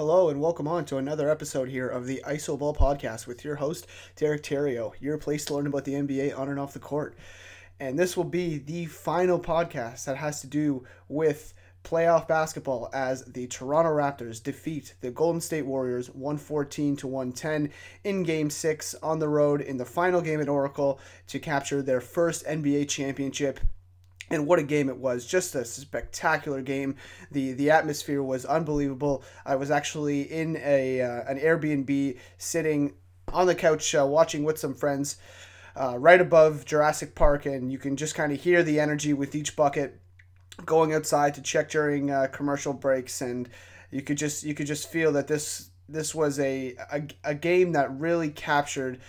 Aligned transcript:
Hello 0.00 0.30
and 0.30 0.40
welcome 0.40 0.66
on 0.66 0.86
to 0.86 0.96
another 0.96 1.28
episode 1.28 1.68
here 1.68 1.86
of 1.86 2.06
the 2.06 2.22
ISO 2.26 2.58
Ball 2.58 2.74
Podcast 2.74 3.26
with 3.26 3.44
your 3.44 3.56
host, 3.56 3.86
Derek 4.16 4.42
Terrio, 4.42 4.94
your 4.98 5.18
place 5.18 5.44
to 5.44 5.54
learn 5.54 5.66
about 5.66 5.84
the 5.84 5.92
NBA 5.92 6.38
on 6.38 6.48
and 6.48 6.58
off 6.58 6.72
the 6.72 6.78
court. 6.78 7.18
And 7.78 7.98
this 7.98 8.16
will 8.16 8.24
be 8.24 8.56
the 8.56 8.86
final 8.86 9.38
podcast 9.38 10.06
that 10.06 10.16
has 10.16 10.40
to 10.40 10.46
do 10.46 10.86
with 11.08 11.52
playoff 11.84 12.26
basketball 12.26 12.88
as 12.94 13.26
the 13.26 13.46
Toronto 13.48 13.90
Raptors 13.90 14.42
defeat 14.42 14.94
the 15.02 15.10
Golden 15.10 15.42
State 15.42 15.66
Warriors 15.66 16.08
114 16.08 16.96
to 16.96 17.06
110 17.06 17.70
in 18.02 18.22
game 18.22 18.48
6 18.48 18.94
on 19.02 19.18
the 19.18 19.28
road 19.28 19.60
in 19.60 19.76
the 19.76 19.84
final 19.84 20.22
game 20.22 20.40
at 20.40 20.48
Oracle 20.48 20.98
to 21.26 21.38
capture 21.38 21.82
their 21.82 22.00
first 22.00 22.46
NBA 22.46 22.88
championship 22.88 23.60
and 24.30 24.46
what 24.46 24.58
a 24.58 24.62
game 24.62 24.88
it 24.88 24.96
was. 24.96 25.26
Just 25.26 25.54
a 25.54 25.64
spectacular 25.64 26.62
game. 26.62 26.96
The 27.30 27.52
the 27.52 27.70
atmosphere 27.70 28.22
was 28.22 28.44
unbelievable. 28.44 29.22
I 29.44 29.56
was 29.56 29.70
actually 29.70 30.22
in 30.22 30.56
a 30.56 31.00
uh, 31.00 31.22
an 31.26 31.38
airbnb 31.38 32.18
sitting 32.38 32.94
on 33.32 33.46
the 33.46 33.54
couch 33.54 33.94
uh, 33.94 34.06
watching 34.06 34.44
with 34.44 34.58
some 34.58 34.74
friends 34.74 35.16
uh, 35.76 35.96
right 35.98 36.20
above 36.20 36.64
jurassic 36.64 37.14
park. 37.14 37.46
And 37.46 37.70
you 37.70 37.78
can 37.78 37.96
just 37.96 38.14
kind 38.14 38.32
of 38.32 38.40
hear 38.40 38.62
the 38.62 38.80
energy 38.80 39.12
with 39.12 39.34
each 39.34 39.56
bucket 39.56 40.00
going 40.64 40.92
outside 40.92 41.34
to 41.34 41.42
check 41.42 41.70
during 41.70 42.10
uh, 42.10 42.28
commercial 42.32 42.72
breaks. 42.72 43.20
And 43.20 43.48
you 43.90 44.02
could 44.02 44.18
just 44.18 44.44
you 44.44 44.54
could 44.54 44.66
just 44.66 44.90
feel 44.90 45.12
that 45.12 45.26
this 45.26 45.70
this 45.88 46.14
was 46.14 46.38
a, 46.38 46.76
a, 46.92 47.02
a 47.24 47.34
game 47.34 47.72
that 47.72 47.90
really 47.98 48.30
captured 48.30 49.00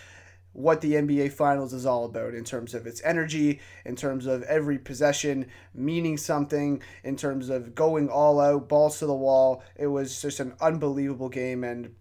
what 0.54 0.82
the 0.82 0.94
NBA 0.94 1.32
Finals 1.32 1.74
is 1.74 1.86
all 1.86 2.06
about 2.06 2.34
in 2.34 2.44
terms 2.44 2.74
of 2.74 2.86
its 2.86 3.02
energy, 3.04 3.60
in 3.86 3.96
terms 3.96 4.26
of 4.26 4.44
every 4.44 4.78
possession 4.78 5.48
meaning 5.74 6.18
something, 6.18 6.82
in 7.04 7.16
terms 7.16 7.50
of 7.50 7.74
going 7.74 8.10
all 8.10 8.40
out, 8.40 8.68
balls 8.68 9.00
to 9.00 9.06
the 9.06 9.14
wall. 9.14 9.64
It 9.76 9.88
was 9.88 10.22
just 10.22 10.40
an 10.40 10.54
unbelievable 10.60 11.30
game, 11.30 11.64
and 11.64 11.96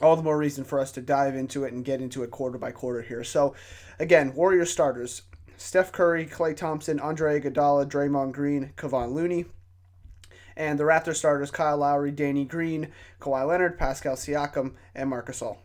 all 0.00 0.16
the 0.16 0.22
more 0.22 0.38
reason 0.38 0.64
for 0.64 0.78
us 0.78 0.92
to 0.92 1.00
dive 1.00 1.34
into 1.34 1.64
it 1.64 1.72
and 1.72 1.84
get 1.84 2.00
into 2.00 2.22
it 2.22 2.30
quarter 2.30 2.58
by 2.58 2.72
quarter 2.72 3.02
here. 3.02 3.24
So, 3.24 3.54
again, 3.98 4.34
Warrior 4.34 4.66
starters 4.66 5.22
Steph 5.56 5.90
Curry, 5.90 6.26
Klay 6.26 6.56
Thompson, 6.56 7.00
Andre 7.00 7.40
Iguodala, 7.40 7.86
Draymond 7.86 8.32
Green, 8.32 8.72
Kevon 8.76 9.12
Looney. 9.12 9.46
And 10.56 10.78
the 10.78 10.84
Raptor 10.84 11.14
starters 11.14 11.50
Kyle 11.50 11.78
Lowry, 11.78 12.10
Danny 12.10 12.44
Green, 12.44 12.88
Kawhi 13.20 13.46
Leonard, 13.46 13.78
Pascal 13.78 14.16
Siakam, 14.16 14.74
and 14.94 15.10
Marcus 15.10 15.40
Gasol. 15.40 15.58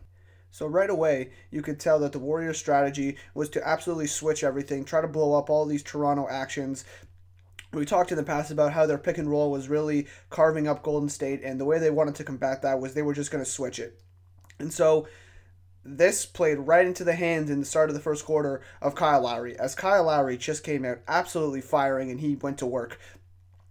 So 0.54 0.68
right 0.68 0.88
away, 0.88 1.30
you 1.50 1.62
could 1.62 1.80
tell 1.80 1.98
that 1.98 2.12
the 2.12 2.20
Warriors' 2.20 2.58
strategy 2.58 3.16
was 3.34 3.48
to 3.48 3.68
absolutely 3.68 4.06
switch 4.06 4.44
everything, 4.44 4.84
try 4.84 5.00
to 5.00 5.08
blow 5.08 5.36
up 5.36 5.50
all 5.50 5.66
these 5.66 5.82
Toronto 5.82 6.28
actions. 6.30 6.84
We 7.72 7.84
talked 7.84 8.12
in 8.12 8.16
the 8.16 8.22
past 8.22 8.52
about 8.52 8.72
how 8.72 8.86
their 8.86 8.96
pick 8.96 9.18
and 9.18 9.28
roll 9.28 9.50
was 9.50 9.68
really 9.68 10.06
carving 10.30 10.68
up 10.68 10.84
Golden 10.84 11.08
State, 11.08 11.42
and 11.42 11.58
the 11.58 11.64
way 11.64 11.80
they 11.80 11.90
wanted 11.90 12.14
to 12.14 12.22
combat 12.22 12.62
that 12.62 12.78
was 12.78 12.94
they 12.94 13.02
were 13.02 13.14
just 13.14 13.32
going 13.32 13.42
to 13.42 13.50
switch 13.50 13.80
it. 13.80 14.00
And 14.60 14.72
so 14.72 15.08
this 15.84 16.24
played 16.24 16.60
right 16.60 16.86
into 16.86 17.02
the 17.02 17.16
hands 17.16 17.50
in 17.50 17.58
the 17.58 17.66
start 17.66 17.90
of 17.90 17.96
the 17.96 18.00
first 18.00 18.24
quarter 18.24 18.62
of 18.80 18.94
Kyle 18.94 19.22
Lowry, 19.22 19.58
as 19.58 19.74
Kyle 19.74 20.04
Lowry 20.04 20.36
just 20.36 20.62
came 20.62 20.84
out 20.84 21.00
absolutely 21.08 21.62
firing 21.62 22.12
and 22.12 22.20
he 22.20 22.36
went 22.36 22.58
to 22.58 22.66
work. 22.66 23.00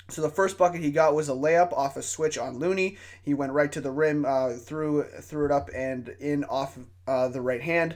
So 0.09 0.22
the 0.22 0.30
first 0.30 0.58
bucket 0.58 0.82
he 0.82 0.92
got 0.92 1.16
was 1.16 1.30
a 1.30 1.34
layup 1.34 1.72
off 1.73 1.98
a 1.98 2.02
switch 2.02 2.38
on 2.38 2.59
Looney. 2.59 2.98
He 3.22 3.34
went 3.34 3.54
right 3.54 3.72
to 3.72 3.82
the 3.82 3.92
rim, 3.92 4.26
uh, 4.26 4.54
threw 4.54 5.04
threw 5.04 5.46
it 5.46 5.52
up 5.52 5.70
and 5.73 6.09
in 6.20 6.44
off 6.46 6.78
uh, 7.08 7.30
the 7.30 7.42
right 7.42 7.62
hand. 7.62 7.96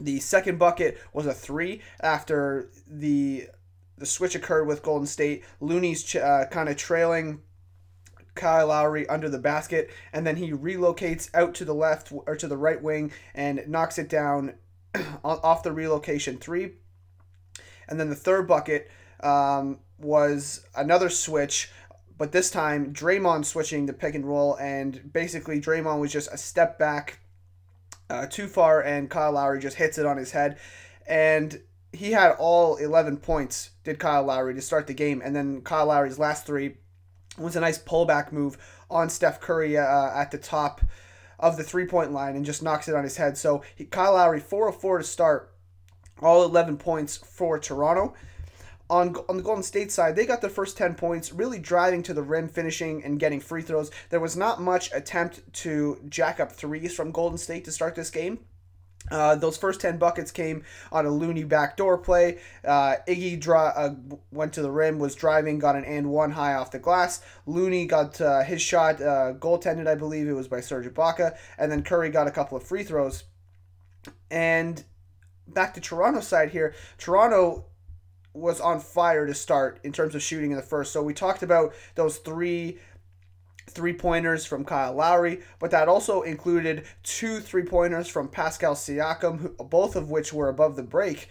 The 0.00 0.20
second 0.20 0.58
bucket 0.58 0.98
was 1.12 1.26
a 1.26 1.34
three 1.34 1.82
after 2.00 2.70
the 2.86 3.48
the 3.96 4.06
switch 4.06 4.36
occurred 4.36 4.66
with 4.66 4.82
Golden 4.82 5.06
State. 5.06 5.44
Looney's 5.60 6.04
ch- 6.04 6.16
uh, 6.16 6.46
kind 6.46 6.68
of 6.68 6.76
trailing 6.76 7.42
Kyle 8.36 8.68
Lowry 8.68 9.08
under 9.08 9.28
the 9.28 9.38
basket, 9.38 9.90
and 10.12 10.24
then 10.24 10.36
he 10.36 10.52
relocates 10.52 11.28
out 11.34 11.54
to 11.56 11.64
the 11.64 11.74
left 11.74 12.12
or 12.12 12.36
to 12.36 12.46
the 12.46 12.56
right 12.56 12.80
wing 12.80 13.12
and 13.34 13.66
knocks 13.66 13.98
it 13.98 14.08
down 14.08 14.54
off 15.24 15.64
the 15.64 15.72
relocation 15.72 16.38
three. 16.38 16.74
And 17.88 17.98
then 17.98 18.08
the 18.08 18.14
third 18.14 18.46
bucket 18.46 18.88
um, 19.20 19.80
was 19.98 20.64
another 20.76 21.08
switch, 21.10 21.70
but 22.16 22.32
this 22.32 22.50
time 22.50 22.92
Draymond 22.92 23.44
switching 23.44 23.86
the 23.86 23.92
pick 23.92 24.14
and 24.14 24.26
roll, 24.26 24.56
and 24.56 25.12
basically 25.12 25.60
Draymond 25.60 26.00
was 26.00 26.12
just 26.12 26.32
a 26.32 26.38
step 26.38 26.78
back 26.78 27.20
uh, 28.10 28.26
too 28.26 28.46
far, 28.46 28.80
and 28.82 29.10
Kyle 29.10 29.32
Lowry 29.32 29.60
just 29.60 29.76
hits 29.76 29.98
it 29.98 30.06
on 30.06 30.16
his 30.16 30.32
head. 30.32 30.58
And 31.06 31.60
he 31.92 32.12
had 32.12 32.32
all 32.38 32.76
11 32.76 33.18
points, 33.18 33.70
did 33.84 33.98
Kyle 33.98 34.24
Lowry, 34.24 34.54
to 34.54 34.60
start 34.60 34.86
the 34.86 34.94
game. 34.94 35.22
And 35.24 35.34
then 35.34 35.62
Kyle 35.62 35.86
Lowry's 35.86 36.18
last 36.18 36.46
three 36.46 36.76
was 37.38 37.56
a 37.56 37.60
nice 37.60 37.78
pullback 37.78 38.32
move 38.32 38.58
on 38.90 39.08
Steph 39.08 39.40
Curry 39.40 39.76
uh, 39.76 40.10
at 40.14 40.30
the 40.30 40.38
top 40.38 40.80
of 41.38 41.56
the 41.56 41.62
three 41.62 41.86
point 41.86 42.12
line 42.12 42.34
and 42.34 42.44
just 42.44 42.62
knocks 42.62 42.88
it 42.88 42.94
on 42.94 43.04
his 43.04 43.16
head. 43.16 43.38
So 43.38 43.62
he, 43.74 43.84
Kyle 43.84 44.14
Lowry, 44.14 44.40
4 44.40 44.68
of 44.68 44.80
4 44.80 44.98
to 44.98 45.04
start, 45.04 45.54
all 46.20 46.44
11 46.44 46.78
points 46.78 47.16
for 47.16 47.58
Toronto 47.58 48.14
on, 48.90 49.16
on 49.28 49.36
the 49.36 49.42
Golden 49.42 49.62
State 49.62 49.92
side, 49.92 50.16
they 50.16 50.26
got 50.26 50.40
the 50.40 50.48
first 50.48 50.76
10 50.76 50.94
points, 50.94 51.32
really 51.32 51.58
driving 51.58 52.02
to 52.04 52.14
the 52.14 52.22
rim, 52.22 52.48
finishing 52.48 53.04
and 53.04 53.20
getting 53.20 53.40
free 53.40 53.62
throws. 53.62 53.90
There 54.10 54.20
was 54.20 54.36
not 54.36 54.60
much 54.60 54.90
attempt 54.92 55.52
to 55.54 56.00
jack 56.08 56.40
up 56.40 56.52
threes 56.52 56.94
from 56.94 57.10
Golden 57.10 57.38
State 57.38 57.64
to 57.66 57.72
start 57.72 57.94
this 57.94 58.10
game. 58.10 58.40
Uh, 59.10 59.34
those 59.34 59.56
first 59.56 59.80
10 59.80 59.98
buckets 59.98 60.30
came 60.30 60.64
on 60.92 61.06
a 61.06 61.10
Looney 61.10 61.44
backdoor 61.44 61.98
play. 61.98 62.38
Uh, 62.64 62.96
Iggy 63.06 63.40
draw, 63.40 63.68
uh, 63.68 63.94
went 64.30 64.52
to 64.54 64.62
the 64.62 64.70
rim, 64.70 64.98
was 64.98 65.14
driving, 65.14 65.58
got 65.58 65.76
an 65.76 65.84
and 65.84 66.10
one 66.10 66.32
high 66.32 66.54
off 66.54 66.70
the 66.70 66.78
glass. 66.78 67.22
Looney 67.46 67.86
got 67.86 68.20
uh, 68.20 68.42
his 68.42 68.60
shot 68.60 69.00
uh, 69.00 69.34
goaltended, 69.38 69.86
I 69.86 69.94
believe 69.94 70.28
it 70.28 70.32
was 70.32 70.48
by 70.48 70.60
Serge 70.60 70.86
Ibaka. 70.86 71.36
And 71.58 71.72
then 71.72 71.82
Curry 71.82 72.10
got 72.10 72.26
a 72.26 72.30
couple 72.30 72.56
of 72.56 72.64
free 72.64 72.84
throws. 72.84 73.24
And 74.30 74.84
back 75.46 75.74
to 75.74 75.80
Toronto 75.80 76.20
side 76.20 76.50
here. 76.50 76.74
Toronto 76.98 77.64
was 78.34 78.60
on 78.60 78.80
fire 78.80 79.26
to 79.26 79.34
start 79.34 79.80
in 79.82 79.92
terms 79.92 80.14
of 80.14 80.22
shooting 80.22 80.50
in 80.50 80.56
the 80.56 80.62
first. 80.62 80.92
So 80.92 81.02
we 81.02 81.14
talked 81.14 81.42
about 81.42 81.74
those 81.94 82.18
three 82.18 82.78
three 83.70 83.92
pointers 83.92 84.46
from 84.46 84.64
Kyle 84.64 84.94
Lowry, 84.94 85.42
but 85.58 85.70
that 85.70 85.88
also 85.88 86.22
included 86.22 86.84
two 87.02 87.40
three 87.40 87.64
pointers 87.64 88.08
from 88.08 88.28
Pascal 88.28 88.74
Siakam, 88.74 89.56
both 89.68 89.94
of 89.94 90.10
which 90.10 90.32
were 90.32 90.48
above 90.48 90.76
the 90.76 90.82
break. 90.82 91.28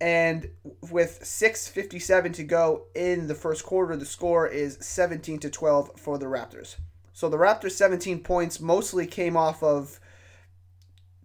And 0.00 0.48
with 0.90 1.20
6:57 1.22 2.32
to 2.34 2.44
go 2.44 2.86
in 2.94 3.26
the 3.26 3.34
first 3.34 3.64
quarter, 3.64 3.96
the 3.96 4.06
score 4.06 4.46
is 4.46 4.78
17 4.80 5.40
to 5.40 5.50
12 5.50 5.98
for 5.98 6.16
the 6.16 6.26
Raptors. 6.26 6.76
So 7.12 7.28
the 7.28 7.36
Raptors' 7.36 7.72
17 7.72 8.20
points 8.20 8.60
mostly 8.60 9.06
came 9.06 9.36
off 9.36 9.62
of 9.62 10.00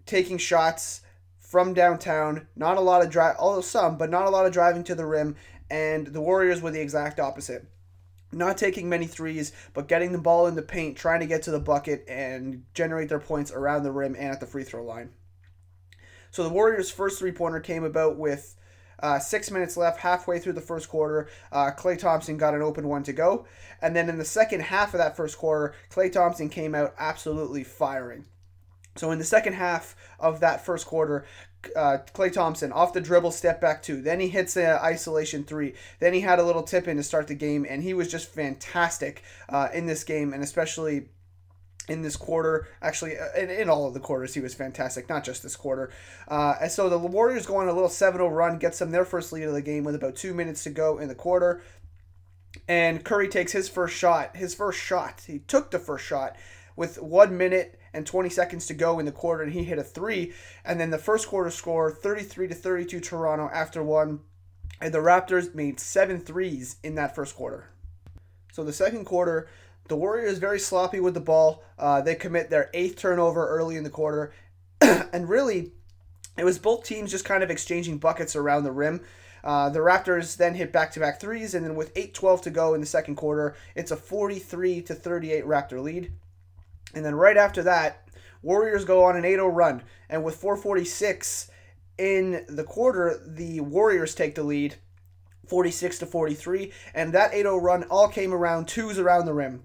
taking 0.05 0.37
shots 0.37 1.01
from 1.45 1.73
downtown. 1.73 2.47
Not 2.55 2.77
a 2.77 2.81
lot 2.81 3.03
of 3.03 3.09
drive, 3.09 3.35
although 3.39 3.61
some, 3.61 3.97
but 3.97 4.09
not 4.09 4.25
a 4.25 4.29
lot 4.29 4.45
of 4.45 4.53
driving 4.53 4.83
to 4.85 4.95
the 4.95 5.05
rim. 5.05 5.35
And 5.69 6.07
the 6.07 6.21
Warriors 6.21 6.61
were 6.61 6.71
the 6.71 6.81
exact 6.81 7.19
opposite. 7.19 7.65
Not 8.31 8.57
taking 8.57 8.89
many 8.89 9.05
threes, 9.05 9.53
but 9.73 9.87
getting 9.87 10.11
the 10.11 10.17
ball 10.17 10.47
in 10.47 10.55
the 10.55 10.61
paint, 10.61 10.97
trying 10.97 11.21
to 11.21 11.25
get 11.25 11.43
to 11.43 11.51
the 11.51 11.59
bucket 11.59 12.03
and 12.07 12.65
generate 12.73 13.09
their 13.09 13.19
points 13.19 13.51
around 13.51 13.83
the 13.83 13.91
rim 13.91 14.15
and 14.15 14.31
at 14.31 14.39
the 14.39 14.45
free 14.45 14.63
throw 14.63 14.83
line. 14.83 15.11
So 16.31 16.43
the 16.43 16.49
Warriors' 16.49 16.91
first 16.91 17.19
three 17.19 17.31
pointer 17.31 17.61
came 17.61 17.85
about 17.85 18.17
with 18.17 18.55
uh, 18.99 19.19
six 19.19 19.51
minutes 19.51 19.77
left, 19.77 19.99
halfway 19.99 20.39
through 20.39 20.53
the 20.53 20.61
first 20.61 20.89
quarter. 20.89 21.29
Uh, 21.51 21.71
Klay 21.71 21.97
Thompson 21.97 22.37
got 22.37 22.53
an 22.53 22.61
open 22.61 22.87
one 22.87 23.03
to 23.03 23.13
go. 23.13 23.45
And 23.81 23.95
then 23.95 24.09
in 24.09 24.17
the 24.17 24.25
second 24.25 24.61
half 24.61 24.93
of 24.93 24.97
that 24.97 25.15
first 25.15 25.37
quarter, 25.37 25.75
Klay 25.89 26.11
Thompson 26.11 26.49
came 26.49 26.75
out 26.75 26.93
absolutely 26.97 27.63
firing. 27.63 28.25
So 28.95 29.11
in 29.11 29.19
the 29.19 29.25
second 29.25 29.53
half 29.53 29.95
of 30.19 30.39
that 30.39 30.65
first 30.65 30.87
quarter, 30.87 31.25
uh, 31.75 31.97
Klay 32.13 32.31
Thompson 32.31 32.71
off 32.71 32.93
the 32.93 33.01
dribble, 33.01 33.31
step 33.31 33.59
back 33.59 33.81
two. 33.81 34.01
Then 34.01 34.19
he 34.19 34.29
hits 34.29 34.55
an 34.55 34.77
isolation 34.77 35.43
three. 35.43 35.73
Then 35.99 36.13
he 36.13 36.21
had 36.21 36.39
a 36.39 36.43
little 36.43 36.63
tip 36.63 36.87
in 36.87 36.97
to 36.97 37.03
start 37.03 37.27
the 37.27 37.35
game, 37.35 37.65
and 37.67 37.83
he 37.83 37.93
was 37.93 38.09
just 38.09 38.27
fantastic 38.27 39.23
uh, 39.49 39.69
in 39.73 39.85
this 39.85 40.03
game, 40.03 40.33
and 40.33 40.43
especially 40.43 41.09
in 41.87 42.01
this 42.01 42.15
quarter. 42.15 42.67
Actually, 42.81 43.17
uh, 43.17 43.37
in, 43.37 43.49
in 43.49 43.69
all 43.69 43.87
of 43.87 43.93
the 43.93 43.99
quarters, 43.99 44.33
he 44.33 44.39
was 44.39 44.53
fantastic, 44.53 45.09
not 45.09 45.23
just 45.23 45.43
this 45.43 45.55
quarter. 45.55 45.91
Uh, 46.27 46.55
and 46.61 46.71
so 46.71 46.89
the 46.89 46.97
Warriors 46.97 47.45
go 47.45 47.57
on 47.57 47.67
a 47.67 47.73
little 47.73 47.89
7 47.89 48.17
0 48.17 48.29
run, 48.29 48.57
gets 48.57 48.79
them 48.79 48.91
their 48.91 49.05
first 49.05 49.33
lead 49.33 49.43
of 49.43 49.53
the 49.53 49.61
game 49.61 49.83
with 49.83 49.95
about 49.95 50.15
two 50.15 50.33
minutes 50.33 50.63
to 50.63 50.69
go 50.69 50.97
in 50.97 51.07
the 51.07 51.15
quarter. 51.15 51.61
And 52.67 53.03
Curry 53.03 53.27
takes 53.27 53.51
his 53.51 53.67
first 53.67 53.95
shot. 53.95 54.35
His 54.37 54.55
first 54.55 54.79
shot. 54.79 55.23
He 55.27 55.39
took 55.39 55.71
the 55.71 55.79
first 55.79 56.05
shot 56.05 56.37
with 56.75 57.01
one 57.01 57.37
minute 57.37 57.79
and 57.93 58.05
20 58.05 58.29
seconds 58.29 58.67
to 58.67 58.73
go 58.73 58.99
in 58.99 59.05
the 59.05 59.11
quarter, 59.11 59.43
and 59.43 59.53
he 59.53 59.63
hit 59.63 59.79
a 59.79 59.83
three. 59.83 60.33
And 60.63 60.79
then 60.79 60.89
the 60.89 60.97
first 60.97 61.27
quarter 61.27 61.49
score 61.49 61.91
33 61.91 62.49
to 62.49 62.55
32 62.55 62.99
Toronto 62.99 63.49
after 63.53 63.81
one. 63.81 64.19
And 64.81 64.93
the 64.93 64.99
Raptors 64.99 65.55
made 65.55 65.79
seven 65.79 66.19
threes 66.19 66.75
in 66.83 66.95
that 66.95 67.15
first 67.15 67.35
quarter. 67.35 67.69
So 68.51 68.63
the 68.63 68.73
second 68.73 69.05
quarter, 69.05 69.47
the 69.87 69.95
Warriors 69.95 70.37
very 70.37 70.59
sloppy 70.59 70.99
with 70.99 71.13
the 71.13 71.19
ball. 71.19 71.63
Uh, 71.77 72.01
they 72.01 72.15
commit 72.15 72.49
their 72.49 72.69
eighth 72.73 72.97
turnover 72.97 73.47
early 73.47 73.77
in 73.77 73.83
the 73.83 73.89
quarter, 73.89 74.33
and 74.81 75.29
really, 75.29 75.71
it 76.37 76.43
was 76.43 76.59
both 76.59 76.83
teams 76.83 77.11
just 77.11 77.25
kind 77.25 77.43
of 77.43 77.51
exchanging 77.51 77.97
buckets 77.97 78.35
around 78.35 78.63
the 78.63 78.71
rim. 78.71 79.01
Uh, 79.43 79.69
the 79.69 79.79
Raptors 79.79 80.37
then 80.37 80.55
hit 80.55 80.71
back-to-back 80.71 81.21
threes, 81.21 81.53
and 81.53 81.63
then 81.63 81.75
with 81.75 81.93
8-12 81.93 82.41
to 82.41 82.49
go 82.49 82.73
in 82.73 82.81
the 82.81 82.87
second 82.87 83.15
quarter, 83.15 83.55
it's 83.75 83.91
a 83.91 83.95
43 83.95 84.81
to 84.81 84.95
38 84.95 85.45
Raptor 85.45 85.83
lead. 85.83 86.11
And 86.95 87.05
then 87.05 87.15
right 87.15 87.37
after 87.37 87.61
that, 87.63 88.07
Warriors 88.41 88.85
go 88.85 89.03
on 89.03 89.15
an 89.15 89.25
8 89.25 89.31
0 89.33 89.47
run. 89.47 89.83
And 90.09 90.23
with 90.23 90.35
446 90.35 91.51
in 91.97 92.45
the 92.47 92.63
quarter, 92.63 93.21
the 93.25 93.59
Warriors 93.59 94.15
take 94.15 94.35
the 94.35 94.43
lead 94.43 94.75
46 95.47 95.99
to 95.99 96.05
43. 96.05 96.71
And 96.93 97.13
that 97.13 97.33
8 97.33 97.41
0 97.41 97.57
run 97.57 97.83
all 97.83 98.07
came 98.07 98.33
around 98.33 98.67
twos 98.67 98.97
around 98.97 99.25
the 99.25 99.33
rim. 99.33 99.63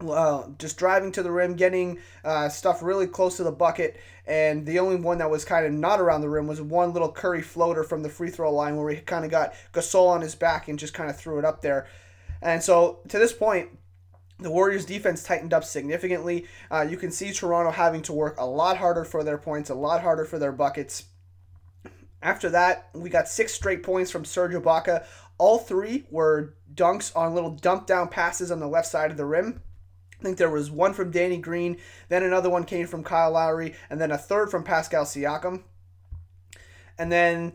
Uh, 0.00 0.48
just 0.58 0.76
driving 0.76 1.12
to 1.12 1.22
the 1.22 1.30
rim, 1.30 1.54
getting 1.54 1.98
uh, 2.24 2.48
stuff 2.48 2.82
really 2.82 3.06
close 3.06 3.36
to 3.36 3.44
the 3.44 3.52
bucket, 3.52 3.96
and 4.26 4.66
the 4.66 4.78
only 4.78 4.96
one 4.96 5.18
that 5.18 5.30
was 5.30 5.44
kind 5.44 5.64
of 5.64 5.72
not 5.72 6.00
around 6.00 6.20
the 6.20 6.28
rim 6.28 6.48
was 6.48 6.60
one 6.60 6.92
little 6.92 7.10
Curry 7.10 7.40
floater 7.40 7.84
from 7.84 8.02
the 8.02 8.08
free 8.08 8.28
throw 8.28 8.52
line 8.52 8.76
where 8.76 8.92
he 8.92 9.00
kind 9.00 9.24
of 9.24 9.30
got 9.30 9.54
Gasol 9.72 10.08
on 10.08 10.20
his 10.20 10.34
back 10.34 10.66
and 10.68 10.78
just 10.78 10.94
kind 10.94 11.08
of 11.08 11.16
threw 11.16 11.38
it 11.38 11.44
up 11.44 11.62
there. 11.62 11.86
And 12.42 12.62
so 12.62 12.98
to 13.08 13.18
this 13.18 13.32
point, 13.32 13.70
the 14.38 14.50
Warriors' 14.50 14.84
defense 14.84 15.22
tightened 15.22 15.54
up 15.54 15.64
significantly. 15.64 16.46
Uh, 16.70 16.86
you 16.88 16.96
can 16.96 17.10
see 17.10 17.32
Toronto 17.32 17.70
having 17.70 18.02
to 18.02 18.12
work 18.12 18.36
a 18.38 18.46
lot 18.46 18.76
harder 18.76 19.04
for 19.04 19.22
their 19.22 19.38
points, 19.38 19.70
a 19.70 19.74
lot 19.74 20.02
harder 20.02 20.24
for 20.24 20.38
their 20.38 20.52
buckets. 20.52 21.04
After 22.22 22.48
that, 22.50 22.88
we 22.94 23.10
got 23.10 23.28
six 23.28 23.52
straight 23.52 23.82
points 23.82 24.10
from 24.10 24.24
Serge 24.24 24.52
Ibaka. 24.52 25.04
All 25.38 25.58
three 25.58 26.06
were 26.10 26.54
dunks 26.72 27.14
on 27.14 27.34
little 27.34 27.50
dump 27.50 27.86
down 27.86 28.08
passes 28.08 28.50
on 28.50 28.60
the 28.60 28.66
left 28.66 28.88
side 28.88 29.10
of 29.10 29.16
the 29.16 29.26
rim. 29.26 29.62
I 30.18 30.22
think 30.22 30.38
there 30.38 30.50
was 30.50 30.70
one 30.70 30.94
from 30.94 31.10
Danny 31.10 31.36
Green, 31.36 31.76
then 32.08 32.22
another 32.22 32.48
one 32.48 32.64
came 32.64 32.86
from 32.86 33.04
Kyle 33.04 33.32
Lowry, 33.32 33.74
and 33.90 34.00
then 34.00 34.10
a 34.10 34.16
third 34.16 34.50
from 34.50 34.64
Pascal 34.64 35.04
Siakam. 35.04 35.64
And 36.96 37.12
then 37.12 37.52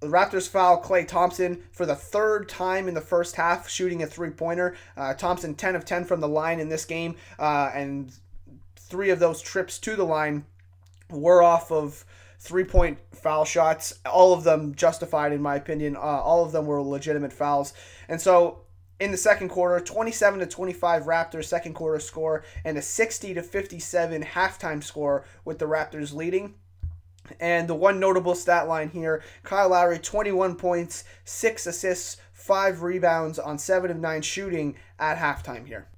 the 0.00 0.08
Raptors 0.08 0.48
foul 0.48 0.82
Klay 0.82 1.06
Thompson 1.06 1.62
for 1.72 1.86
the 1.86 1.94
third 1.94 2.48
time 2.48 2.88
in 2.88 2.94
the 2.94 3.00
first 3.00 3.36
half, 3.36 3.68
shooting 3.68 4.02
a 4.02 4.06
three 4.06 4.30
pointer. 4.30 4.76
Uh, 4.96 5.14
Thompson 5.14 5.54
10 5.54 5.76
of 5.76 5.84
10 5.84 6.04
from 6.04 6.20
the 6.20 6.28
line 6.28 6.60
in 6.60 6.68
this 6.68 6.84
game, 6.84 7.16
uh, 7.38 7.70
and 7.74 8.12
three 8.76 9.10
of 9.10 9.18
those 9.18 9.40
trips 9.40 9.78
to 9.80 9.96
the 9.96 10.04
line 10.04 10.44
were 11.10 11.42
off 11.42 11.72
of 11.72 12.04
three 12.38 12.64
point 12.64 12.98
foul 13.12 13.44
shots. 13.44 13.94
All 14.04 14.32
of 14.32 14.44
them 14.44 14.74
justified, 14.74 15.32
in 15.32 15.40
my 15.40 15.56
opinion. 15.56 15.96
Uh, 15.96 16.00
all 16.00 16.44
of 16.44 16.52
them 16.52 16.66
were 16.66 16.82
legitimate 16.82 17.32
fouls. 17.32 17.72
And 18.08 18.20
so 18.20 18.60
in 18.98 19.10
the 19.10 19.16
second 19.16 19.48
quarter 19.48 19.82
27 19.84 20.40
to 20.40 20.46
25 20.46 21.04
raptors 21.04 21.44
second 21.44 21.74
quarter 21.74 22.00
score 22.00 22.44
and 22.64 22.78
a 22.78 22.82
60 22.82 23.34
to 23.34 23.42
57 23.42 24.22
halftime 24.22 24.82
score 24.82 25.24
with 25.44 25.58
the 25.58 25.66
raptors 25.66 26.14
leading 26.14 26.54
and 27.40 27.68
the 27.68 27.74
one 27.74 28.00
notable 28.00 28.34
stat 28.34 28.68
line 28.68 28.90
here 28.90 29.22
Kyle 29.42 29.70
Lowry, 29.70 29.98
21 29.98 30.56
points, 30.56 31.04
6 31.24 31.66
assists, 31.66 32.16
5 32.32 32.82
rebounds 32.82 33.38
on 33.38 33.58
7 33.58 33.90
of 33.90 33.96
9 33.96 34.22
shooting 34.22 34.76
at 34.98 35.18
halftime 35.18 35.66
here. 35.66 35.88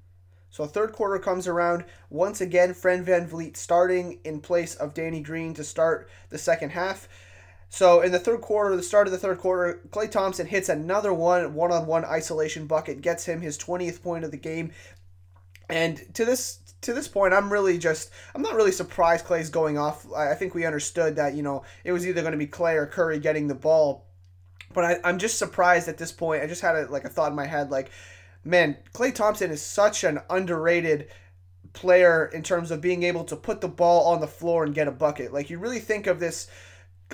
So 0.51 0.67
third 0.67 0.93
quarter 0.93 1.19
comes 1.19 1.47
around. 1.47 1.85
Once 2.11 2.41
again, 2.41 2.75
Fred 2.75 3.05
VanVleet 3.05 3.57
starting 3.57 4.19
in 4.25 4.41
place 4.41 4.75
of 4.75 4.95
Danny 4.95 5.21
Green 5.21 5.55
to 5.55 5.63
start 5.63 6.09
the 6.31 6.39
second 6.39 6.71
half. 6.71 7.09
So 7.69 8.01
in 8.01 8.13
the 8.13 8.19
third 8.19 8.41
quarter, 8.41 8.75
the 8.75 8.83
start 8.83 9.07
of 9.07 9.13
the 9.13 9.19
third 9.19 9.39
quarter, 9.39 9.81
Klay 9.91 10.11
Thompson 10.11 10.47
hits 10.47 10.69
another 10.69 11.13
one 11.13 11.55
one-on-one 11.55 12.05
isolation 12.05 12.67
bucket, 12.67 13.03
gets 13.03 13.27
him 13.27 13.41
his 13.41 13.59
20th 13.59 14.03
point 14.03 14.25
of 14.25 14.31
the 14.31 14.37
game. 14.39 14.73
And 15.69 16.03
to 16.15 16.25
this 16.25 16.61
to 16.83 16.93
this 16.93 17.09
point, 17.09 17.35
I'm 17.35 17.53
really 17.53 17.79
just 17.79 18.11
I'm 18.35 18.43
not 18.43 18.55
really 18.55 18.73
surprised 18.73 19.27
Klay's 19.27 19.51
going 19.51 19.79
off. 19.79 20.11
I 20.13 20.35
think 20.35 20.55
we 20.55 20.65
understood 20.65 21.17
that 21.17 21.35
you 21.35 21.43
know 21.43 21.65
it 21.85 21.93
was 21.93 22.07
either 22.07 22.21
going 22.21 22.33
to 22.33 22.39
be 22.39 22.47
Klay 22.47 22.75
or 22.75 22.87
Curry 22.87 23.19
getting 23.19 23.49
the 23.49 23.55
ball, 23.55 24.07
but 24.73 24.85
I, 24.85 24.99
I'm 25.05 25.19
just 25.19 25.39
surprised 25.39 25.89
at 25.89 25.99
this 25.99 26.13
point. 26.13 26.43
I 26.43 26.47
just 26.47 26.63
had 26.63 26.77
a, 26.77 26.87
like 26.87 27.05
a 27.05 27.09
thought 27.09 27.31
in 27.31 27.37
my 27.37 27.47
head, 27.47 27.71
like, 27.71 27.91
man, 28.45 28.77
Klay 28.93 29.15
Thompson 29.15 29.51
is 29.51 29.63
such 29.63 30.05
an 30.05 30.21
underrated 30.31 31.09
player 31.73 32.27
in 32.27 32.43
terms 32.43 32.71
of 32.71 32.81
being 32.81 33.03
able 33.03 33.25
to 33.25 33.37
put 33.37 33.61
the 33.61 33.69
ball 33.69 34.07
on 34.13 34.21
the 34.21 34.27
floor 34.27 34.65
and 34.65 34.75
get 34.75 34.89
a 34.89 34.93
bucket. 34.93 35.33
Like 35.33 35.51
you 35.51 35.59
really 35.59 35.81
think 35.81 36.07
of 36.07 36.21
this 36.21 36.49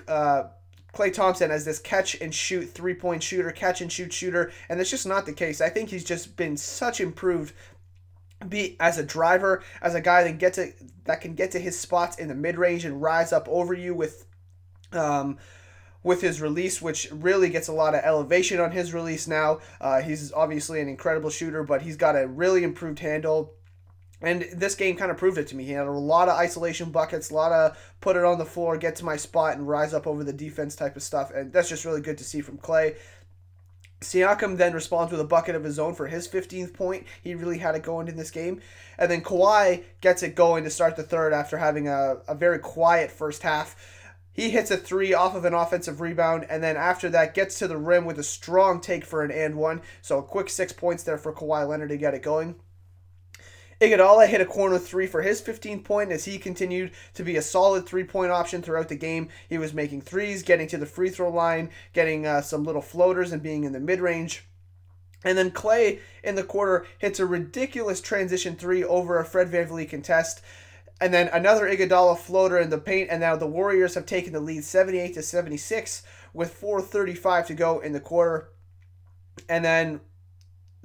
uh, 0.08 0.44
Klay 0.92 1.12
Thompson 1.12 1.50
as 1.50 1.64
this 1.64 1.78
catch 1.78 2.14
and 2.20 2.34
shoot 2.34 2.66
three 2.66 2.94
point 2.94 3.22
shooter, 3.22 3.50
catch 3.50 3.80
and 3.80 3.90
shoot 3.90 4.12
shooter, 4.12 4.52
and 4.68 4.78
that's 4.78 4.90
just 4.90 5.06
not 5.06 5.26
the 5.26 5.32
case. 5.32 5.60
I 5.60 5.68
think 5.68 5.90
he's 5.90 6.04
just 6.04 6.36
been 6.36 6.56
such 6.56 7.00
improved 7.00 7.54
be 8.48 8.76
as 8.80 8.98
a 8.98 9.02
driver, 9.02 9.62
as 9.80 9.94
a 9.94 10.00
guy 10.00 10.24
that 10.24 10.38
gets 10.38 10.56
to 10.56 10.72
that 11.04 11.20
can 11.20 11.34
get 11.34 11.50
to 11.52 11.58
his 11.58 11.78
spots 11.78 12.18
in 12.18 12.28
the 12.28 12.34
mid 12.34 12.56
range 12.58 12.84
and 12.84 13.00
rise 13.00 13.32
up 13.32 13.48
over 13.48 13.74
you 13.74 13.94
with 13.94 14.26
um 14.92 15.38
with 16.02 16.20
his 16.20 16.40
release, 16.40 16.82
which 16.82 17.10
really 17.10 17.48
gets 17.48 17.68
a 17.68 17.72
lot 17.72 17.94
of 17.94 18.04
elevation 18.04 18.60
on 18.60 18.70
his 18.70 18.92
release 18.92 19.26
now. 19.26 19.58
Uh, 19.80 20.02
he's 20.02 20.32
obviously 20.32 20.80
an 20.80 20.88
incredible 20.88 21.30
shooter, 21.30 21.64
but 21.64 21.80
he's 21.80 21.96
got 21.96 22.14
a 22.14 22.28
really 22.28 22.62
improved 22.62 22.98
handle. 22.98 23.54
And 24.20 24.42
this 24.54 24.74
game 24.74 24.96
kind 24.96 25.10
of 25.10 25.16
proved 25.16 25.38
it 25.38 25.48
to 25.48 25.56
me. 25.56 25.64
He 25.64 25.72
had 25.72 25.86
a 25.86 25.90
lot 25.90 26.28
of 26.28 26.38
isolation 26.38 26.90
buckets, 26.90 27.30
a 27.30 27.34
lot 27.34 27.52
of 27.52 27.78
put 28.00 28.16
it 28.16 28.24
on 28.24 28.38
the 28.38 28.44
floor, 28.44 28.76
get 28.76 28.96
to 28.96 29.04
my 29.04 29.16
spot, 29.16 29.56
and 29.56 29.66
rise 29.66 29.92
up 29.92 30.06
over 30.06 30.22
the 30.22 30.32
defense 30.32 30.76
type 30.76 30.94
of 30.94 31.02
stuff. 31.02 31.30
And 31.30 31.52
that's 31.52 31.68
just 31.68 31.84
really 31.84 32.00
good 32.00 32.18
to 32.18 32.24
see 32.24 32.40
from 32.40 32.58
Klay. 32.58 32.96
Siakam 34.04 34.56
then 34.56 34.72
responds 34.72 35.10
with 35.10 35.20
a 35.20 35.24
bucket 35.24 35.54
of 35.54 35.64
his 35.64 35.78
own 35.78 35.94
for 35.94 36.06
his 36.06 36.28
15th 36.28 36.72
point. 36.72 37.06
He 37.22 37.34
really 37.34 37.58
had 37.58 37.74
it 37.74 37.82
going 37.82 38.08
in 38.08 38.16
this 38.16 38.30
game. 38.30 38.60
And 38.98 39.10
then 39.10 39.22
Kawhi 39.22 39.84
gets 40.00 40.22
it 40.22 40.34
going 40.34 40.64
to 40.64 40.70
start 40.70 40.96
the 40.96 41.02
third 41.02 41.32
after 41.32 41.58
having 41.58 41.88
a, 41.88 42.18
a 42.28 42.34
very 42.34 42.58
quiet 42.58 43.10
first 43.10 43.42
half. 43.42 43.76
He 44.32 44.50
hits 44.50 44.70
a 44.70 44.76
three 44.76 45.14
off 45.14 45.36
of 45.36 45.44
an 45.44 45.54
offensive 45.54 46.00
rebound, 46.00 46.44
and 46.50 46.60
then 46.62 46.76
after 46.76 47.08
that 47.10 47.34
gets 47.34 47.58
to 47.60 47.68
the 47.68 47.76
rim 47.76 48.04
with 48.04 48.18
a 48.18 48.24
strong 48.24 48.80
take 48.80 49.04
for 49.04 49.22
an 49.22 49.30
and 49.30 49.54
one. 49.56 49.80
So 50.02 50.18
a 50.18 50.22
quick 50.22 50.50
six 50.50 50.72
points 50.72 51.04
there 51.04 51.18
for 51.18 51.32
Kawhi 51.32 51.68
Leonard 51.68 51.90
to 51.90 51.96
get 51.96 52.14
it 52.14 52.22
going. 52.22 52.56
Iguodala 53.84 54.26
hit 54.26 54.40
a 54.40 54.46
corner 54.46 54.78
three 54.78 55.06
for 55.06 55.22
his 55.22 55.40
15 55.40 55.82
point 55.82 56.10
as 56.10 56.24
he 56.24 56.38
continued 56.38 56.92
to 57.14 57.22
be 57.22 57.36
a 57.36 57.42
solid 57.42 57.86
three 57.86 58.04
point 58.04 58.30
option 58.30 58.62
throughout 58.62 58.88
the 58.88 58.96
game. 58.96 59.28
He 59.48 59.58
was 59.58 59.74
making 59.74 60.02
threes, 60.02 60.42
getting 60.42 60.66
to 60.68 60.78
the 60.78 60.86
free 60.86 61.10
throw 61.10 61.30
line, 61.30 61.70
getting 61.92 62.26
uh, 62.26 62.40
some 62.40 62.64
little 62.64 62.82
floaters, 62.82 63.32
and 63.32 63.42
being 63.42 63.64
in 63.64 63.72
the 63.72 63.80
mid 63.80 64.00
range. 64.00 64.44
And 65.24 65.38
then 65.38 65.50
Klay 65.50 66.00
in 66.22 66.34
the 66.34 66.42
quarter 66.42 66.86
hits 66.98 67.18
a 67.18 67.26
ridiculous 67.26 68.00
transition 68.00 68.56
three 68.56 68.84
over 68.84 69.18
a 69.18 69.24
Fred 69.24 69.50
VanVleet 69.50 69.90
contest. 69.90 70.42
And 71.00 71.12
then 71.12 71.28
another 71.28 71.66
Iguodala 71.66 72.18
floater 72.18 72.58
in 72.58 72.70
the 72.70 72.78
paint, 72.78 73.10
and 73.10 73.20
now 73.20 73.36
the 73.36 73.46
Warriors 73.46 73.94
have 73.94 74.06
taken 74.06 74.32
the 74.32 74.40
lead 74.40 74.64
78 74.64 75.14
to 75.14 75.22
76 75.22 76.02
with 76.32 76.54
4:35 76.58 77.46
to 77.48 77.54
go 77.54 77.80
in 77.80 77.92
the 77.92 78.00
quarter. 78.00 78.48
And 79.48 79.64
then 79.64 80.00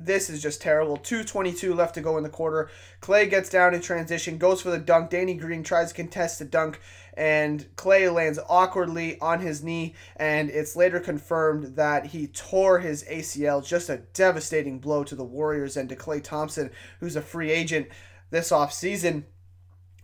this 0.06 0.30
is 0.30 0.42
just 0.42 0.62
terrible. 0.62 0.98
222 0.98 1.74
left 1.74 1.96
to 1.96 2.02
go 2.02 2.18
in 2.18 2.24
the 2.24 2.30
quarter. 2.30 2.70
Klay 3.02 3.30
gets 3.30 3.50
down 3.50 3.74
in 3.74 3.82
transition, 3.82 4.38
goes 4.38 4.62
for 4.62 4.70
the 4.70 4.78
dunk. 4.78 5.10
Danny 5.10 5.34
Green 5.34 5.64
tries 5.64 5.90
to 5.90 5.96
contest 5.96 6.40
the 6.40 6.46
dunk, 6.46 6.80
and 7.14 7.68
Klay 7.76 8.14
lands 8.14 8.40
awkwardly 8.48 9.20
on 9.20 9.40
his 9.40 9.64
knee, 9.64 9.96
and 10.16 10.50
it's 10.50 10.76
later 10.76 11.00
confirmed 11.00 11.76
that 11.76 12.08
he 12.08 12.28
tore 12.28 12.80
his 12.80 13.04
ACL. 13.06 13.66
Just 13.66 13.90
a 13.90 13.98
devastating 14.14 14.80
blow 14.80 15.04
to 15.04 15.16
the 15.16 15.24
Warriors 15.24 15.78
and 15.78 15.90
to 15.90 15.96
Klay 15.96 16.24
Thompson, 16.24 16.72
who's 17.00 17.16
a 17.16 17.22
free 17.22 17.52
agent 17.52 17.88
this 18.30 18.52
offseason. 18.52 19.24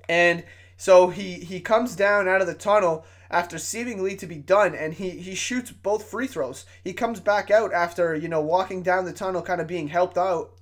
And 0.10 0.44
so 0.78 1.10
he, 1.10 1.34
he 1.36 1.60
comes 1.60 1.96
down 1.96 2.28
out 2.28 2.42
of 2.42 2.48
the 2.48 2.54
tunnel 2.54 3.06
after 3.30 3.58
seemingly 3.58 4.16
to 4.16 4.28
be 4.28 4.38
done 4.38 4.76
and 4.76 4.94
he, 4.94 5.12
he 5.12 5.36
shoots 5.36 5.72
both 5.72 6.04
free 6.04 6.28
throws. 6.28 6.66
He 6.84 6.94
comes 6.94 7.20
back 7.20 7.52
out 7.52 7.74
after, 7.74 8.16
you 8.16 8.28
know, 8.28 8.42
walking 8.42 8.84
down 8.84 9.06
the 9.06 9.14
tunnel 9.14 9.42
kind 9.42 9.62
of 9.62 9.68
being 9.68 9.88
helped 9.88 10.18
out 10.18 10.54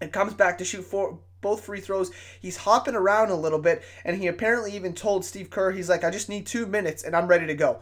and 0.00 0.12
comes 0.12 0.34
back 0.34 0.58
to 0.58 0.64
shoot 0.64 0.84
four 0.84 1.20
both 1.40 1.64
free 1.64 1.80
throws. 1.80 2.10
He's 2.40 2.58
hopping 2.58 2.94
around 2.94 3.30
a 3.30 3.34
little 3.34 3.58
bit 3.58 3.82
and 4.04 4.16
he 4.16 4.26
apparently 4.26 4.72
even 4.72 4.94
told 4.94 5.24
Steve 5.24 5.50
Kerr 5.50 5.72
he's 5.72 5.88
like 5.88 6.04
I 6.04 6.10
just 6.10 6.28
need 6.28 6.46
2 6.46 6.66
minutes 6.66 7.02
and 7.02 7.16
I'm 7.16 7.28
ready 7.28 7.46
to 7.46 7.54
go. 7.54 7.80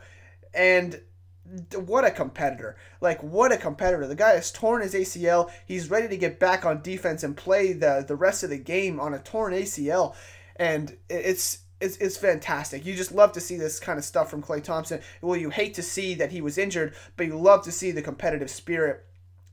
And 0.54 1.00
what 1.74 2.04
a 2.04 2.10
competitor. 2.10 2.76
Like 3.00 3.22
what 3.22 3.52
a 3.52 3.56
competitor. 3.56 4.06
The 4.06 4.14
guy 4.14 4.34
has 4.34 4.52
torn 4.52 4.82
his 4.82 4.94
ACL. 4.94 5.50
He's 5.66 5.90
ready 5.90 6.08
to 6.08 6.16
get 6.16 6.38
back 6.38 6.64
on 6.64 6.82
defense 6.82 7.22
and 7.22 7.36
play 7.36 7.72
the 7.72 8.04
the 8.06 8.16
rest 8.16 8.42
of 8.42 8.50
the 8.50 8.58
game 8.58 9.00
on 9.00 9.14
a 9.14 9.18
torn 9.18 9.52
ACL 9.52 10.14
and 10.56 10.96
it's 11.08 11.58
it's, 11.80 11.96
it's 11.98 12.16
fantastic. 12.16 12.84
You 12.84 12.94
just 12.94 13.12
love 13.12 13.32
to 13.32 13.40
see 13.40 13.56
this 13.56 13.78
kind 13.78 13.98
of 13.98 14.04
stuff 14.04 14.30
from 14.30 14.42
Klay 14.42 14.62
Thompson. 14.62 15.00
Well, 15.20 15.36
you 15.38 15.50
hate 15.50 15.74
to 15.74 15.82
see 15.82 16.14
that 16.14 16.32
he 16.32 16.40
was 16.40 16.58
injured, 16.58 16.94
but 17.16 17.26
you 17.26 17.38
love 17.38 17.62
to 17.64 17.72
see 17.72 17.92
the 17.92 18.02
competitive 18.02 18.50
spirit, 18.50 19.04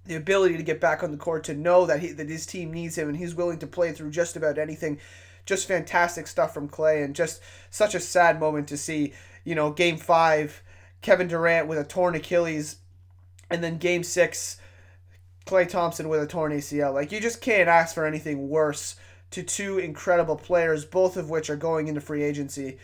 the 0.05 0.15
ability 0.15 0.57
to 0.57 0.63
get 0.63 0.81
back 0.81 1.03
on 1.03 1.11
the 1.11 1.17
court, 1.17 1.43
to 1.45 1.53
know 1.53 1.85
that 1.85 1.99
he, 1.99 2.11
that 2.13 2.29
his 2.29 2.45
team 2.45 2.73
needs 2.73 2.97
him 2.97 3.07
and 3.07 3.17
he's 3.17 3.35
willing 3.35 3.59
to 3.59 3.67
play 3.67 3.91
through 3.91 4.11
just 4.11 4.35
about 4.35 4.57
anything. 4.57 4.99
Just 5.45 5.67
fantastic 5.67 6.25
stuff 6.25 6.55
from 6.55 6.67
Klay, 6.67 7.03
and 7.03 7.15
just 7.15 7.39
such 7.69 7.93
a 7.93 7.99
sad 7.99 8.39
moment 8.39 8.67
to 8.69 8.77
see. 8.77 9.13
You 9.43 9.53
know, 9.53 9.69
Game 9.69 9.97
Five, 9.97 10.63
Kevin 11.03 11.27
Durant 11.27 11.67
with 11.67 11.77
a 11.77 11.83
torn 11.83 12.15
Achilles, 12.15 12.77
and 13.51 13.63
then 13.63 13.77
Game 13.77 14.01
Six, 14.01 14.57
Klay 15.45 15.69
Thompson 15.69 16.09
with 16.09 16.23
a 16.23 16.25
torn 16.25 16.51
ACL. 16.51 16.95
Like 16.95 17.11
you 17.11 17.19
just 17.19 17.41
can't 17.41 17.69
ask 17.69 17.93
for 17.93 18.07
anything 18.07 18.49
worse 18.49 18.95
to 19.31 19.43
two 19.43 19.79
incredible 19.79 20.35
players, 20.35 20.85
both 20.85 21.17
of 21.17 21.29
which 21.29 21.49
are 21.49 21.55
going 21.55 21.87
into 21.87 22.01
free 22.01 22.23
agency. 22.23 22.77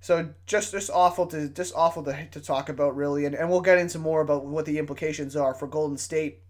So 0.00 0.30
just 0.46 0.72
just 0.72 0.90
awful 0.90 1.26
to 1.26 1.48
just 1.48 1.74
awful 1.74 2.02
to, 2.04 2.26
to 2.26 2.40
talk 2.40 2.68
about 2.68 2.96
really, 2.96 3.26
and, 3.26 3.34
and 3.34 3.50
we'll 3.50 3.60
get 3.60 3.78
into 3.78 3.98
more 3.98 4.22
about 4.22 4.46
what 4.46 4.64
the 4.64 4.78
implications 4.78 5.36
are 5.36 5.52
for 5.52 5.66
Golden 5.66 5.98
State 5.98 6.40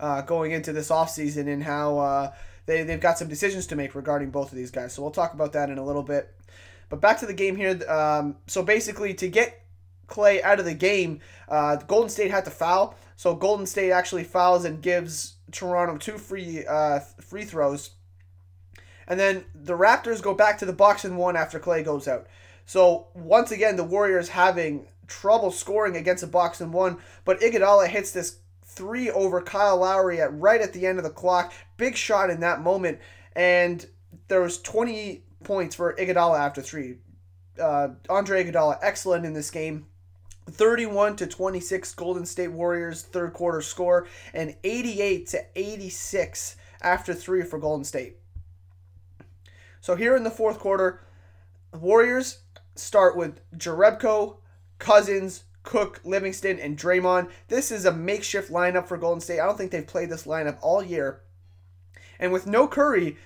uh, 0.00 0.22
going 0.22 0.52
into 0.52 0.72
this 0.72 0.90
offseason 0.90 1.52
and 1.52 1.62
how 1.62 1.98
uh, 1.98 2.32
they, 2.66 2.84
they've 2.84 3.00
got 3.00 3.18
some 3.18 3.28
decisions 3.28 3.66
to 3.66 3.76
make 3.76 3.94
regarding 3.94 4.30
both 4.30 4.50
of 4.50 4.56
these 4.56 4.70
guys. 4.70 4.94
So 4.94 5.02
we'll 5.02 5.10
talk 5.10 5.34
about 5.34 5.52
that 5.52 5.70
in 5.70 5.78
a 5.78 5.84
little 5.84 6.02
bit. 6.02 6.34
But 6.88 7.00
back 7.00 7.18
to 7.20 7.26
the 7.26 7.34
game 7.34 7.56
here. 7.56 7.78
Um, 7.90 8.36
so 8.46 8.62
basically, 8.62 9.12
to 9.14 9.28
get 9.28 9.66
Klay 10.06 10.42
out 10.42 10.58
of 10.58 10.64
the 10.64 10.74
game, 10.74 11.20
uh, 11.48 11.76
Golden 11.76 12.08
State 12.08 12.30
had 12.30 12.44
to 12.46 12.50
foul. 12.50 12.96
So 13.16 13.34
Golden 13.34 13.66
State 13.66 13.90
actually 13.90 14.24
fouls 14.24 14.64
and 14.64 14.80
gives 14.80 15.34
Toronto 15.52 15.98
two 15.98 16.18
free 16.18 16.64
uh, 16.66 17.00
free 17.20 17.44
throws. 17.44 17.90
And 19.08 19.18
then 19.18 19.46
the 19.54 19.76
Raptors 19.76 20.22
go 20.22 20.34
back 20.34 20.58
to 20.58 20.66
the 20.66 20.72
box 20.72 21.04
and 21.04 21.16
one 21.16 21.34
after 21.34 21.58
Klay 21.58 21.84
goes 21.84 22.06
out. 22.06 22.28
So 22.66 23.08
once 23.14 23.50
again, 23.50 23.76
the 23.76 23.84
Warriors 23.84 24.28
having 24.28 24.86
trouble 25.08 25.50
scoring 25.50 25.96
against 25.96 26.22
a 26.22 26.26
box 26.26 26.60
and 26.60 26.72
one, 26.72 26.98
but 27.24 27.40
Iguodala 27.40 27.88
hits 27.88 28.12
this 28.12 28.38
three 28.62 29.10
over 29.10 29.40
Kyle 29.40 29.78
Lowry 29.78 30.20
at 30.20 30.38
right 30.38 30.60
at 30.60 30.74
the 30.74 30.86
end 30.86 30.98
of 30.98 31.04
the 31.04 31.10
clock. 31.10 31.52
Big 31.78 31.96
shot 31.96 32.28
in 32.28 32.40
that 32.40 32.60
moment, 32.60 32.98
and 33.34 33.86
there 34.28 34.42
was 34.42 34.60
20 34.60 35.24
points 35.42 35.74
for 35.74 35.94
Iguodala 35.94 36.38
after 36.38 36.60
three. 36.60 36.98
Uh, 37.58 37.88
Andre 38.10 38.44
Iguodala 38.44 38.78
excellent 38.82 39.24
in 39.24 39.32
this 39.32 39.50
game. 39.50 39.86
31 40.50 41.16
to 41.16 41.26
26 41.26 41.94
Golden 41.94 42.24
State 42.24 42.52
Warriors 42.52 43.02
third 43.02 43.32
quarter 43.32 43.60
score 43.60 44.06
and 44.32 44.56
88 44.64 45.26
to 45.28 45.44
86 45.54 46.56
after 46.80 47.12
3 47.12 47.42
for 47.42 47.58
Golden 47.58 47.84
State. 47.84 48.17
So 49.80 49.96
here 49.96 50.16
in 50.16 50.24
the 50.24 50.30
fourth 50.30 50.58
quarter, 50.58 51.00
Warriors 51.72 52.40
start 52.74 53.16
with 53.16 53.40
Jerebko, 53.56 54.36
Cousins, 54.78 55.44
Cook, 55.62 56.00
Livingston, 56.04 56.58
and 56.58 56.78
Draymond. 56.78 57.30
This 57.48 57.70
is 57.70 57.84
a 57.84 57.92
makeshift 57.92 58.50
lineup 58.50 58.86
for 58.86 58.96
Golden 58.96 59.20
State. 59.20 59.40
I 59.40 59.46
don't 59.46 59.58
think 59.58 59.70
they've 59.70 59.86
played 59.86 60.10
this 60.10 60.24
lineup 60.24 60.58
all 60.62 60.82
year. 60.82 61.20
And 62.18 62.32
with 62.32 62.46
no 62.46 62.66
Curry, 62.66 63.16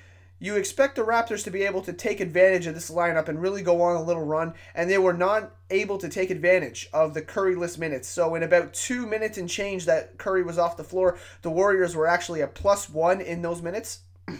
you 0.42 0.56
expect 0.56 0.96
the 0.96 1.04
Raptors 1.04 1.44
to 1.44 1.52
be 1.52 1.62
able 1.62 1.82
to 1.82 1.92
take 1.92 2.18
advantage 2.18 2.66
of 2.66 2.74
this 2.74 2.90
lineup 2.90 3.28
and 3.28 3.40
really 3.40 3.62
go 3.62 3.80
on 3.80 3.94
a 3.94 4.02
little 4.02 4.24
run, 4.24 4.54
and 4.74 4.90
they 4.90 4.98
were 4.98 5.12
not 5.12 5.54
able 5.70 5.98
to 5.98 6.08
take 6.08 6.30
advantage 6.30 6.88
of 6.92 7.14
the 7.14 7.22
Curryless 7.22 7.78
minutes. 7.78 8.08
So, 8.08 8.34
in 8.34 8.42
about 8.42 8.74
two 8.74 9.06
minutes 9.06 9.38
and 9.38 9.48
change 9.48 9.86
that 9.86 10.18
Curry 10.18 10.42
was 10.42 10.58
off 10.58 10.76
the 10.76 10.82
floor, 10.82 11.16
the 11.42 11.50
Warriors 11.50 11.94
were 11.94 12.08
actually 12.08 12.40
a 12.40 12.48
plus 12.48 12.90
one 12.90 13.20
in 13.20 13.42
those 13.42 13.62
minutes. 13.62 14.00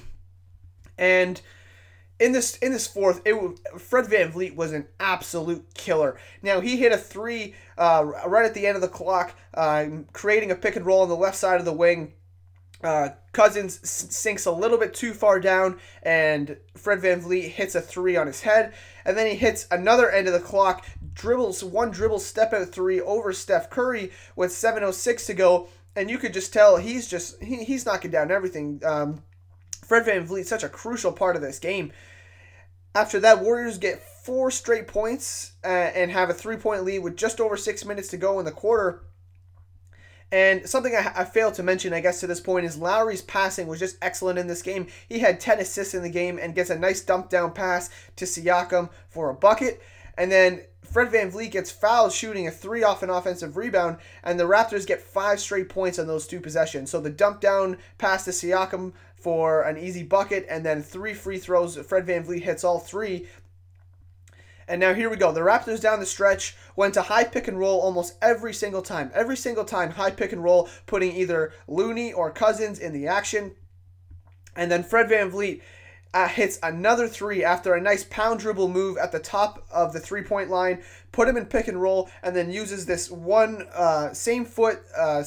And 0.99 1.41
in 2.23 2.33
this 2.33 2.57
in 2.59 2.73
this 2.73 2.87
fourth, 2.87 3.21
it 3.25 3.35
Fred 3.79 4.07
VanVleet 4.07 4.55
was 4.55 4.73
an 4.73 4.87
absolute 5.01 5.75
killer. 5.75 6.17
Now 6.41 6.61
he 6.61 6.77
hit 6.77 6.93
a 6.93 6.97
three 6.97 7.55
uh, 7.77 8.05
right 8.27 8.47
at 8.47 8.55
the 8.55 8.67
end 8.67 8.77
of 8.77 8.83
the 8.83 8.89
clock, 8.89 9.35
uh, 9.55 9.87
creating 10.13 10.51
a 10.51 10.55
pick 10.55 10.77
and 10.77 10.87
roll 10.87 11.03
on 11.03 11.09
the 11.09 11.17
left 11.17 11.37
side 11.37 11.59
of 11.59 11.65
the 11.65 11.73
wing. 11.73 12.15
Uh, 12.83 13.11
Cousins 13.33 13.79
sinks 13.89 14.47
a 14.47 14.51
little 14.53 14.79
bit 14.79 14.93
too 14.93 15.15
far 15.15 15.39
down, 15.41 15.79
and 16.03 16.57
Fred 16.77 17.01
VanVleet 17.01 17.49
hits 17.51 17.75
a 17.75 17.81
three 17.81 18.17
on 18.17 18.27
his 18.27 18.41
head. 18.41 18.73
And 19.05 19.17
then 19.17 19.29
he 19.29 19.37
hits 19.37 19.67
another 19.71 20.11
end 20.11 20.27
of 20.27 20.33
the 20.33 20.41
clock, 20.41 20.85
dribbles 21.15 21.63
one 21.63 21.91
dribble 21.91 22.19
step 22.19 22.53
out 22.53 22.69
three 22.69 23.01
over 23.01 23.33
Steph 23.33 23.71
Curry 23.71 24.11
with 24.35 24.51
7.06 24.51 25.27
to 25.27 25.35
go. 25.35 25.69
And 25.95 26.11
you 26.11 26.19
could 26.19 26.35
just 26.35 26.53
tell 26.53 26.77
he's 26.77 27.07
just, 27.07 27.41
he, 27.43 27.63
he's 27.65 27.87
knocking 27.87 28.11
down 28.11 28.33
everything. 28.33 28.81
Um, 28.85 29.23
Fred 29.85 30.05
VanVleet, 30.05 30.47
such 30.47 30.65
a 30.65 30.69
crucial 30.69 31.13
part 31.13 31.37
of 31.37 31.43
this 31.43 31.59
game. 31.59 31.93
After 32.95 33.21
that, 33.21 33.41
Warriors 33.41 33.79
get 33.79 34.03
four 34.03 34.51
straight 34.51 34.87
points 34.87 35.53
uh, 35.65 35.69
and 35.69 36.11
have 36.11 36.31
a 36.31 36.35
three 36.35 36.57
point 36.57 36.85
lead 36.85 37.01
with 37.01 37.17
just 37.17 37.41
over 37.41 37.57
six 37.57 37.85
minutes 37.85 38.09
to 38.09 38.17
go 38.17 38.39
in 38.39 38.45
the 38.45 38.53
quarter. 38.53 39.03
And 40.31 40.67
something 40.67 40.95
I, 40.95 41.13
I, 41.15 41.25
failed 41.25 41.55
to 41.55 41.63
mention, 41.63 41.93
I 41.93 42.01
guess, 42.01 42.21
to 42.21 42.27
this 42.27 42.41
point 42.41 42.65
is 42.65 42.79
Lowry's 42.79 43.21
passing 43.21 43.67
was 43.67 43.79
just 43.79 43.99
excellent 44.01 44.39
in 44.39 44.47
this 44.47 44.63
game. 44.63 44.87
He 45.07 45.19
had 45.19 45.41
10 45.41 45.61
assists 45.61 45.93
in 45.93 46.03
the 46.03 46.09
game 46.09 46.39
and 46.41 46.55
gets 46.55 46.71
a 46.71 46.79
nice 46.79 47.03
dump 47.03 47.29
down 47.29 47.53
pass 47.53 47.91
to 48.17 48.25
Siakam 48.25 48.89
for 49.11 49.29
a 49.29 49.35
bucket. 49.35 49.83
And 50.17 50.33
then 50.33 50.63
Fred 50.83 51.11
VanVleet 51.11 51.51
gets 51.51 51.71
fouled 51.71 52.13
shooting 52.13 52.47
a 52.47 52.51
three 52.51 52.83
off 52.83 53.03
an 53.03 53.11
offensive 53.11 53.57
rebound, 53.57 53.99
and 54.23 54.39
the 54.39 54.45
Raptors 54.45 54.87
get 54.87 55.01
five 55.01 55.41
straight 55.41 55.69
points 55.69 55.99
on 55.99 56.07
those 56.07 56.27
two 56.27 56.41
possessions. 56.41 56.91
So 56.91 57.01
the 57.01 57.11
dump 57.11 57.41
down 57.41 57.79
pass 57.99 58.25
to 58.25 58.31
Siakam 58.31 58.93
for 59.23 59.63
an 59.63 59.79
easy 59.79 60.03
bucket, 60.03 60.47
and 60.49 60.65
then 60.65 60.83
three 60.83 61.15
free 61.15 61.39
throws. 61.39 61.77
Fred 61.77 62.07
VanVleet 62.07 62.43
hits 62.43 62.65
all 62.65 62.79
three. 62.79 63.27
And 64.69 64.81
now 64.81 64.95
here 64.95 65.11
we 65.11 65.17
go. 65.17 65.33
The 65.33 65.41
Raptors 65.41 65.81
down 65.81 66.01
the 66.01 66.07
stretch 66.07 66.57
went 66.77 66.95
to 66.95 67.03
high 67.03 67.25
pick 67.25 67.49
and 67.49 67.59
roll 67.59 67.81
almost 67.81 68.17
every 68.23 68.55
single 68.55 68.83
time. 68.83 69.11
Every 69.15 69.37
single 69.37 69.65
time, 69.65 69.91
high 69.91 70.13
pick 70.13 70.33
and 70.33 70.43
roll, 70.43 70.69
putting 70.87 71.13
either 71.13 71.53
Looney 71.69 72.13
or 72.13 72.31
Cousins 72.31 72.79
in 72.79 72.93
the 72.93 73.07
action. 73.07 73.55
And 74.57 74.71
then 74.71 74.83
Fred 74.83 75.09
VanVleet 75.09 75.61
uh, 76.15 76.29
hits 76.29 76.59
another 76.63 77.09
three 77.09 77.43
after 77.43 77.75
a 77.75 77.81
nice 77.81 78.05
pound 78.05 78.41
dribble 78.41 78.69
move 78.69 78.99
at 78.99 79.13
the 79.13 79.19
top 79.19 79.67
of 79.71 79.93
the 79.93 80.01
three 80.01 80.23
point 80.23 80.51
line, 80.51 80.83
put 81.11 81.29
him 81.29 81.37
in 81.37 81.47
pick 81.47 81.69
and 81.69 81.81
roll, 81.81 82.11
and 82.23 82.37
then 82.37 82.51
uses 82.51 82.87
this 82.87 83.11
one 83.11 83.67
uh, 83.75 84.13
same 84.13 84.45
foot, 84.45 84.81
uh, 84.97 85.25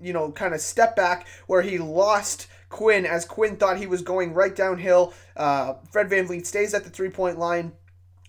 you 0.00 0.12
know, 0.12 0.30
kind 0.30 0.54
of 0.54 0.60
step 0.60 0.94
back 0.94 1.26
where 1.46 1.62
he 1.62 1.78
lost 1.78 2.46
Quinn 2.68 3.06
as 3.06 3.24
Quinn 3.24 3.56
thought 3.56 3.78
he 3.78 3.86
was 3.86 4.02
going 4.02 4.34
right 4.34 4.54
downhill. 4.54 5.14
Uh, 5.36 5.74
Fred 5.90 6.08
VanVleet 6.08 6.46
stays 6.46 6.74
at 6.74 6.84
the 6.84 6.90
three 6.90 7.10
point 7.10 7.38
line. 7.38 7.72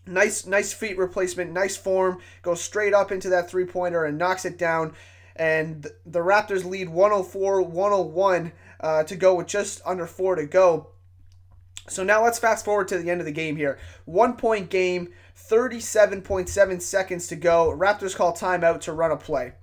Nice, 0.06 0.46
nice 0.46 0.74
feet 0.74 0.98
replacement, 0.98 1.52
nice 1.52 1.78
form, 1.78 2.20
goes 2.42 2.62
straight 2.62 2.94
up 2.94 3.12
into 3.12 3.30
that 3.30 3.50
three 3.50 3.66
pointer 3.66 4.06
and 4.06 4.18
knocks 4.18 4.46
it 4.46 4.58
down. 4.58 4.94
And 5.36 5.88
the 6.06 6.20
Raptors 6.20 6.66
lead 6.66 6.90
104 6.90 7.62
101 7.62 8.52
uh, 8.80 9.04
to 9.04 9.16
go 9.16 9.36
with 9.36 9.48
just 9.48 9.82
under 9.86 10.08
four 10.08 10.36
to 10.36 10.46
go. 10.46 10.88
So 11.88 12.04
now 12.04 12.24
let's 12.24 12.40
fast 12.40 12.66
forward 12.66 12.88
to 12.90 12.98
the 12.98 13.10
end 13.10 13.20
of 13.20 13.26
the 13.26 13.32
game 13.32 13.56
here. 13.56 13.80
One 14.06 14.36
point 14.36 14.70
game, 14.70 15.10
37.7 15.38 16.82
seconds 16.82 17.28
to 17.28 17.36
go. 17.36 17.76
Raptors 17.76 18.16
call 18.16 18.34
timeout 18.34 18.82
to 18.82 18.94
run 18.94 19.12
a 19.12 19.18
play. 19.18 19.54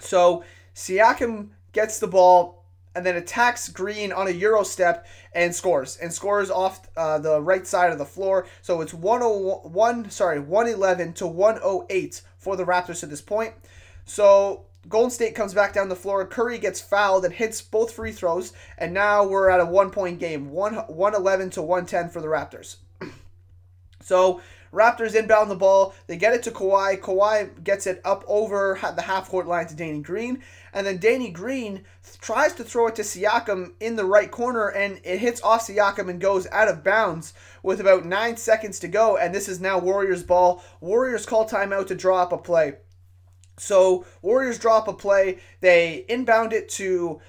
So 0.00 0.44
Siakam 0.74 1.50
gets 1.72 1.98
the 1.98 2.06
ball 2.06 2.61
and 2.94 3.04
then 3.06 3.16
attacks 3.16 3.68
Green 3.68 4.12
on 4.12 4.28
a 4.28 4.30
Euro 4.30 4.62
step 4.62 5.06
and 5.32 5.54
scores. 5.54 5.96
And 5.96 6.12
scores 6.12 6.50
off 6.50 6.88
uh, 6.96 7.18
the 7.18 7.40
right 7.40 7.66
side 7.66 7.92
of 7.92 7.98
the 7.98 8.04
floor. 8.04 8.46
So 8.60 8.80
it's 8.80 8.94
101, 8.94 10.10
sorry, 10.10 10.40
111 10.40 11.14
to 11.14 11.26
108 11.26 12.22
for 12.38 12.56
the 12.56 12.64
Raptors 12.64 13.02
at 13.02 13.10
this 13.10 13.22
point. 13.22 13.54
So 14.04 14.64
Golden 14.88 15.10
State 15.10 15.34
comes 15.34 15.54
back 15.54 15.72
down 15.72 15.88
the 15.88 15.96
floor. 15.96 16.26
Curry 16.26 16.58
gets 16.58 16.80
fouled 16.80 17.24
and 17.24 17.32
hits 17.32 17.62
both 17.62 17.92
free 17.92 18.12
throws, 18.12 18.52
and 18.78 18.92
now 18.92 19.24
we're 19.24 19.48
at 19.48 19.60
a 19.60 19.66
one 19.66 19.90
point 19.90 20.18
game, 20.18 20.50
one 20.50 20.74
111 20.74 21.50
to 21.50 21.62
110 21.62 22.10
for 22.10 22.20
the 22.20 22.26
Raptors. 22.26 22.76
so 24.00 24.40
Raptors 24.72 25.14
inbound 25.14 25.50
the 25.50 25.56
ball. 25.56 25.94
They 26.06 26.16
get 26.16 26.32
it 26.32 26.42
to 26.44 26.50
Kawhi. 26.50 26.98
Kawhi 26.98 27.62
gets 27.62 27.86
it 27.86 28.00
up 28.04 28.24
over 28.26 28.78
the 28.96 29.02
half 29.02 29.28
court 29.28 29.46
line 29.46 29.66
to 29.66 29.76
Danny 29.76 30.00
Green. 30.00 30.42
And 30.72 30.86
then 30.86 30.98
Danny 30.98 31.30
Green 31.30 31.84
tries 32.20 32.54
to 32.54 32.64
throw 32.64 32.86
it 32.86 32.94
to 32.96 33.02
Siakam 33.02 33.74
in 33.80 33.96
the 33.96 34.06
right 34.06 34.30
corner, 34.30 34.68
and 34.68 35.00
it 35.04 35.18
hits 35.18 35.42
off 35.42 35.66
Siakam 35.66 36.08
and 36.08 36.20
goes 36.20 36.46
out 36.46 36.68
of 36.68 36.82
bounds 36.82 37.34
with 37.62 37.80
about 37.80 38.06
nine 38.06 38.38
seconds 38.38 38.78
to 38.78 38.88
go. 38.88 39.18
And 39.18 39.34
this 39.34 39.48
is 39.48 39.60
now 39.60 39.78
Warriors' 39.78 40.22
ball. 40.22 40.64
Warriors 40.80 41.26
call 41.26 41.46
timeout 41.46 41.88
to 41.88 41.94
draw 41.94 42.22
up 42.22 42.32
a 42.32 42.38
play. 42.38 42.76
So 43.58 44.06
Warriors 44.22 44.58
drop 44.58 44.88
a 44.88 44.94
play. 44.94 45.40
They 45.60 46.06
inbound 46.08 46.54
it 46.54 46.70
to 46.70 47.20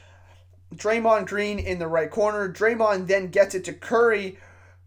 Draymond 0.74 1.28
Green 1.28 1.60
in 1.60 1.80
the 1.80 1.88
right 1.88 2.10
corner. 2.10 2.52
Draymond 2.52 3.08
then 3.08 3.28
gets 3.28 3.54
it 3.54 3.66
to 3.66 3.74
Curry, 3.74 4.38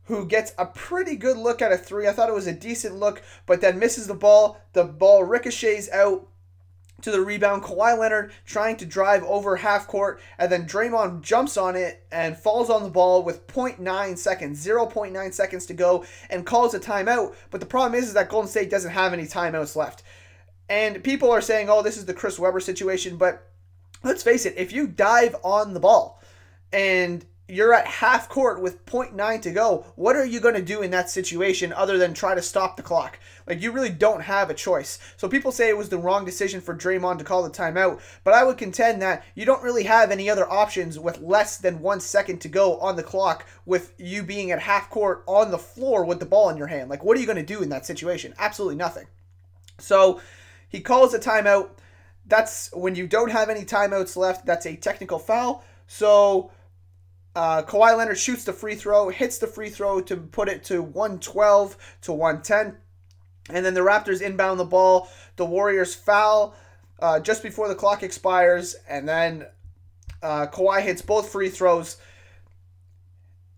who 0.06 0.26
gets 0.26 0.52
a 0.58 0.66
pretty 0.66 1.16
good 1.16 1.36
look 1.36 1.60
at 1.60 1.72
a 1.72 1.76
three. 1.76 2.08
I 2.08 2.12
thought 2.12 2.28
it 2.28 2.34
was 2.34 2.46
a 2.46 2.52
decent 2.52 2.96
look, 2.96 3.22
but 3.44 3.60
then 3.60 3.78
misses 3.78 4.06
the 4.06 4.14
ball. 4.14 4.60
The 4.72 4.84
ball 4.84 5.25
ricochets 5.25 5.90
out 5.90 6.28
to 7.02 7.10
the 7.10 7.20
rebound. 7.20 7.62
Kawhi 7.62 7.98
Leonard 7.98 8.32
trying 8.44 8.76
to 8.78 8.86
drive 8.86 9.22
over 9.25 9.56
half 9.56 9.86
court, 9.86 10.20
and 10.38 10.50
then 10.50 10.66
Draymond 10.66 11.22
jumps 11.22 11.56
on 11.56 11.76
it 11.76 12.06
and 12.10 12.36
falls 12.36 12.70
on 12.70 12.82
the 12.82 12.88
ball 12.88 13.22
with 13.22 13.46
0.9 13.48 14.18
seconds, 14.18 14.64
0.9 14.64 15.34
seconds 15.34 15.66
to 15.66 15.75
go, 15.75 16.04
and 16.30 16.46
calls 16.46 16.75
a 16.75 16.80
timeout. 16.80 17.34
But 17.50 17.60
the 17.60 17.66
problem 17.66 17.98
is, 17.98 18.08
is 18.08 18.14
that 18.14 18.28
Golden 18.28 18.48
State 18.48 18.70
doesn't 18.70 18.92
have 18.92 19.12
any 19.12 19.25
timeouts 19.25 19.76
left. 19.76 20.02
And 20.68 21.02
people 21.04 21.30
are 21.30 21.40
saying, 21.40 21.68
oh, 21.70 21.82
this 21.82 21.96
is 21.96 22.06
the 22.06 22.14
Chris 22.14 22.38
Webber 22.38 22.60
situation, 22.60 23.16
but 23.16 23.50
let's 24.02 24.22
face 24.22 24.46
it, 24.46 24.54
if 24.56 24.72
you 24.72 24.86
dive 24.86 25.36
on 25.44 25.75
the 25.75 25.80
ball 25.80 26.20
and 26.72 27.25
you're 27.49 27.73
at 27.73 27.87
half 27.87 28.29
court 28.29 28.61
with 28.61 28.85
0.9 28.87 29.43
to 29.43 29.50
go, 29.53 29.87
what 29.95 30.17
are 30.17 30.25
you 30.25 30.41
going 30.41 30.55
to 30.55 30.62
do 30.62 30.83
in 30.83 30.91
that 30.91 31.09
situation 31.09 31.73
other 31.73 31.97
than 31.97 32.12
try 32.12 32.35
to 32.35 32.43
stop 32.43 32.76
the 32.76 32.83
clock? 32.83 33.19
Like, 33.47 33.62
you 33.62 33.71
really 33.71 33.91
don't 33.91 34.23
have 34.23 34.50
a 34.50 34.55
choice. 34.55 34.99
So, 35.17 35.29
people 35.29 35.53
say 35.53 35.69
it 35.69 35.76
was 35.76 35.88
the 35.88 35.99
wrong 35.99 36.25
decision 36.25 36.61
for 36.61 36.75
Draymond 36.75 37.19
to 37.19 37.25
call 37.25 37.45
the 37.45 37.50
timeout, 37.50 38.00
but 38.25 38.35
I 38.35 38.43
would 38.43 38.59
contend 38.59 39.00
that 39.03 39.25
you 39.37 39.45
don't 39.45 39.62
really 39.62 39.85
have 39.85 40.11
any 40.11 40.29
other 40.29 40.50
options 40.50 40.99
with 40.99 41.21
less 41.21 41.57
than 41.59 41.81
one 41.81 42.00
second 42.00 42.41
to 42.41 42.49
go 42.49 42.79
on 42.79 42.97
the 42.97 43.05
clock 43.05 43.47
with 43.65 43.95
you 43.97 44.25
being 44.25 44.50
at 44.50 44.61
half 44.61 44.91
court 44.91 45.23
on 45.26 45.53
the 45.53 45.59
floor 45.59 46.05
with 46.05 46.19
the 46.19 46.26
ball 46.26 46.50
in 46.50 46.57
your 46.57 46.67
hand. 46.67 46.91
Like, 46.91 47.05
what 47.05 47.17
are 47.17 47.21
you 47.21 47.26
going 47.26 47.37
to 47.37 47.45
do 47.45 47.62
in 47.62 47.69
that 47.69 47.87
situation? 47.87 48.35
Absolutely 48.38 48.76
nothing. 48.76 49.07
So, 49.79 50.21
he 50.69 50.81
calls 50.81 51.15
a 51.15 51.19
timeout. 51.21 51.71
That's 52.26 52.73
when 52.73 52.97
you 52.97 53.07
don't 53.07 53.31
have 53.31 53.49
any 53.49 53.65
timeouts 53.65 54.17
left. 54.17 54.47
That's 54.47 54.67
a 54.67 54.75
technical 54.75 55.21
foul. 55.21 55.65
So 55.87 56.50
uh, 57.37 57.62
Kawhi 57.62 57.95
Leonard 57.95 58.16
shoots 58.16 58.45
the 58.45 58.52
free 58.55 58.75
throw, 58.75 59.11
hits 59.11 59.37
the 59.37 59.47
free 59.47 59.69
throw 59.69 60.00
to 60.00 60.16
put 60.16 60.49
it 60.49 60.64
to 60.64 60.81
112 60.81 61.76
to 62.00 62.12
110. 62.12 62.78
And 63.50 63.64
then 63.64 63.75
the 63.75 63.83
Raptors 63.83 64.23
inbound 64.23 64.59
the 64.59 64.64
ball. 64.64 65.11
The 65.37 65.45
Warriors 65.45 65.95
foul 65.95 66.57
uh, 66.99 67.21
just 67.21 67.43
before 67.43 67.69
the 67.69 67.75
clock 67.75 68.02
expires. 68.02 68.75
And 68.88 69.07
then 69.07 69.47
uh, 70.23 70.47
Kawhi 70.47 70.81
hits 70.81 71.02
both 71.02 71.28
free 71.28 71.50
throws. 71.50 71.99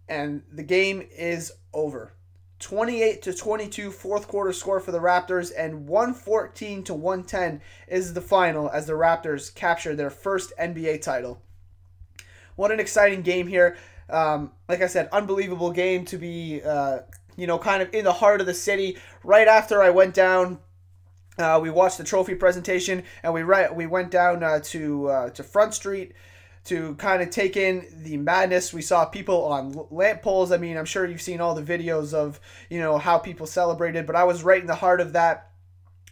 And 0.09 0.43
the 0.53 0.65
game 0.65 1.07
is 1.17 1.53
over. 1.73 2.15
28 2.59 3.23
to 3.23 3.33
22 3.33 3.93
fourth 3.93 4.27
quarter 4.27 4.53
score 4.53 4.81
for 4.81 4.91
the 4.91 4.99
Raptors 4.99 5.53
and 5.57 5.87
114 5.87 6.83
to 6.83 6.95
110 6.95 7.63
is 7.87 8.13
the 8.13 8.21
final 8.21 8.69
as 8.71 8.87
the 8.87 8.95
Raptors 8.95 9.55
capture 9.55 9.95
their 9.95 10.11
first 10.11 10.53
NBA 10.59 11.01
title. 11.01 11.41
What 12.59 12.73
an 12.73 12.81
exciting 12.81 13.23
game 13.23 13.47
here. 13.47 13.77
Um, 14.11 14.51
like 14.69 14.83
I 14.83 14.89
said, 14.89 15.09
unbelievable 15.13 15.71
game 15.71 16.05
to 16.07 16.19
be, 16.19 16.61
uh, 16.61 16.99
you 17.37 17.47
know, 17.47 17.57
kind 17.57 17.83
of 17.83 17.95
in 17.95 18.03
the 18.03 18.13
heart 18.13 18.41
of 18.41 18.49
the 18.49 18.55
city. 18.55 18.99
Right 19.23 19.47
after 19.47 19.81
I 19.81 19.91
went 19.91 20.13
down, 20.13 20.59
uh, 21.39 21.61
we 21.63 21.71
watched 21.71 21.99
the 21.99 22.05
trophy 22.05 22.35
presentation, 22.35 23.05
and 23.23 23.33
we 23.33 23.45
we 23.45 23.87
went 23.87 24.11
down 24.11 24.43
uh, 24.43 24.59
to 24.65 25.09
uh, 25.09 25.31
to 25.31 25.45
Front 25.45 25.75
Street 25.75 26.15
to 26.65 26.97
kind 26.97 27.23
of 27.23 27.31
take 27.31 27.57
in 27.57 27.87
the 28.03 28.17
madness. 28.17 28.73
We 28.73 28.83
saw 28.83 29.05
people 29.05 29.45
on 29.45 29.87
lamp 29.93 30.23
poles. 30.23 30.51
I 30.51 30.57
mean, 30.57 30.77
I'm 30.77 30.85
sure 30.85 31.07
you've 31.07 31.23
seen 31.23 31.41
all 31.41 31.55
the 31.55 31.63
videos 31.63 32.13
of 32.13 32.41
you 32.69 32.81
know 32.81 32.99
how 32.99 33.19
people 33.19 33.47
celebrated, 33.47 34.05
but 34.05 34.17
I 34.17 34.25
was 34.25 34.43
right 34.43 34.61
in 34.61 34.67
the 34.67 34.75
heart 34.75 35.01
of 35.01 35.13
that 35.13 35.48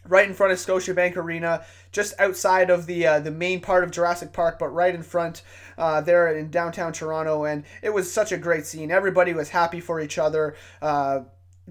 right 0.07 0.27
in 0.27 0.33
front 0.33 0.53
of 0.53 0.59
Scotiabank 0.59 1.15
Arena, 1.15 1.65
just 1.91 2.13
outside 2.19 2.69
of 2.69 2.85
the 2.85 3.05
uh, 3.05 3.19
the 3.19 3.31
main 3.31 3.61
part 3.61 3.83
of 3.83 3.91
Jurassic 3.91 4.33
Park, 4.33 4.59
but 4.59 4.69
right 4.69 4.93
in 4.93 5.03
front 5.03 5.43
uh, 5.77 6.01
there 6.01 6.35
in 6.35 6.49
downtown 6.49 6.93
Toronto. 6.93 7.45
And 7.45 7.63
it 7.81 7.93
was 7.93 8.11
such 8.11 8.31
a 8.31 8.37
great 8.37 8.65
scene. 8.65 8.91
Everybody 8.91 9.33
was 9.33 9.49
happy 9.49 9.79
for 9.79 9.99
each 9.99 10.17
other. 10.17 10.55
Uh, 10.81 11.21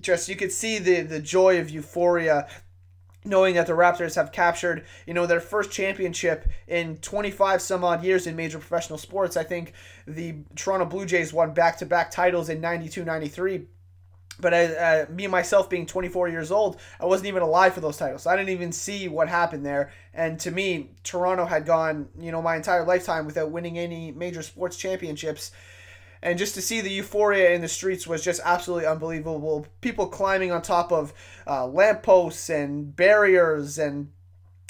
just 0.01 0.29
you 0.29 0.37
could 0.37 0.53
see 0.53 0.79
the 0.79 1.03
the 1.03 1.21
joy 1.21 1.59
of 1.61 1.71
euphoria 1.71 2.47
knowing 3.27 3.57
that 3.57 3.67
the 3.67 3.73
Raptors 3.73 4.15
have 4.15 4.33
captured, 4.33 4.85
you 5.07 5.13
know, 5.13 5.27
their 5.27 5.41
first 5.41 5.71
championship 5.71 6.49
in 6.69 6.97
25 6.99 7.61
some 7.61 7.85
odd 7.85 8.05
years 8.05 8.27
in 8.27 8.37
major 8.37 8.59
professional 8.59 8.99
sports. 8.99 9.37
I 9.37 9.43
think 9.43 9.73
the 10.07 10.37
Toronto 10.55 10.87
Blue 10.87 11.05
Jays 11.05 11.33
won 11.33 11.53
back-to-back 11.53 12.11
titles 12.11 12.49
in 12.49 12.61
92-93 12.61 13.67
but 14.41 14.53
uh, 14.53 15.07
me 15.11 15.27
myself 15.27 15.71
being 15.71 15.87
24 15.87 16.29
years 16.29 16.51
old, 16.51 16.81
I 17.01 17.07
wasn't 17.07 17.29
even 17.29 17.43
alive 17.43 17.75
for 17.75 17.81
those 17.81 17.97
titles. 17.97 18.23
So 18.23 18.31
I 18.31 18.37
didn't 18.37 18.51
even 18.51 18.73
see 18.73 19.09
what 19.09 19.29
happened 19.29 19.65
there. 19.65 19.93
And 20.13 20.39
to 20.41 20.51
me, 20.51 20.91
Toronto 21.05 21.45
had 21.45 21.67
gone, 21.67 22.09
you 22.19 22.33
know, 22.33 22.43
my 22.43 22.57
entire 22.57 22.85
lifetime 22.85 23.27
without 23.27 23.51
winning 23.51 23.79
any 23.79 24.13
major 24.13 24.43
sports 24.43 24.77
championships. 24.77 25.53
And 26.23 26.39
just 26.39 26.55
to 26.55 26.63
see 26.63 26.81
the 26.81 26.91
euphoria 26.91 27.51
in 27.51 27.61
the 27.61 27.69
streets 27.69 28.07
was 28.07 28.25
just 28.25 28.41
absolutely 28.45 28.87
unbelievable. 28.87 29.67
People 29.81 30.07
climbing 30.07 30.51
on 30.51 30.63
top 30.63 30.91
of 30.91 31.13
uh, 31.47 31.67
lampposts 31.67 32.51
and 32.51 32.95
barriers 32.95 33.79
and 33.79 34.11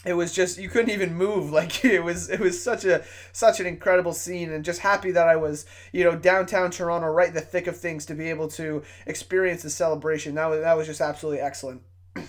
it 0.07 0.15
was 0.15 0.33
just 0.33 0.59
you 0.59 0.69
couldn't 0.69 0.91
even 0.91 1.15
move. 1.15 1.51
Like 1.57 1.85
it 1.87 2.05
was 2.05 2.29
it 2.29 2.39
was 2.39 2.63
such 2.63 2.85
a 2.85 3.03
such 3.33 3.61
an 3.61 3.67
incredible 3.67 4.13
scene 4.13 4.53
and 4.53 4.63
just 4.63 4.81
happy 4.81 5.11
that 5.13 5.27
I 5.27 5.37
was 5.37 5.65
you 5.91 6.05
know 6.05 6.15
downtown 6.15 6.71
Toronto 6.71 7.09
right 7.09 7.29
in 7.29 7.35
the 7.35 7.41
thick 7.41 7.67
of 7.67 7.79
things 7.79 8.05
to 8.07 8.15
be 8.15 8.29
able 8.29 8.49
to 8.49 8.83
experience 9.07 9.63
the 9.63 9.71
celebration. 9.71 10.35
That 10.35 10.47
was 10.47 10.61
that 10.61 10.77
was 10.77 10.87
just 10.87 11.01
absolutely 11.01 11.41
excellent. 11.41 11.83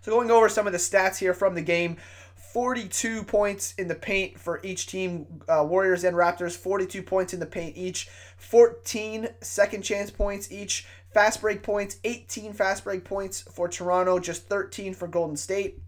So 0.00 0.12
going 0.12 0.30
over 0.30 0.48
some 0.48 0.66
of 0.66 0.72
the 0.72 0.78
stats 0.78 1.18
here 1.18 1.34
from 1.34 1.54
the 1.54 1.60
game 1.60 1.96
42 2.36 3.24
points 3.24 3.74
in 3.74 3.88
the 3.88 3.94
paint 3.94 4.38
for 4.38 4.60
each 4.62 4.86
team 4.86 5.26
uh, 5.48 5.64
Warriors 5.68 6.04
and 6.04 6.16
Raptors 6.16 6.56
42 6.56 7.02
points 7.02 7.34
in 7.34 7.40
the 7.40 7.46
paint 7.46 7.76
each 7.76 8.08
14 8.38 9.28
second 9.42 9.82
chance 9.82 10.10
points 10.10 10.50
each 10.50 10.86
fast 11.12 11.40
break 11.40 11.62
points 11.62 11.96
18 12.04 12.52
fast 12.54 12.84
break 12.84 13.04
points 13.04 13.42
for 13.42 13.68
Toronto 13.68 14.18
just 14.18 14.46
13 14.46 14.94
for 14.94 15.08
Golden 15.08 15.36
State 15.36 15.82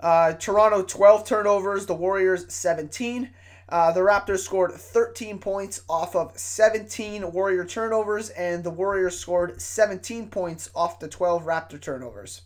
uh, 0.00 0.34
Toronto 0.34 0.82
12 0.82 1.26
turnovers, 1.26 1.86
the 1.86 1.94
Warriors 1.94 2.52
17. 2.52 3.30
Uh, 3.68 3.92
the 3.92 4.00
Raptors 4.00 4.40
scored 4.40 4.72
13 4.72 5.38
points 5.38 5.82
off 5.88 6.14
of 6.14 6.38
17 6.38 7.32
Warrior 7.32 7.64
turnovers, 7.64 8.28
and 8.30 8.62
the 8.62 8.70
Warriors 8.70 9.18
scored 9.18 9.60
17 9.60 10.28
points 10.28 10.70
off 10.74 10.98
the 10.98 11.08
12 11.08 11.44
Raptor 11.44 11.80
turnovers. 11.80 12.42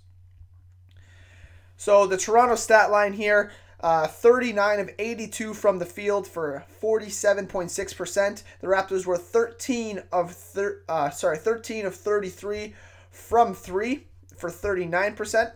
So 1.76 2.06
the 2.06 2.16
Toronto 2.16 2.54
stat 2.54 2.90
line 2.90 3.12
here 3.12 3.50
uh, 3.80 4.06
39 4.06 4.80
of 4.80 4.90
82 4.98 5.54
from 5.54 5.78
the 5.78 5.86
field 5.86 6.26
for 6.26 6.64
47.6%. 6.82 8.42
The 8.60 8.66
Raptors 8.66 9.06
were 9.06 9.16
13 9.16 10.02
of 10.12 10.32
thir- 10.32 10.82
uh, 10.88 11.10
sorry 11.10 11.38
13 11.38 11.86
of 11.86 11.94
33 11.94 12.74
from 13.10 13.54
three 13.54 14.06
for 14.36 14.50
39%. 14.50 15.52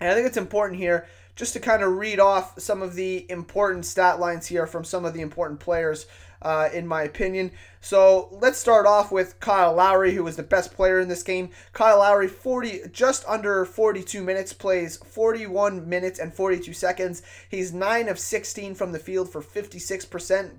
And 0.00 0.10
I 0.10 0.14
think 0.14 0.26
it's 0.26 0.36
important 0.36 0.78
here 0.78 1.06
just 1.36 1.52
to 1.52 1.60
kind 1.60 1.82
of 1.82 1.92
read 1.92 2.18
off 2.18 2.58
some 2.58 2.82
of 2.82 2.94
the 2.94 3.30
important 3.30 3.84
stat 3.84 4.18
lines 4.18 4.46
here 4.46 4.66
from 4.66 4.84
some 4.84 5.04
of 5.04 5.12
the 5.12 5.20
important 5.20 5.60
players, 5.60 6.06
uh, 6.40 6.70
in 6.72 6.86
my 6.86 7.02
opinion. 7.02 7.50
So 7.80 8.28
let's 8.32 8.58
start 8.58 8.86
off 8.86 9.12
with 9.12 9.38
Kyle 9.38 9.74
Lowry, 9.74 10.14
who 10.14 10.24
was 10.24 10.36
the 10.36 10.42
best 10.42 10.74
player 10.74 10.98
in 10.98 11.08
this 11.08 11.22
game. 11.22 11.50
Kyle 11.74 11.98
Lowry, 11.98 12.26
40, 12.26 12.88
just 12.90 13.24
under 13.28 13.66
42 13.66 14.22
minutes, 14.22 14.54
plays 14.54 14.96
41 14.96 15.86
minutes 15.88 16.18
and 16.18 16.32
42 16.32 16.72
seconds. 16.72 17.22
He's 17.50 17.72
9 17.72 18.08
of 18.08 18.18
16 18.18 18.74
from 18.74 18.92
the 18.92 18.98
field 18.98 19.30
for 19.30 19.42
56%. 19.42 20.52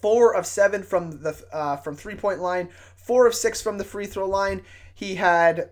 Four 0.00 0.34
of 0.34 0.46
seven 0.46 0.82
from 0.82 1.22
the 1.22 1.40
uh, 1.52 1.76
from 1.76 1.94
three 1.94 2.16
point 2.16 2.40
line, 2.40 2.70
four 2.96 3.24
of 3.24 3.36
six 3.36 3.62
from 3.62 3.78
the 3.78 3.84
free 3.84 4.06
throw 4.06 4.26
line. 4.26 4.62
He 4.92 5.14
had 5.14 5.70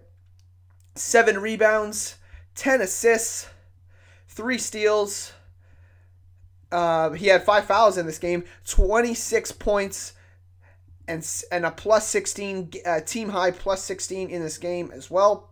seven 0.95 1.39
rebounds, 1.41 2.15
10 2.61 2.83
assists, 2.83 3.49
three 4.29 4.59
steals. 4.59 5.33
Uh, 6.71 7.09
he 7.13 7.29
had 7.29 7.43
five 7.43 7.65
fouls 7.65 7.97
in 7.97 8.05
this 8.05 8.19
game, 8.19 8.45
26 8.67 9.53
points, 9.53 10.13
and, 11.09 11.27
and 11.51 11.65
a 11.65 11.71
plus 11.71 12.07
16, 12.09 12.73
uh, 12.85 13.01
team 13.01 13.31
high 13.31 13.51
plus 13.51 13.83
16 13.85 14.29
in 14.29 14.43
this 14.43 14.59
game 14.59 14.93
as 14.95 15.11
well. 15.11 15.49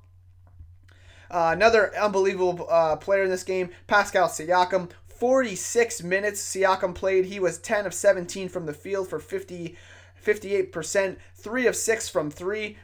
Uh, 1.31 1.53
another 1.55 1.97
unbelievable 1.97 2.67
uh, 2.71 2.95
player 2.97 3.23
in 3.23 3.31
this 3.31 3.43
game, 3.43 3.71
Pascal 3.87 4.29
Siakam. 4.29 4.91
46 5.07 6.03
minutes 6.03 6.43
Siakam 6.43 6.95
played. 6.95 7.25
He 7.25 7.41
was 7.41 7.57
10 7.59 7.87
of 7.87 7.95
17 7.95 8.51
from 8.51 8.67
the 8.67 8.75
field 8.75 9.09
for 9.09 9.19
50, 9.19 9.75
58%, 10.23 11.17
3 11.37 11.67
of 11.67 11.75
6 11.75 12.09
from 12.11 12.31
3, 12.31 12.77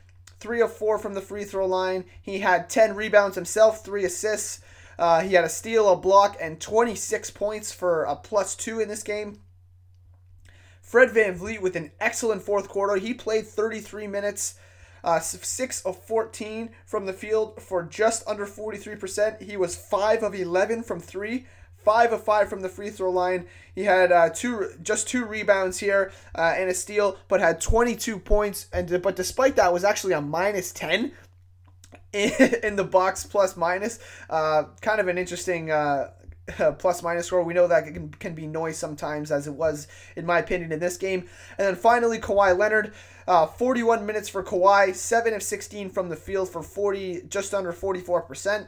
three 0.45 0.61
of 0.61 0.71
four 0.71 0.99
from 0.99 1.15
the 1.15 1.23
free 1.23 1.43
throw 1.43 1.65
line. 1.65 2.05
He 2.21 2.41
had 2.41 2.69
10 2.69 2.95
rebounds 2.95 3.35
himself, 3.35 3.83
three 3.83 4.05
assists. 4.05 4.61
Uh, 4.99 5.23
he 5.23 5.33
had 5.33 5.43
a 5.43 5.49
steal, 5.49 5.91
a 5.91 5.97
block, 5.97 6.37
and 6.39 6.61
26 6.61 7.31
points 7.31 7.73
for 7.73 8.05
a 8.05 8.15
plus 8.15 8.55
two 8.55 8.79
in 8.79 8.87
this 8.87 9.03
game. 9.03 9.41
Fred 10.83 11.09
VanVleet 11.09 11.63
with 11.63 11.77
an 11.77 11.93
excellent 11.99 12.43
fourth 12.43 12.69
quarter. 12.69 12.97
He 12.97 13.15
played 13.15 13.47
33 13.47 14.07
minutes, 14.07 14.57
uh, 15.03 15.19
6 15.19 15.81
of 15.87 16.05
14 16.05 16.69
from 16.85 17.07
the 17.07 17.15
field 17.15 17.63
for 17.63 17.83
just 17.83 18.23
under 18.29 18.45
43%. 18.45 19.41
He 19.41 19.57
was 19.57 19.75
5 19.77 20.23
of 20.23 20.35
11 20.35 20.83
from 20.83 21.01
3 21.01 21.47
five 21.85 22.13
of 22.13 22.25
five 22.25 22.49
from 22.49 22.61
the 22.61 22.69
free 22.69 22.91
throw 22.91 23.11
line. 23.11 23.47
He 23.75 23.85
had 23.85 24.13
uh, 24.13 24.31
two, 24.31 24.71
just 24.83 25.09
two 25.09 25.25
rebounds 25.25 25.79
here 25.79 26.13
uh, 26.35 26.55
and 26.57 26.71
a 26.71 26.75
steal, 26.75 27.19
but 27.29 27.41
had 27.41 27.61
22 27.61 28.19
points. 28.19 28.69
And 28.73 29.03
but 29.03 29.17
despite 29.17 29.57
that, 29.57 29.73
was 29.73 29.85
actually 29.85 30.15
a 30.15 30.21
minus 30.21 30.73
10 30.73 31.13
in, 32.13 32.31
in 32.63 32.77
the 32.77 32.85
box 32.85 33.25
plus 33.25 33.57
minus. 33.57 33.99
Uh, 34.31 34.65
kind 34.81 35.01
of 35.01 35.09
an 35.09 35.19
interesting. 35.19 35.71
Uh, 35.71 36.11
plus 36.79 37.03
minus 37.03 37.27
score. 37.29 37.43
We 37.43 37.55
know 37.55 37.67
that 37.69 37.87
can, 37.87 38.11
can 38.11 38.35
be 38.35 38.47
noise 38.47 38.77
sometimes, 38.77 39.33
as 39.33 39.47
it 39.47 39.55
was, 39.55 39.89
in 40.15 40.27
my 40.27 40.41
opinion, 40.41 40.73
in 40.73 40.79
this 40.79 40.99
game. 40.99 41.21
And 41.57 41.69
then 41.69 41.75
finally, 41.75 42.19
Kawhi 42.19 42.55
Leonard, 42.59 42.93
uh, 43.27 43.47
41 43.47 44.05
minutes 44.05 44.29
for 44.29 44.43
Kawhi, 44.43 44.95
7 44.95 45.33
of 45.33 45.43
16 45.43 45.89
from 45.89 46.11
the 46.11 46.17
field 46.17 46.51
for 46.51 46.63
40, 46.63 47.23
just 47.29 47.55
under 47.55 47.73
44% 47.73 48.67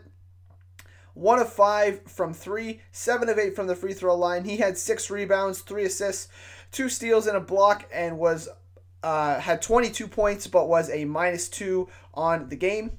one 1.17 1.39
of 1.39 1.51
five 1.51 2.03
from 2.03 2.35
three, 2.35 2.83
seven 2.93 3.31
of 3.31 3.39
eight 3.39 3.57
from 3.57 3.67
the 3.67 3.75
free 3.75 3.95
throw 3.95 4.15
line. 4.15 4.45
He 4.45 4.59
had 4.59 4.77
six 4.77 5.11
rebounds, 5.11 5.61
three 5.61 5.87
assists, 5.87 6.29
two 6.71 6.91
steals, 6.91 7.27
and 7.27 7.39
a 7.39 7.41
block, 7.41 7.89
and 7.91 8.19
was 8.19 8.51
uh, 9.03 9.41
had 9.41 9.63
22 9.63 10.09
points, 10.09 10.47
but 10.47 10.69
was 10.69 10.91
a 10.91 11.07
minus 11.07 11.49
two 11.49 11.89
on 12.13 12.51
the 12.51 12.57
game. 12.57 12.99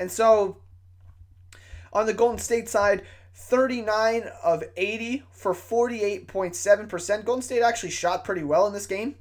And 0.00 0.10
so 0.10 0.56
on 1.92 2.06
the 2.06 2.14
Golden 2.14 2.38
State 2.38 2.68
side, 2.68 3.02
39 3.32 4.24
of 4.42 4.64
80 4.76 5.22
for 5.30 5.54
48.7%. 5.54 7.24
Golden 7.24 7.42
State 7.42 7.62
actually 7.62 7.90
shot 7.90 8.24
pretty 8.24 8.42
well 8.42 8.66
in 8.66 8.72
this 8.72 8.88
game. 8.88 9.14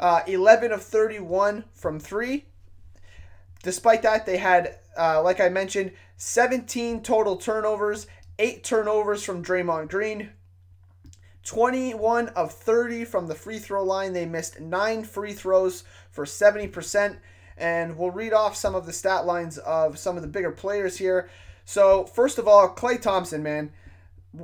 Uh, 0.00 0.22
11 0.26 0.72
of 0.72 0.82
31 0.82 1.62
from 1.72 2.00
three. 2.00 2.46
Despite 3.62 4.02
that, 4.02 4.26
they 4.26 4.38
had, 4.38 4.78
uh, 4.98 5.22
like 5.22 5.40
I 5.40 5.48
mentioned, 5.48 5.92
17 6.16 7.02
total 7.02 7.36
turnovers, 7.36 8.06
8 8.38 8.64
turnovers 8.64 9.22
from 9.22 9.44
Draymond 9.44 9.88
Green, 9.88 10.30
21 11.44 12.28
of 12.28 12.52
30 12.52 13.04
from 13.04 13.26
the 13.26 13.34
free 13.34 13.58
throw 13.58 13.84
line. 13.84 14.12
They 14.12 14.26
missed 14.26 14.60
nine 14.60 15.04
free 15.04 15.32
throws 15.32 15.84
for 16.10 16.24
70%. 16.24 17.18
And 17.56 17.96
we'll 17.96 18.10
read 18.10 18.32
off 18.32 18.56
some 18.56 18.74
of 18.74 18.86
the 18.86 18.92
stat 18.92 19.26
lines 19.26 19.58
of 19.58 19.98
some 19.98 20.16
of 20.16 20.22
the 20.22 20.28
bigger 20.28 20.50
players 20.50 20.96
here. 20.96 21.30
So, 21.64 22.04
first 22.04 22.38
of 22.38 22.48
all, 22.48 22.74
Klay 22.74 23.00
Thompson, 23.00 23.42
man 23.42 23.70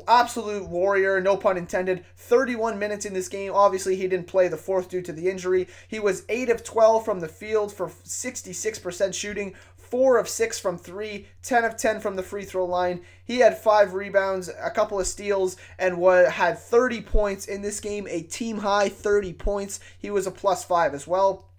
absolute 0.06 0.68
warrior, 0.68 1.20
no 1.20 1.36
pun 1.36 1.56
intended. 1.56 2.04
31 2.16 2.78
minutes 2.78 3.04
in 3.04 3.14
this 3.14 3.28
game. 3.28 3.52
Obviously, 3.54 3.96
he 3.96 4.06
didn't 4.06 4.26
play 4.26 4.48
the 4.48 4.56
fourth 4.56 4.88
due 4.88 5.02
to 5.02 5.12
the 5.12 5.28
injury. 5.28 5.68
He 5.88 5.98
was 5.98 6.24
8 6.28 6.48
of 6.50 6.64
12 6.64 7.04
from 7.04 7.20
the 7.20 7.28
field 7.28 7.72
for 7.72 7.88
66% 7.88 9.14
shooting, 9.14 9.54
4 9.90 10.18
of 10.18 10.28
6 10.28 10.58
from 10.58 10.78
3, 10.78 11.26
10 11.42 11.64
of 11.64 11.76
10 11.76 12.00
from 12.00 12.16
the 12.16 12.22
free 12.22 12.44
throw 12.44 12.64
line. 12.64 13.02
He 13.24 13.40
had 13.40 13.58
5 13.58 13.92
rebounds, 13.92 14.48
a 14.48 14.70
couple 14.70 15.00
of 15.00 15.06
steals, 15.06 15.56
and 15.78 15.98
what, 15.98 16.30
had 16.32 16.58
30 16.58 17.02
points 17.02 17.46
in 17.46 17.62
this 17.62 17.80
game, 17.80 18.06
a 18.08 18.22
team 18.22 18.58
high 18.58 18.88
30 18.88 19.32
points. 19.34 19.80
He 19.98 20.10
was 20.10 20.26
a 20.26 20.30
plus 20.30 20.64
5 20.64 20.94
as 20.94 21.06
well. 21.06 21.49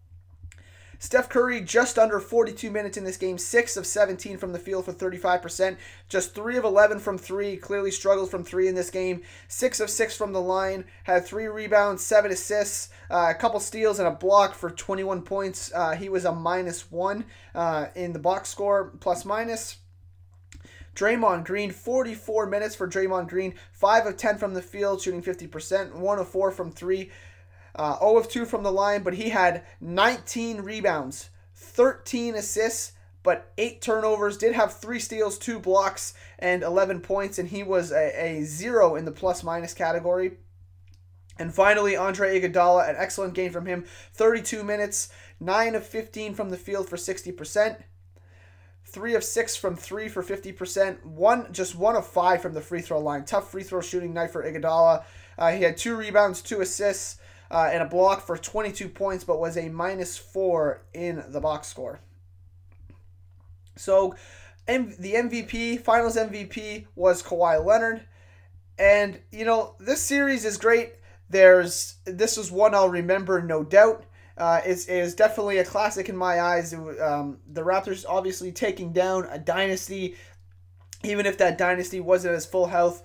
Steph 1.02 1.30
Curry 1.30 1.62
just 1.62 1.98
under 1.98 2.20
42 2.20 2.70
minutes 2.70 2.96
in 2.96 3.04
this 3.04 3.18
game, 3.18 3.40
6 3.40 3.76
of 3.76 3.88
17 3.88 4.38
from 4.38 4.54
the 4.54 4.60
field 4.60 4.86
for 4.86 4.94
35%, 4.94 5.78
just 6.08 6.36
3 6.36 6.58
of 6.58 6.64
11 6.64 7.00
from 7.00 7.18
3, 7.18 7.58
clearly 7.58 7.90
struggled 7.90 8.30
from 8.30 8.44
3 8.44 8.68
in 8.68 8.76
this 8.76 8.92
game, 8.92 9.24
6 9.48 9.80
of 9.80 9.90
6 9.90 10.16
from 10.16 10.32
the 10.32 10.40
line, 10.40 10.86
had 11.06 11.26
3 11.26 11.48
rebounds, 11.48 12.04
7 12.04 12.30
assists, 12.32 12.90
uh, 13.10 13.30
a 13.32 13.34
couple 13.34 13.60
steals, 13.60 13.98
and 13.98 14.08
a 14.08 14.12
block 14.12 14.54
for 14.54 14.70
21 14.70 15.24
points. 15.24 15.72
Uh, 15.74 15.96
he 15.96 16.08
was 16.08 16.24
a 16.24 16.32
minus 16.32 16.92
1 16.92 17.26
uh, 17.56 17.88
in 17.96 18.14
the 18.14 18.20
box 18.20 18.50
score, 18.50 18.94
plus 19.00 19.26
minus. 19.26 19.78
Draymond 20.94 21.46
Green, 21.46 21.72
44 21.72 22.46
minutes 22.46 22.76
for 22.76 22.88
Draymond 22.88 23.28
Green, 23.28 23.56
5 23.72 24.06
of 24.06 24.18
10 24.18 24.38
from 24.38 24.54
the 24.54 24.62
field, 24.62 25.02
shooting 25.02 25.24
50%, 25.24 25.96
1 25.96 26.20
of 26.20 26.28
4 26.28 26.52
from 26.52 26.72
3, 26.72 27.10
uh, 27.76 27.98
0 28.00 28.18
of 28.18 28.30
2 28.30 28.46
from 28.46 28.64
the 28.64 28.72
line, 28.72 29.04
but 29.04 29.16
he 29.16 29.30
had 29.30 29.64
19 29.80 30.62
rebounds, 30.62 31.30
13 31.56 32.36
assists, 32.36 32.94
but 33.24 33.52
8 33.58 33.82
turnovers, 33.82 34.38
did 34.38 34.54
have 34.54 34.80
3 34.80 35.00
steals, 35.00 35.38
2 35.38 35.60
blocks, 35.60 36.14
and 36.40 36.64
11 36.64 37.02
points, 37.02 37.38
and 37.38 37.50
he 37.50 37.64
was 37.64 37.92
a, 37.92 38.40
a 38.40 38.44
0 38.44 38.96
in 38.96 39.06
the 39.06 39.12
plus 39.12 39.44
minus 39.44 39.74
category. 39.74 40.38
And 41.38 41.54
finally, 41.54 41.96
Andre 41.96 42.40
Iguodala, 42.40 42.90
an 42.90 42.96
excellent 42.98 43.34
game 43.34 43.52
from 43.52 43.66
him. 43.66 43.86
32 44.14 44.64
minutes, 44.64 45.10
9 45.40 45.76
of 45.76 45.86
15 45.86 46.36
from 46.36 46.50
the 46.50 46.58
field 46.58 46.90
for 46.90 46.98
60%. 46.98 47.84
3 48.86 49.16
of 49.16 49.24
6 49.24 49.56
from 49.56 49.76
3 49.76 50.08
for 50.10 50.22
50%. 50.22 51.04
One 51.06 51.52
just 51.52 51.76
1 51.76 51.96
of 51.96 52.06
5 52.06 52.42
from 52.42 52.54
the 52.54 52.62
free 52.62 52.82
throw 52.82 53.00
line. 53.00 53.26
Tough 53.26 53.50
free 53.52 53.64
throw 53.64 53.82
shooting 53.82 54.14
night 54.14 54.32
for 54.32 54.44
Iguodala. 54.44 55.04
Uh, 55.38 55.52
he 55.52 55.64
had 55.64 55.78
2 55.78 55.96
rebounds, 55.96 56.42
2 56.42 56.62
assists, 56.62 57.18
uh, 57.52 57.70
and 57.72 57.84
a 57.84 57.86
block 57.86 58.26
for 58.26 58.38
22 58.38 58.88
points, 58.90 59.24
but 59.24 59.40
was 59.40 59.58
a 59.58 59.68
minus 59.70 60.18
four 60.18 60.84
in 60.94 61.24
the 61.28 61.42
box 61.42 61.68
score. 61.68 62.00
So, 63.76 64.16
M- 64.68 64.96
the 64.98 65.14
MVP, 65.14 65.82
Finals 65.82 66.16
MVP, 66.16 66.86
was 66.96 67.22
Kawhi 67.22 67.64
Leonard, 67.64 68.02
and 68.80 69.20
you 69.32 69.44
know 69.44 69.76
this 69.80 70.02
series 70.02 70.46
is 70.46 70.58
great. 70.58 70.94
There's 71.30 71.96
this 72.06 72.38
is 72.38 72.52
one 72.52 72.74
I'll 72.74 72.90
remember, 72.90 73.42
no 73.42 73.64
doubt. 73.64 74.06
Uh, 74.38 74.62
it's, 74.66 74.86
it 74.86 74.98
is 74.98 75.14
definitely 75.14 75.58
a 75.58 75.66
classic 75.66 76.10
in 76.10 76.16
my 76.16 76.40
eyes. 76.40 76.74
It, 76.74 76.80
um, 77.00 77.40
the 77.52 77.62
Raptors 77.62 78.06
obviously 78.08 78.52
taking 78.52 78.94
down 78.94 79.28
a 79.30 79.38
dynasty, 79.38 80.16
even 81.04 81.26
if 81.26 81.38
that 81.40 81.58
dynasty 81.58 82.00
wasn't 82.00 82.36
as 82.36 82.46
full 82.46 82.68
health. 82.68 83.04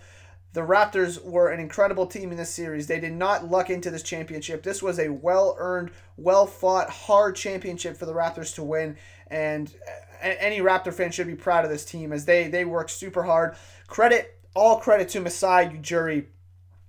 The 0.56 0.62
Raptors 0.62 1.22
were 1.22 1.50
an 1.50 1.60
incredible 1.60 2.06
team 2.06 2.30
in 2.30 2.38
this 2.38 2.48
series. 2.48 2.86
They 2.86 2.98
did 2.98 3.12
not 3.12 3.46
luck 3.46 3.68
into 3.68 3.90
this 3.90 4.02
championship. 4.02 4.62
This 4.62 4.82
was 4.82 4.98
a 4.98 5.10
well 5.10 5.54
earned, 5.58 5.90
well 6.16 6.46
fought, 6.46 6.88
hard 6.88 7.36
championship 7.36 7.94
for 7.98 8.06
the 8.06 8.14
Raptors 8.14 8.54
to 8.54 8.62
win. 8.62 8.96
And 9.26 9.70
any 10.22 10.60
Raptor 10.60 10.94
fan 10.94 11.10
should 11.10 11.26
be 11.26 11.34
proud 11.34 11.66
of 11.66 11.70
this 11.70 11.84
team 11.84 12.10
as 12.10 12.24
they, 12.24 12.48
they 12.48 12.64
worked 12.64 12.90
super 12.90 13.24
hard. 13.24 13.54
Credit, 13.86 14.34
all 14.54 14.80
credit 14.80 15.10
to 15.10 15.20
Masai 15.20 15.66
Ujiri. 15.66 16.24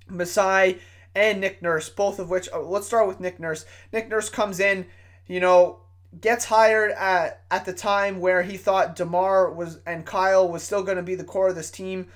Masai 0.07 0.79
and 1.13 1.41
Nick 1.41 1.61
Nurse, 1.61 1.89
both 1.89 2.19
of 2.19 2.29
which, 2.29 2.47
oh, 2.53 2.61
let's 2.61 2.87
start 2.87 3.05
with 3.05 3.19
Nick 3.19 3.37
Nurse. 3.37 3.65
Nick 3.91 4.07
Nurse 4.07 4.29
comes 4.29 4.61
in, 4.61 4.85
you 5.27 5.41
know, 5.41 5.79
gets 6.21 6.45
hired 6.45 6.91
at, 6.91 7.43
at 7.51 7.65
the 7.65 7.73
time 7.73 8.21
where 8.21 8.43
he 8.43 8.55
thought 8.55 8.95
DeMar 8.95 9.51
was 9.51 9.81
and 9.85 10.05
Kyle 10.05 10.47
was 10.47 10.63
still 10.63 10.83
going 10.83 10.95
to 10.95 11.03
be 11.03 11.15
the 11.15 11.25
core 11.25 11.49
of 11.49 11.55
this 11.55 11.69
team 11.69 12.07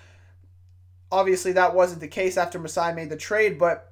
Obviously, 1.12 1.52
that 1.54 1.76
wasn't 1.76 2.00
the 2.00 2.08
case 2.08 2.38
after 2.38 2.58
Masai 2.58 2.94
made 2.94 3.10
the 3.10 3.18
trade, 3.18 3.60
but 3.60 3.92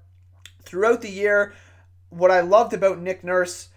throughout 0.63 1.01
the 1.01 1.09
year, 1.09 1.53
what 2.09 2.31
I 2.31 2.41
loved 2.41 2.73
about 2.73 2.99
Nick 2.99 3.23
Nurse 3.23 3.69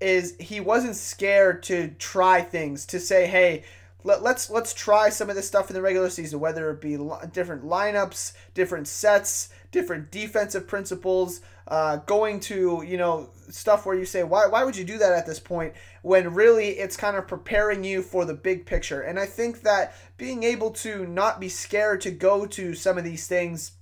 is 0.00 0.36
he 0.38 0.60
wasn't 0.60 0.96
scared 0.96 1.62
to 1.64 1.88
try 1.98 2.42
things, 2.42 2.86
to 2.86 3.00
say, 3.00 3.26
hey, 3.26 3.64
let, 4.02 4.22
let's 4.22 4.48
let's 4.48 4.72
try 4.72 5.10
some 5.10 5.28
of 5.28 5.36
this 5.36 5.46
stuff 5.46 5.68
in 5.68 5.74
the 5.74 5.82
regular 5.82 6.08
season, 6.08 6.40
whether 6.40 6.70
it 6.70 6.80
be 6.80 6.98
different 7.32 7.64
lineups, 7.64 8.32
different 8.54 8.88
sets, 8.88 9.50
different 9.70 10.10
defensive 10.10 10.66
principles, 10.66 11.42
uh, 11.70 11.96
going 11.98 12.40
to 12.40 12.84
you 12.86 12.98
know 12.98 13.30
stuff 13.48 13.86
where 13.86 13.96
you 13.96 14.04
say 14.04 14.22
why 14.22 14.46
why 14.46 14.64
would 14.64 14.76
you 14.76 14.84
do 14.84 14.98
that 14.98 15.12
at 15.12 15.26
this 15.26 15.40
point 15.40 15.72
when 16.02 16.34
really 16.34 16.70
it's 16.70 16.96
kind 16.96 17.16
of 17.16 17.28
preparing 17.28 17.84
you 17.84 18.02
for 18.02 18.24
the 18.24 18.34
big 18.34 18.66
picture. 18.66 19.02
And 19.02 19.18
I 19.18 19.26
think 19.26 19.62
that 19.62 19.94
being 20.16 20.42
able 20.42 20.70
to 20.72 21.06
not 21.06 21.40
be 21.40 21.48
scared 21.48 22.00
to 22.02 22.10
go 22.10 22.46
to 22.46 22.74
some 22.74 22.98
of 22.98 23.04
these 23.04 23.26
things 23.26 23.72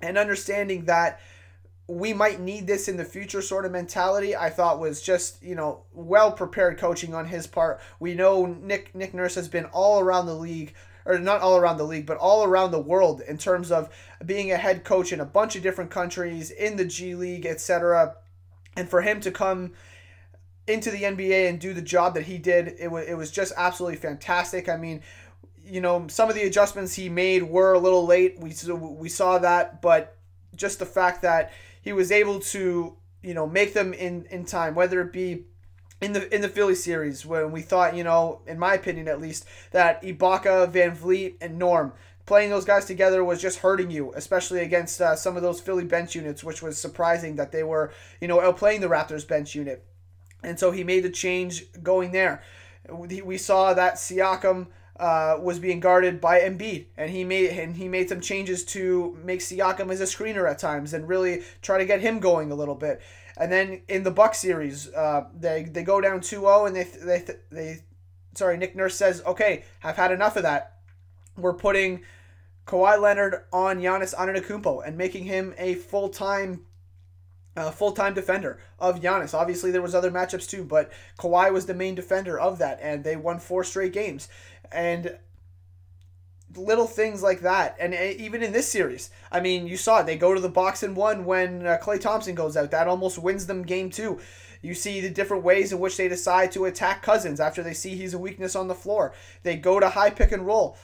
and 0.00 0.18
understanding 0.18 0.86
that 0.86 1.20
we 1.88 2.12
might 2.12 2.40
need 2.40 2.66
this 2.66 2.88
in 2.88 2.96
the 2.96 3.04
future 3.04 3.42
sort 3.42 3.64
of 3.64 3.72
mentality 3.72 4.34
I 4.36 4.50
thought 4.50 4.78
was 4.78 5.02
just, 5.02 5.42
you 5.42 5.54
know, 5.54 5.82
well 5.92 6.32
prepared 6.32 6.78
coaching 6.78 7.14
on 7.14 7.26
his 7.26 7.46
part. 7.46 7.80
We 8.00 8.14
know 8.14 8.46
Nick 8.46 8.94
Nick 8.94 9.14
Nurse 9.14 9.34
has 9.36 9.48
been 9.48 9.66
all 9.66 10.00
around 10.00 10.26
the 10.26 10.34
league 10.34 10.74
or 11.04 11.18
not 11.18 11.40
all 11.40 11.56
around 11.56 11.76
the 11.76 11.84
league, 11.84 12.06
but 12.06 12.16
all 12.16 12.44
around 12.44 12.70
the 12.70 12.80
world 12.80 13.20
in 13.20 13.38
terms 13.38 13.70
of 13.70 13.88
being 14.24 14.52
a 14.52 14.56
head 14.56 14.84
coach 14.84 15.12
in 15.12 15.20
a 15.20 15.24
bunch 15.24 15.56
of 15.56 15.62
different 15.62 15.90
countries, 15.90 16.50
in 16.50 16.76
the 16.76 16.84
G 16.84 17.14
League, 17.14 17.46
etc. 17.46 18.16
And 18.76 18.88
for 18.88 19.02
him 19.02 19.20
to 19.20 19.30
come 19.30 19.72
into 20.66 20.90
the 20.90 21.02
NBA 21.02 21.48
and 21.48 21.60
do 21.60 21.74
the 21.74 21.82
job 21.82 22.14
that 22.14 22.24
he 22.24 22.38
did, 22.38 22.76
it 22.78 22.90
was 22.90 23.06
it 23.06 23.14
was 23.14 23.30
just 23.30 23.52
absolutely 23.56 23.98
fantastic. 23.98 24.68
I 24.68 24.76
mean, 24.76 25.02
you 25.64 25.80
know, 25.80 26.06
some 26.08 26.28
of 26.28 26.34
the 26.34 26.42
adjustments 26.42 26.94
he 26.94 27.08
made 27.08 27.42
were 27.42 27.72
a 27.72 27.78
little 27.78 28.06
late. 28.06 28.38
We 28.38 28.54
we 28.70 29.08
saw 29.08 29.38
that, 29.38 29.82
but 29.82 30.16
just 30.54 30.78
the 30.78 30.86
fact 30.86 31.22
that 31.22 31.52
he 31.80 31.92
was 31.92 32.12
able 32.12 32.40
to 32.40 32.96
you 33.22 33.34
know 33.34 33.46
make 33.46 33.74
them 33.74 33.92
in 33.92 34.26
in 34.30 34.44
time, 34.44 34.74
whether 34.74 35.00
it 35.00 35.12
be 35.12 35.46
in 36.02 36.12
the 36.12 36.34
in 36.34 36.40
the 36.40 36.48
Philly 36.48 36.74
series 36.74 37.24
when 37.24 37.52
we 37.52 37.62
thought 37.62 37.94
you 37.94 38.04
know, 38.04 38.40
in 38.46 38.58
my 38.58 38.74
opinion 38.74 39.08
at 39.08 39.20
least, 39.20 39.46
that 39.70 40.02
Ibaka, 40.02 40.68
Van 40.70 40.96
Vleet, 40.96 41.36
and 41.40 41.58
Norm 41.58 41.92
playing 42.26 42.50
those 42.50 42.64
guys 42.64 42.84
together 42.84 43.24
was 43.24 43.40
just 43.40 43.58
hurting 43.58 43.90
you, 43.90 44.12
especially 44.14 44.60
against 44.60 45.00
uh, 45.00 45.16
some 45.16 45.36
of 45.36 45.42
those 45.42 45.60
Philly 45.60 45.84
bench 45.84 46.14
units, 46.14 46.44
which 46.44 46.62
was 46.62 46.78
surprising 46.78 47.36
that 47.36 47.52
they 47.52 47.62
were 47.62 47.92
you 48.20 48.28
know 48.28 48.38
outplaying 48.38 48.80
the 48.80 48.88
Raptors 48.88 49.26
bench 49.26 49.54
unit, 49.54 49.84
and 50.42 50.58
so 50.58 50.70
he 50.70 50.84
made 50.84 51.04
the 51.04 51.10
change 51.10 51.66
going 51.82 52.12
there. 52.12 52.42
We 52.90 53.38
saw 53.38 53.74
that 53.74 53.94
Siakam 53.94 54.66
uh, 54.96 55.36
was 55.40 55.58
being 55.58 55.80
guarded 55.80 56.20
by 56.20 56.40
Embiid, 56.40 56.86
and 56.96 57.10
he 57.10 57.24
made 57.24 57.50
and 57.50 57.76
he 57.76 57.88
made 57.88 58.08
some 58.08 58.20
changes 58.20 58.64
to 58.66 59.18
make 59.24 59.40
Siakam 59.40 59.90
as 59.90 60.00
a 60.00 60.04
screener 60.04 60.48
at 60.50 60.58
times 60.58 60.92
and 60.92 61.08
really 61.08 61.42
try 61.62 61.78
to 61.78 61.86
get 61.86 62.00
him 62.00 62.20
going 62.20 62.50
a 62.50 62.54
little 62.54 62.74
bit. 62.74 63.00
And 63.36 63.50
then 63.50 63.82
in 63.88 64.02
the 64.02 64.10
Buck 64.10 64.34
series, 64.34 64.92
uh, 64.92 65.28
they 65.34 65.64
they 65.64 65.82
go 65.82 66.00
down 66.00 66.20
2-0 66.20 66.66
and 66.66 66.76
they 66.76 66.84
they 66.84 67.34
they 67.50 67.82
sorry 68.34 68.56
Nick 68.58 68.76
Nurse 68.76 68.96
says, 68.96 69.22
"Okay, 69.26 69.64
I've 69.82 69.96
had 69.96 70.12
enough 70.12 70.36
of 70.36 70.42
that. 70.42 70.78
We're 71.36 71.54
putting 71.54 72.02
Kawhi 72.66 73.00
Leonard 73.00 73.44
on 73.52 73.80
Giannis 73.80 74.14
Antetokounmpo 74.14 74.86
and 74.86 74.98
making 74.98 75.24
him 75.24 75.54
a 75.56 75.74
full 75.74 76.10
time." 76.10 76.66
Uh, 77.54 77.70
full-time 77.70 78.14
defender 78.14 78.58
of 78.78 79.00
Giannis. 79.00 79.34
Obviously, 79.34 79.70
there 79.70 79.82
was 79.82 79.94
other 79.94 80.10
matchups 80.10 80.48
too, 80.48 80.64
but 80.64 80.90
Kawhi 81.18 81.52
was 81.52 81.66
the 81.66 81.74
main 81.74 81.94
defender 81.94 82.40
of 82.40 82.58
that, 82.58 82.78
and 82.80 83.04
they 83.04 83.14
won 83.14 83.38
four 83.38 83.62
straight 83.62 83.92
games 83.92 84.26
and 84.72 85.18
little 86.56 86.86
things 86.86 87.22
like 87.22 87.40
that. 87.40 87.76
And 87.78 87.94
even 87.94 88.42
in 88.42 88.52
this 88.52 88.70
series, 88.70 89.10
I 89.30 89.40
mean, 89.40 89.66
you 89.66 89.76
saw 89.76 90.00
it. 90.00 90.06
They 90.06 90.16
go 90.16 90.34
to 90.34 90.40
the 90.40 90.48
box 90.48 90.82
and 90.82 90.96
one 90.96 91.24
when 91.24 91.66
uh, 91.66 91.78
Klay 91.82 92.00
Thompson 92.00 92.34
goes 92.34 92.56
out. 92.56 92.70
That 92.70 92.88
almost 92.88 93.18
wins 93.18 93.46
them 93.46 93.62
game 93.62 93.90
two. 93.90 94.18
You 94.62 94.74
see 94.74 95.00
the 95.00 95.10
different 95.10 95.42
ways 95.42 95.72
in 95.72 95.80
which 95.80 95.96
they 95.96 96.08
decide 96.08 96.52
to 96.52 96.66
attack 96.66 97.02
Cousins 97.02 97.40
after 97.40 97.62
they 97.62 97.74
see 97.74 97.96
he's 97.96 98.14
a 98.14 98.18
weakness 98.18 98.54
on 98.54 98.68
the 98.68 98.74
floor. 98.74 99.12
They 99.42 99.56
go 99.56 99.80
to 99.80 99.88
high 99.88 100.10
pick 100.10 100.30
and 100.30 100.46
roll 100.46 100.76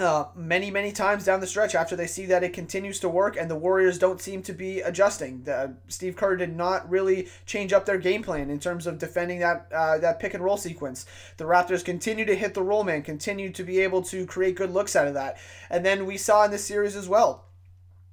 uh, 0.00 0.28
many, 0.34 0.70
many 0.70 0.92
times 0.92 1.24
down 1.24 1.40
the 1.40 1.46
stretch 1.46 1.74
after 1.74 1.94
they 1.94 2.06
see 2.06 2.24
that 2.26 2.42
it 2.42 2.52
continues 2.52 2.98
to 3.00 3.08
work 3.08 3.36
and 3.36 3.50
the 3.50 3.56
Warriors 3.56 3.98
don't 3.98 4.20
seem 4.20 4.42
to 4.42 4.52
be 4.52 4.80
adjusting. 4.80 5.42
The, 5.42 5.74
Steve 5.88 6.16
Kerr 6.16 6.36
did 6.36 6.56
not 6.56 6.88
really 6.88 7.28
change 7.44 7.72
up 7.72 7.84
their 7.84 7.98
game 7.98 8.22
plan 8.22 8.48
in 8.48 8.58
terms 8.58 8.86
of 8.86 8.98
defending 8.98 9.40
that 9.40 9.70
uh, 9.72 9.98
that 9.98 10.18
pick 10.18 10.32
and 10.34 10.42
roll 10.42 10.56
sequence. 10.56 11.06
The 11.36 11.44
Raptors 11.44 11.84
continue 11.84 12.24
to 12.24 12.34
hit 12.34 12.54
the 12.54 12.62
roll 12.62 12.82
man, 12.82 13.02
continue 13.02 13.50
to 13.52 13.62
be 13.62 13.80
able 13.80 14.02
to 14.04 14.26
create 14.26 14.56
good 14.56 14.72
looks 14.72 14.96
out 14.96 15.06
of 15.06 15.14
that. 15.14 15.36
And 15.68 15.84
then 15.84 16.06
we 16.06 16.16
saw 16.16 16.44
in 16.44 16.50
this 16.50 16.64
series 16.64 16.96
as 16.96 17.08
well. 17.08 17.44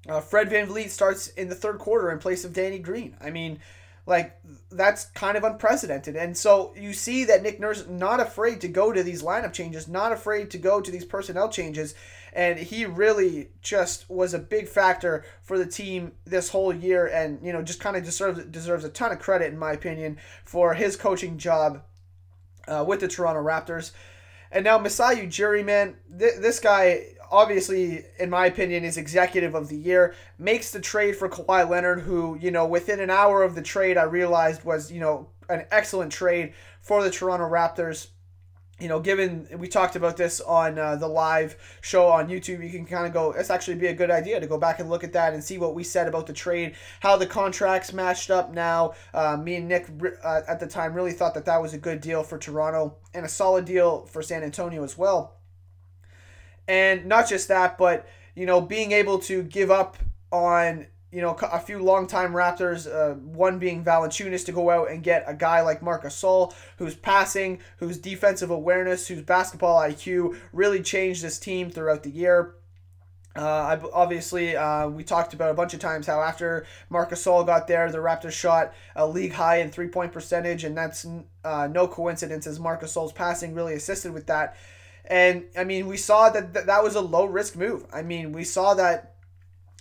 Uh, 0.08 0.21
Fred 0.21 0.50
VanVleet 0.50 0.89
starts 0.89 1.28
in 1.30 1.50
the 1.50 1.56
third 1.56 1.80
quarter 1.80 2.12
in 2.12 2.19
place 2.19 2.45
of 2.45 2.54
Danny 2.54 2.80
Green. 2.80 3.17
I 3.19 3.30
mean, 3.30 3.60
like 4.08 4.39
that's 4.72 5.06
kind 5.06 5.38
of 5.38 5.43
unprecedented. 5.43 6.15
And 6.15 6.36
so 6.36 6.74
you 6.76 6.93
see 6.93 7.26
that 7.26 7.43
Nick 7.43 7.60
Nurse 7.60 7.86
not 7.88 8.20
afraid 8.20 8.62
to 8.62 8.67
go 8.67 8.91
to 8.91 9.04
these 9.04 9.22
lineup 9.22 9.54
changes, 9.54 9.88
not 9.88 10.13
afraid 10.13 10.50
to 10.52 10.58
go 10.58 10.82
to 10.82 10.89
these 10.89 11.06
personnel 11.06 11.50
changes, 11.50 11.93
and 12.34 12.58
he 12.58 12.86
really 12.86 13.50
just 13.62 14.10
was 14.10 14.34
a 14.34 14.39
big 14.39 14.70
factor 14.70 15.26
for 15.43 15.58
the 15.58 15.65
team 15.65 16.13
this 16.26 16.50
whole 16.50 16.74
year 16.74 17.06
and 17.08 17.39
you 17.46 17.52
know 17.52 17.62
just 17.62 17.82
kind 17.82 17.98
of 17.98 18.04
deserves 18.04 18.43
deserves 18.46 18.86
a 18.86 18.89
ton 18.89 19.12
of 19.12 19.20
credit 19.20 19.52
in 19.52 19.60
my 19.60 19.74
opinion 19.74 20.17
for 20.46 20.74
his 20.74 20.96
coaching 20.96 21.38
job 21.38 21.84
uh, 22.67 22.84
with 22.88 23.02
the 23.02 23.08
Toronto 23.08 23.41
Raptors. 23.41 23.91
And 24.50 24.63
now 24.63 24.78
Masai 24.78 25.28
Ujiri, 25.28 25.65
man, 25.65 25.98
th- 26.17 26.39
this 26.39 26.62
guy 26.62 27.17
obviously, 27.32 28.04
in 28.20 28.30
my 28.30 28.46
opinion, 28.46 28.84
is 28.84 28.98
executive 28.98 29.56
of 29.56 29.70
the 29.70 29.78
year. 29.78 30.13
Makes 30.38 30.72
the 30.72 30.80
trade 30.80 31.16
for 31.16 31.30
Kawhi 31.30 31.70
Leonard, 31.70 32.02
who, 32.02 32.38
you 32.40 32.52
know, 32.52 32.66
within 32.66 33.00
an 33.00 33.10
hour 33.10 33.44
of 33.44 33.56
the 33.56 33.62
trade, 33.62 33.98
I 33.98 34.04
realized 34.04 34.63
was, 34.63 34.92
you 34.92 35.00
know, 35.00 35.30
an 35.50 35.66
excellent 35.72 36.12
trade 36.12 36.54
for 36.82 37.04
the 37.04 37.12
Toronto 37.12 37.46
Raptors. 37.46 38.08
You 38.80 38.88
know, 38.88 39.00
given 39.00 39.48
we 39.58 39.68
talked 39.68 39.96
about 39.96 40.18
this 40.18 40.40
on 40.40 40.78
uh, 40.78 40.98
the 40.98 41.08
live 41.08 41.58
show 41.82 42.10
on 42.10 42.28
YouTube, 42.28 42.63
you 42.63 42.70
can 42.70 42.86
kind 42.86 43.08
of 43.08 43.13
go, 43.13 43.32
it's 43.32 43.50
actually 43.50 43.74
be 43.76 43.88
a 43.88 43.94
good 43.94 44.12
idea 44.12 44.40
to 44.40 44.46
go 44.46 44.60
back 44.60 44.80
and 44.80 44.88
look 44.88 45.04
at 45.04 45.13
that 45.13 45.34
and 45.34 45.44
see 45.44 45.58
what 45.58 45.74
we 45.74 45.84
said 45.84 46.08
about 46.08 46.28
the 46.28 46.34
trade, 46.34 46.76
how 47.00 47.18
the 47.18 47.26
contracts 47.26 47.92
matched 47.92 48.30
up 48.30 48.54
now. 48.54 48.94
Uh, 49.16 49.36
me 49.36 49.56
and 49.56 49.68
Nick 49.68 49.90
uh, 50.24 50.42
at 50.48 50.60
the 50.60 50.68
time 50.68 50.94
really 50.94 51.12
thought 51.12 51.34
that 51.34 51.46
that 51.46 51.60
was 51.60 51.74
a 51.74 51.78
good 51.80 52.02
deal 52.02 52.22
for 52.22 52.38
Toronto 52.38 52.98
and 53.16 53.26
a 53.26 53.30
solid 53.30 53.66
deal 53.66 54.06
for 54.06 54.22
San 54.22 54.44
Antonio 54.44 54.84
as 54.84 54.96
well. 54.96 55.37
And 56.68 57.06
not 57.06 57.30
just 57.30 57.48
that, 57.48 57.78
but 57.78 58.08
you 58.36 58.46
know, 58.46 58.62
being 58.62 58.92
able 58.92 59.20
to 59.20 59.44
give 59.44 59.72
up 59.72 59.98
on 60.32 60.88
you 61.12 61.22
know 61.22 61.36
a 61.42 61.60
few 61.60 61.80
longtime 61.80 62.34
Raptors, 62.34 62.88
uh, 62.88 63.16
one 63.16 63.60
being 63.60 63.84
Valanciunas, 63.84 64.46
to 64.46 64.52
go 64.52 64.70
out 64.70 64.92
and 64.92 65.02
get 65.04 65.24
a 65.28 65.34
guy 65.34 65.62
like 65.62 65.82
Marcus 65.82 66.22
Gasol, 66.22 66.54
whose 66.78 66.96
passing, 66.96 67.60
whose 67.78 67.98
defensive 67.98 68.52
awareness, 68.52 69.08
whose 69.08 69.22
basketball 69.22 69.80
IQ 69.82 70.38
really 70.52 70.82
changed 70.82 71.24
this 71.24 71.40
team 71.40 71.70
throughout 71.70 72.04
the 72.04 72.10
year. 72.10 72.56
Uh, 73.38 73.78
obviously, 73.94 74.56
uh, 74.56 74.88
we 74.90 75.04
talked 75.04 75.34
about 75.34 75.52
a 75.52 75.54
bunch 75.54 75.74
of 75.74 75.80
times 75.80 76.08
how 76.08 76.22
after 76.22 76.66
Marcus 76.90 77.24
Gasol 77.24 77.46
got 77.46 77.68
there, 77.68 77.92
the 77.92 78.00
Raptors 78.00 78.32
shot 78.32 78.74
a 78.96 79.06
league 79.08 79.34
high 79.34 79.58
in 79.58 79.70
three 79.70 79.88
point 79.88 80.12
percentage, 80.12 80.64
and 80.64 80.76
that's 80.76 81.06
uh, 81.44 81.68
no 81.68 81.88
coincidence 81.88 82.48
as 82.48 82.60
Marcus 82.60 82.96
Gasol's 82.96 83.14
passing 83.14 83.54
really 83.54 83.76
assisted 83.76 84.12
with 84.12 84.26
that. 84.28 84.58
And 85.08 85.46
I 85.58 85.63
mean, 85.63 85.88
we 85.88 85.98
saw 85.98 86.30
that 86.30 86.54
th- 86.54 86.65
that 86.65 86.84
was 86.84 86.96
a 86.96 87.02
low 87.02 87.26
risk 87.26 87.56
move. 87.56 87.86
I 87.93 88.02
mean, 88.02 88.34
we 88.34 88.43
saw 88.43 88.74
that, 88.74 89.15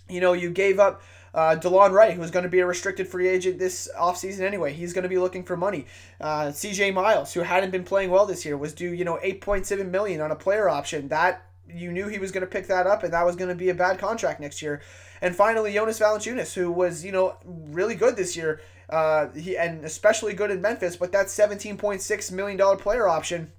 you 0.09 0.21
know, 0.21 0.33
you 0.33 0.49
gave 0.49 0.79
up 0.79 1.01
uh, 1.33 1.55
DeLon 1.55 1.91
Wright, 1.91 2.13
who 2.13 2.21
was 2.21 2.31
going 2.31 2.43
to 2.43 2.49
be 2.49 2.59
a 2.59 2.65
restricted 2.65 3.07
free 3.07 3.27
agent 3.27 3.59
this 3.59 3.89
offseason 3.97 4.41
anyway. 4.41 4.73
He's 4.73 4.93
going 4.93 5.03
to 5.03 5.09
be 5.09 5.19
looking 5.19 5.43
for 5.43 5.57
money. 5.57 5.85
Uh, 6.19 6.45
CJ 6.47 6.93
Miles, 6.93 7.33
who 7.33 7.41
hadn't 7.41 7.71
been 7.71 7.83
playing 7.83 8.09
well 8.09 8.25
this 8.25 8.45
year, 8.45 8.57
was 8.57 8.73
due, 8.73 8.89
you 8.89 9.05
know, 9.05 9.19
8.7 9.23 9.89
million 9.89 10.21
on 10.21 10.31
a 10.31 10.35
player 10.35 10.69
option. 10.69 11.09
That 11.09 11.45
you 11.69 11.91
knew 11.91 12.07
he 12.07 12.19
was 12.19 12.31
going 12.31 12.41
to 12.41 12.47
pick 12.47 12.67
that 12.67 12.87
up, 12.87 13.03
and 13.03 13.13
that 13.13 13.25
was 13.25 13.35
going 13.35 13.49
to 13.49 13.55
be 13.55 13.69
a 13.69 13.75
bad 13.75 13.99
contract 13.99 14.39
next 14.39 14.61
year. 14.61 14.81
And 15.21 15.35
finally, 15.35 15.73
Jonas 15.73 15.99
Valanciunas, 15.99 16.53
who 16.53 16.71
was, 16.71 17.03
you 17.03 17.11
know, 17.11 17.35
really 17.45 17.95
good 17.95 18.15
this 18.15 18.35
year. 18.35 18.61
Uh, 18.89 19.27
he 19.31 19.57
and 19.57 19.83
especially 19.83 20.33
good 20.33 20.49
in 20.49 20.61
Memphis, 20.61 20.95
but 20.95 21.11
that 21.11 21.27
$17.6 21.27 22.31
million 22.31 22.77
player 22.77 23.07
option 23.07 23.51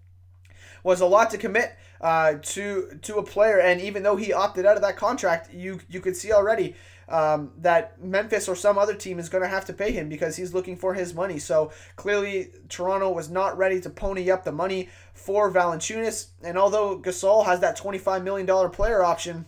was 0.83 1.01
a 1.01 1.07
lot 1.07 1.31
to 1.31 1.39
commit 1.39 1.77
uh, 2.01 2.35
to 2.43 2.99
to 3.03 3.17
a 3.17 3.23
player. 3.23 3.61
And 3.61 3.81
even 3.81 4.03
though 4.03 4.17
he 4.17 4.33
opted 4.33 4.67
out 4.67 4.77
of 4.77 4.83
that 4.83 4.97
contract, 4.97 5.53
you 5.53 5.81
you 5.89 6.01
could 6.01 6.17
see 6.17 6.33
already 6.33 6.75
um, 7.09 7.53
that 7.59 8.03
Memphis 8.03 8.49
or 8.49 8.55
some 8.55 8.79
other 8.79 8.95
team 8.95 9.19
is 9.19 9.29
going 9.29 9.43
to 9.43 9.49
have 9.49 9.65
to 9.67 9.73
pay 9.73 9.93
him 9.93 10.09
because 10.09 10.37
he's 10.37 10.55
looking 10.55 10.77
for 10.77 10.95
his 10.95 11.15
money. 11.15 11.39
So 11.39 11.73
clearly, 11.97 12.51
Toronto 12.69 13.11
was 13.11 13.31
not 13.31 13.57
ready 13.57 13.81
to 13.81 13.91
pony 13.91 14.31
up 14.31 14.45
the 14.45 14.53
money 14.53 14.89
for 15.15 15.51
Valanciunas. 15.51 16.29
And 16.43 16.59
although 16.59 16.99
Gasol 16.99 17.47
has 17.47 17.61
that 17.61 17.79
$25 17.79 18.23
million 18.23 18.71
player 18.71 19.03
option, 19.03 19.47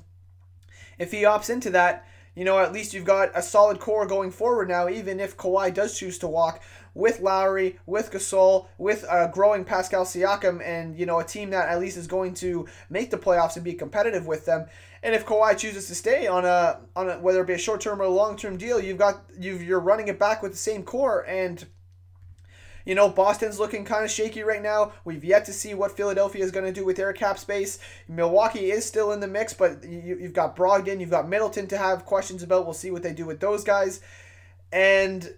if 0.99 1.11
he 1.11 1.23
opts 1.23 1.51
into 1.51 1.71
that, 1.71 2.07
you 2.35 2.45
know, 2.45 2.59
at 2.59 2.73
least 2.73 2.95
you've 2.95 3.05
got 3.05 3.31
a 3.35 3.43
solid 3.43 3.81
core 3.81 4.07
going 4.07 4.31
forward 4.31 4.69
now, 4.69 4.89
even 4.89 5.21
if 5.21 5.37
Kawhi 5.37 5.75
does 5.75 5.99
choose 5.99 6.19
to 6.21 6.29
walk 6.29 6.63
with 6.95 7.21
Lowry, 7.21 7.79
with 7.87 8.11
Gasol, 8.11 8.67
with 8.79 9.05
a 9.11 9.31
growing 9.33 9.65
Pascal 9.65 10.05
Siakam, 10.05 10.63
and, 10.65 10.99
you 10.99 11.07
know, 11.07 11.21
a 11.21 11.25
team 11.25 11.51
that 11.51 11.69
at 11.69 11.81
least 11.81 11.97
is 11.97 12.07
going 12.07 12.35
to 12.35 12.67
make 12.89 13.11
the 13.11 13.19
playoffs 13.19 13.57
and 13.57 13.65
be 13.65 13.75
competitive 13.75 14.27
with 14.27 14.47
them. 14.47 14.67
And 15.03 15.15
if 15.15 15.25
Kawhi 15.25 15.57
chooses 15.57 15.87
to 15.89 15.95
stay 15.95 16.27
on 16.27 16.45
a 16.45 16.81
on 16.95 17.09
a 17.09 17.19
whether 17.19 17.41
it 17.41 17.47
be 17.47 17.55
a 17.55 17.59
short 17.59 17.81
term 17.81 18.01
or 18.01 18.05
a 18.05 18.11
long 18.11 18.37
term 18.37 18.59
deal, 18.59 18.79
you've 18.79 18.99
got 18.99 19.25
you 19.39 19.57
you're 19.57 19.81
running 19.81 20.09
it 20.09 20.19
back 20.19 20.43
with 20.43 20.53
the 20.53 20.59
same 20.59 20.83
core 20.83 21.27
and 21.27 21.65
you 22.85 22.95
know, 22.95 23.09
Boston's 23.09 23.59
looking 23.59 23.85
kind 23.85 24.05
of 24.05 24.11
shaky 24.11 24.43
right 24.43 24.63
now. 24.63 24.93
We've 25.05 25.25
yet 25.25 25.45
to 25.47 25.53
see 25.53 25.75
what 25.75 25.97
Philadelphia 25.97 26.43
is 26.43 26.51
going 26.51 26.67
to 26.67 26.73
do 26.73 26.85
with 26.85 26.97
their 26.97 27.13
cap 27.13 27.39
space. 27.39 27.79
Milwaukee 28.09 28.71
is 28.71 28.85
still 28.85 29.13
in 29.13 29.21
the 29.21 29.29
mix, 29.29 29.53
but 29.53 29.85
you, 29.85 30.19
you've 30.21 30.33
got 30.33 30.57
Brogdon, 30.57 31.01
you've 31.01 31.11
got 31.11 31.29
Middleton 31.29 31.67
to 31.69 31.79
have 31.79 32.05
questions 32.05 32.43
about. 32.43 32.65
We'll 32.65 32.75
see 32.75 32.91
what 32.91 33.03
they 33.03 33.13
do 33.13 33.27
with 33.27 33.41
those 33.41 33.65
guys. 33.65 34.01
And, 34.73 35.35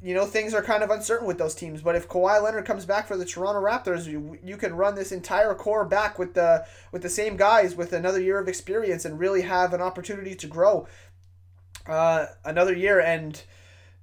you 0.00 0.14
know, 0.14 0.26
things 0.26 0.54
are 0.54 0.62
kind 0.62 0.82
of 0.82 0.90
uncertain 0.90 1.26
with 1.26 1.38
those 1.38 1.54
teams. 1.54 1.82
But 1.82 1.96
if 1.96 2.08
Kawhi 2.08 2.42
Leonard 2.42 2.64
comes 2.64 2.84
back 2.84 3.08
for 3.08 3.16
the 3.16 3.24
Toronto 3.24 3.60
Raptors, 3.60 4.06
you, 4.06 4.38
you 4.42 4.56
can 4.56 4.74
run 4.74 4.94
this 4.94 5.12
entire 5.12 5.54
core 5.54 5.84
back 5.84 6.18
with 6.18 6.34
the 6.34 6.66
with 6.92 7.02
the 7.02 7.08
same 7.08 7.36
guys 7.36 7.74
with 7.74 7.92
another 7.92 8.20
year 8.20 8.38
of 8.38 8.48
experience 8.48 9.04
and 9.04 9.18
really 9.18 9.42
have 9.42 9.72
an 9.72 9.80
opportunity 9.80 10.34
to 10.36 10.46
grow 10.46 10.86
uh, 11.86 12.26
another 12.44 12.74
year. 12.74 13.00
And 13.00 13.42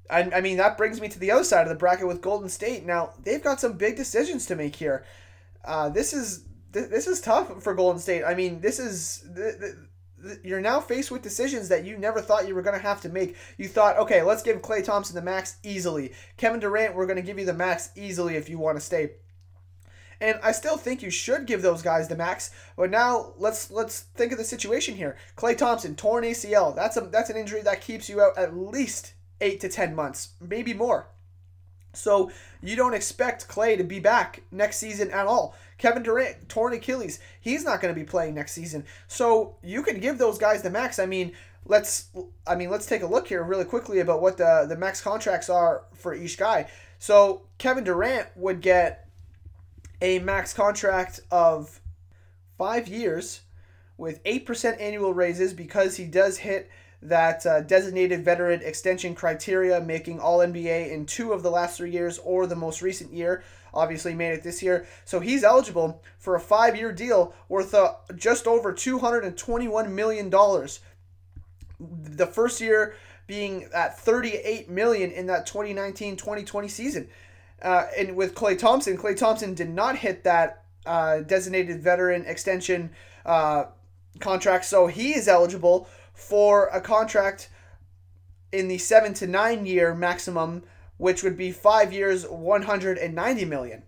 I, 0.09 0.29
I 0.35 0.41
mean, 0.41 0.57
that 0.57 0.77
brings 0.77 0.99
me 0.99 1.07
to 1.09 1.19
the 1.19 1.31
other 1.31 1.43
side 1.43 1.63
of 1.63 1.69
the 1.69 1.75
bracket 1.75 2.07
with 2.07 2.21
Golden 2.21 2.49
State. 2.49 2.85
Now, 2.85 3.13
they've 3.23 3.43
got 3.43 3.61
some 3.61 3.73
big 3.73 3.95
decisions 3.95 4.45
to 4.47 4.55
make 4.55 4.75
here. 4.75 5.05
Uh, 5.63 5.89
this 5.89 6.13
is 6.13 6.43
this 6.71 7.07
is 7.07 7.21
tough 7.21 7.63
for 7.63 7.73
Golden 7.73 8.01
State. 8.01 8.23
I 8.23 8.35
mean, 8.35 8.59
this 8.59 8.79
is 8.79 9.23
you're 10.43 10.61
now 10.61 10.79
faced 10.79 11.11
with 11.11 11.21
decisions 11.21 11.69
that 11.69 11.85
you 11.85 11.97
never 11.97 12.21
thought 12.21 12.47
you 12.47 12.55
were 12.55 12.61
going 12.61 12.77
to 12.77 12.81
have 12.81 13.01
to 13.01 13.09
make. 13.09 13.35
You 13.57 13.67
thought, 13.67 13.97
okay, 13.97 14.21
let's 14.21 14.43
give 14.43 14.61
Klay 14.61 14.83
Thompson 14.83 15.15
the 15.15 15.21
max 15.21 15.57
easily. 15.63 16.13
Kevin 16.37 16.59
Durant, 16.59 16.95
we're 16.95 17.05
going 17.05 17.17
to 17.17 17.21
give 17.21 17.39
you 17.39 17.45
the 17.45 17.53
max 17.53 17.89
easily 17.95 18.35
if 18.35 18.49
you 18.49 18.57
want 18.57 18.77
to 18.77 18.81
stay. 18.81 19.11
And 20.21 20.39
I 20.41 20.51
still 20.53 20.77
think 20.77 21.01
you 21.01 21.09
should 21.09 21.45
give 21.45 21.61
those 21.61 21.81
guys 21.81 22.07
the 22.07 22.15
max. 22.15 22.51
But 22.77 22.89
now 22.89 23.33
let's 23.37 23.69
let's 23.69 24.01
think 24.15 24.31
of 24.31 24.37
the 24.37 24.43
situation 24.43 24.95
here. 24.95 25.17
Klay 25.35 25.57
Thompson, 25.57 25.95
torn 25.95 26.23
ACL. 26.23 26.75
That's 26.75 26.97
a 26.97 27.01
that's 27.01 27.29
an 27.29 27.37
injury 27.37 27.61
that 27.63 27.81
keeps 27.81 28.09
you 28.09 28.21
out 28.21 28.37
at 28.37 28.55
least 28.55 29.13
eight 29.41 29.59
to 29.59 29.69
10 29.69 29.93
months, 29.93 30.29
maybe 30.39 30.73
more. 30.73 31.07
So 31.93 32.31
you 32.61 32.75
don't 32.75 32.93
expect 32.93 33.47
Klay 33.47 33.77
to 33.77 33.83
be 33.83 33.99
back 33.99 34.43
next 34.51 34.77
season 34.77 35.11
at 35.11 35.27
all. 35.27 35.55
Kevin 35.77 36.03
Durant, 36.03 36.47
torn 36.47 36.73
Achilles, 36.73 37.19
he's 37.41 37.63
not 37.63 37.81
going 37.81 37.93
to 37.93 37.99
be 37.99 38.05
playing 38.05 38.35
next 38.35 38.53
season. 38.53 38.85
So 39.07 39.57
you 39.61 39.83
can 39.83 39.99
give 39.99 40.17
those 40.17 40.37
guys 40.37 40.61
the 40.61 40.69
max. 40.69 40.99
I 40.99 41.05
mean, 41.05 41.33
let's 41.65 42.09
I 42.47 42.55
mean 42.55 42.69
let's 42.69 42.85
take 42.85 43.01
a 43.01 43.07
look 43.07 43.27
here 43.27 43.43
really 43.43 43.65
quickly 43.65 43.99
about 43.99 44.21
what 44.21 44.37
the 44.37 44.65
the 44.69 44.77
max 44.77 45.01
contracts 45.01 45.49
are 45.49 45.83
for 45.93 46.13
each 46.13 46.37
guy. 46.37 46.69
So 46.99 47.47
Kevin 47.57 47.83
Durant 47.83 48.27
would 48.35 48.61
get 48.61 49.09
a 50.01 50.19
max 50.19 50.53
contract 50.53 51.19
of 51.31 51.81
five 52.57 52.87
years 52.87 53.41
with 53.97 54.19
eight 54.25 54.45
percent 54.45 54.79
annual 54.79 55.13
raises 55.13 55.53
because 55.53 55.97
he 55.97 56.05
does 56.05 56.37
hit 56.37 56.69
that 57.01 57.45
uh, 57.45 57.61
designated 57.61 58.23
veteran 58.23 58.61
extension 58.61 59.15
criteria, 59.15 59.79
making 59.81 60.19
All 60.19 60.39
NBA 60.39 60.91
in 60.91 61.05
two 61.05 61.33
of 61.33 61.43
the 61.43 61.51
last 61.51 61.77
three 61.77 61.91
years 61.91 62.17
or 62.19 62.47
the 62.47 62.55
most 62.55 62.81
recent 62.81 63.13
year. 63.13 63.43
Obviously, 63.75 64.13
made 64.13 64.31
it 64.31 64.43
this 64.43 64.63
year. 64.63 64.87
So 65.03 65.19
he's 65.19 65.43
eligible 65.43 66.01
for 66.17 66.35
a 66.35 66.39
five 66.39 66.75
year 66.75 66.91
deal 66.91 67.33
worth 67.49 67.73
uh, 67.73 67.95
just 68.15 68.47
over 68.47 68.73
$221 68.73 69.91
million. 69.91 70.29
The 71.79 72.27
first 72.27 72.61
year 72.61 72.95
being 73.27 73.67
at 73.73 73.99
38 73.99 74.69
million 74.69 75.11
in 75.11 75.27
that 75.27 75.47
2019-2020 75.47 76.69
season. 76.69 77.07
Uh, 77.61 77.87
and 77.97 78.15
with 78.15 78.35
Klay 78.35 78.57
Thompson, 78.57 78.97
Klay 78.97 79.17
Thompson 79.17 79.53
did 79.53 79.69
not 79.69 79.97
hit 79.97 80.23
that 80.23 80.63
uh, 80.85 81.21
designated 81.21 81.81
veteran 81.81 82.25
extension 82.25 82.91
uh, 83.25 83.65
contract, 84.19 84.65
so 84.65 84.87
he 84.87 85.15
is 85.15 85.27
eligible 85.27 85.89
for 86.13 86.67
a 86.67 86.79
contract 86.79 87.49
in 88.51 88.67
the 88.67 88.77
seven 88.77 89.13
to 89.15 89.27
nine 89.27 89.65
year 89.65 89.95
maximum, 89.95 90.63
which 90.97 91.23
would 91.23 91.37
be 91.37 91.51
five 91.51 91.93
years, 91.93 92.27
190 92.27 93.45
million. 93.45 93.83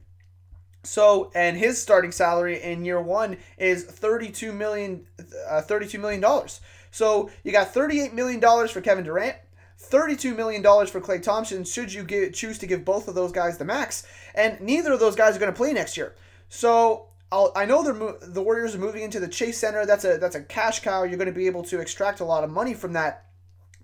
So, 0.84 1.32
and 1.36 1.58
his 1.58 1.82
starting 1.82 2.12
salary 2.12 2.62
in 2.62 2.86
year 2.86 3.02
one 3.02 3.38
is 3.58 3.84
32 3.84 4.54
million, 4.54 5.06
uh, 5.50 5.62
32 5.62 6.00
million 6.00 6.22
dollars. 6.22 6.62
So 6.92 7.30
you 7.44 7.52
got 7.52 7.74
38 7.74 8.14
million 8.14 8.40
dollars 8.40 8.72
for 8.72 8.80
Kevin 8.80 9.04
Durant, 9.04 9.36
32 9.78 10.34
million 10.34 10.62
dollars 10.62 10.90
for 10.90 11.02
Klay 11.02 11.22
Thompson. 11.22 11.64
Should 11.64 11.94
you 11.94 12.32
choose 12.32 12.58
to 12.60 12.68
give 12.68 12.86
both 12.86 13.08
of 13.08 13.16
those 13.16 13.32
guys 13.32 13.58
the 13.58 13.66
max, 13.66 14.08
and 14.34 14.60
neither 14.62 14.94
of 14.94 15.00
those 15.00 15.16
guys 15.16 15.36
are 15.36 15.40
going 15.40 15.52
to 15.52 15.58
play 15.58 15.74
next 15.74 15.98
year. 15.98 16.16
So 16.50 17.08
I'll, 17.32 17.52
i 17.56 17.66
know 17.66 17.84
they're 17.84 18.30
the 18.30 18.42
Warriors 18.42 18.76
are 18.76 18.80
moving 18.80 19.04
into 19.04 19.20
the 19.20 19.28
Chase 19.28 19.58
Center. 19.58 19.86
That's 19.86 20.06
a 20.06 20.18
that's 20.18 20.36
a 20.36 20.42
cash 20.42 20.80
cow. 20.82 21.04
You're 21.04 21.18
going 21.18 21.28
to 21.28 21.34
be 21.34 21.48
able 21.48 21.64
to 21.64 21.80
extract 21.80 22.22
a 22.22 22.26
lot 22.26 22.44
of 22.44 22.50
money 22.50 22.74
from 22.74 22.94
that. 22.94 23.26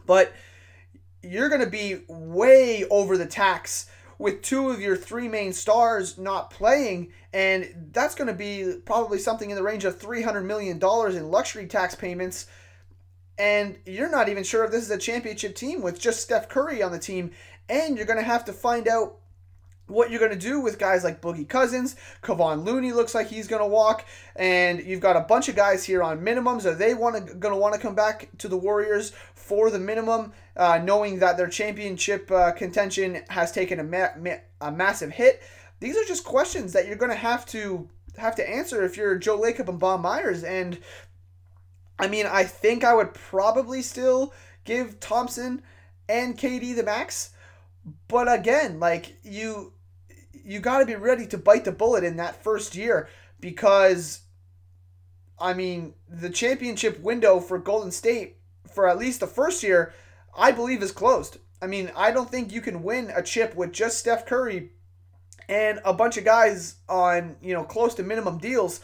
But 0.05 0.31
you're 1.23 1.49
going 1.49 1.62
to 1.62 1.67
be 1.67 2.01
way 2.07 2.86
over 2.89 3.17
the 3.17 3.25
tax 3.25 3.89
with 4.19 4.41
two 4.41 4.69
of 4.69 4.79
your 4.79 4.95
three 4.95 5.27
main 5.27 5.53
stars 5.53 6.17
not 6.17 6.51
playing, 6.51 7.12
and 7.33 7.89
that's 7.91 8.15
going 8.15 8.27
to 8.27 8.33
be 8.33 8.75
probably 8.86 9.17
something 9.17 9.49
in 9.49 9.55
the 9.55 9.63
range 9.63 9.86
of 9.86 9.99
$300 9.99 10.45
million 10.45 10.77
in 10.77 11.31
luxury 11.31 11.65
tax 11.65 11.95
payments. 11.95 12.45
And 13.38 13.79
you're 13.86 14.12
not 14.12 14.29
even 14.29 14.43
sure 14.43 14.63
if 14.63 14.71
this 14.71 14.83
is 14.83 14.91
a 14.91 14.97
championship 14.97 15.55
team 15.55 15.81
with 15.81 15.99
just 15.99 16.21
Steph 16.21 16.49
Curry 16.49 16.83
on 16.83 16.91
the 16.91 16.99
team, 16.99 17.31
and 17.67 17.97
you're 17.97 18.05
going 18.05 18.19
to 18.19 18.25
have 18.25 18.45
to 18.45 18.53
find 18.53 18.88
out 18.88 19.17
what 19.88 20.09
you're 20.09 20.19
going 20.19 20.31
to 20.31 20.38
do 20.38 20.62
with 20.62 20.79
guys 20.79 21.03
like 21.03 21.21
Boogie 21.21 21.47
Cousins. 21.47 21.95
Kevon 22.21 22.65
Looney 22.65 22.91
looks 22.91 23.13
like 23.13 23.27
he's 23.27 23.47
going 23.47 23.62
to 23.62 23.67
walk, 23.67 24.05
and 24.36 24.81
you've 24.81 25.01
got 25.01 25.17
a 25.17 25.21
bunch 25.21 25.49
of 25.49 25.55
guys 25.55 25.83
here 25.83 26.01
on 26.01 26.21
minimums. 26.21 26.65
Are 26.65 26.75
they 26.75 26.93
want 26.93 27.15
to 27.15 27.33
going 27.33 27.53
to 27.53 27.59
want 27.59 27.73
to 27.73 27.79
come 27.79 27.95
back 27.95 28.29
to 28.39 28.47
the 28.47 28.57
Warriors 28.57 29.12
for 29.43 29.69
the 29.69 29.79
minimum, 29.79 30.32
uh, 30.56 30.79
knowing 30.82 31.19
that 31.19 31.36
their 31.36 31.47
championship 31.47 32.32
uh, 32.32 32.51
contention 32.53 33.21
has 33.29 33.51
taken 33.51 33.79
a, 33.79 33.84
ma- 33.84 34.15
ma- 34.17 34.41
a 34.62 34.71
massive 34.71 35.12
hit? 35.12 35.41
These 35.82 35.97
are 35.97 36.06
just 36.06 36.23
questions 36.23 36.71
that 36.73 36.88
you're 36.88 36.95
going 36.95 37.12
to 37.12 37.17
have 37.17 37.45
to 37.47 37.89
have 38.17 38.36
to 38.36 38.49
answer 38.49 38.84
if 38.84 38.95
you're 38.95 39.17
Joe 39.17 39.39
Lacob 39.39 39.67
and 39.67 39.79
Bob 39.79 40.01
Myers. 40.01 40.43
And 40.43 40.79
I 41.99 42.08
mean, 42.08 42.25
I 42.25 42.43
think 42.43 42.84
I 42.84 42.93
would 42.93 43.13
probably 43.13 43.82
still 43.82 44.34
give 44.63 44.99
Thompson 44.99 45.62
and 46.08 46.38
KD 46.38 46.75
the 46.75 46.84
max. 46.84 47.32
But 48.08 48.32
again, 48.32 48.79
like 48.79 49.17
you 49.23 49.73
you 50.45 50.60
got 50.60 50.79
to 50.79 50.86
be 50.86 50.95
ready 50.95 51.27
to 51.27 51.38
bite 51.38 51.65
the 51.65 51.71
bullet 51.71 52.03
in 52.03 52.17
that 52.17 52.41
first 52.43 52.75
year 52.75 53.10
because 53.41 54.21
I 55.38 55.53
mean, 55.53 55.95
the 56.08 56.29
championship 56.29 57.01
window 57.01 57.41
for 57.41 57.58
Golden 57.58 57.91
State 57.91 58.38
for 58.73 58.88
at 58.88 58.97
least 58.97 59.19
the 59.19 59.27
first 59.27 59.63
year, 59.63 59.93
I 60.38 60.51
believe 60.51 60.81
is 60.81 60.91
closed. 60.91 61.38
I 61.62 61.67
mean, 61.67 61.91
I 61.95 62.12
don't 62.12 62.29
think 62.29 62.51
you 62.51 62.62
can 62.62 62.83
win 62.83 63.12
a 63.15 63.23
chip 63.23 63.55
with 63.55 63.71
just 63.71 63.99
Steph 63.99 64.25
Curry 64.25 64.71
and 65.47 65.79
a 65.86 65.93
bunch 65.93 66.17
of 66.17 66.25
guys 66.25 66.75
on, 66.89 67.36
you 67.41 67.53
know, 67.53 67.63
close 67.63 67.95
to 67.95 68.03
minimum 68.03 68.38
deals 68.38 68.81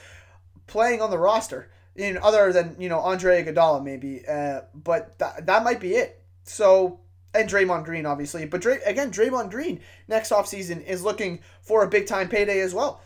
playing 0.68 1.02
on 1.02 1.10
the 1.10 1.18
roster. 1.18 1.72
In 1.96 2.18
other 2.18 2.54
than, 2.54 2.78
you 2.80 2.88
know, 2.88 3.00
Andre 3.00 3.44
Iguodala 3.44 3.84
maybe, 3.84 4.24
uh, 4.26 4.62
but 4.74 5.20
that 5.20 5.48
that 5.48 5.64
might 5.66 5.82
be 5.82 5.96
it. 5.96 6.24
So 6.44 7.02
and 7.34 7.50
Draymond 7.50 7.86
Green, 7.86 8.06
obviously. 8.06 8.46
But 8.46 8.62
Dray, 8.62 8.80
again, 8.86 9.12
Draymond 9.12 9.52
Green 9.52 9.82
next 10.08 10.32
offseason 10.32 10.84
is 10.86 11.04
looking 11.04 11.42
for 11.62 11.84
a 11.84 11.90
big 11.90 12.08
time 12.08 12.30
payday 12.30 12.62
as 12.62 12.74
well. 12.74 13.02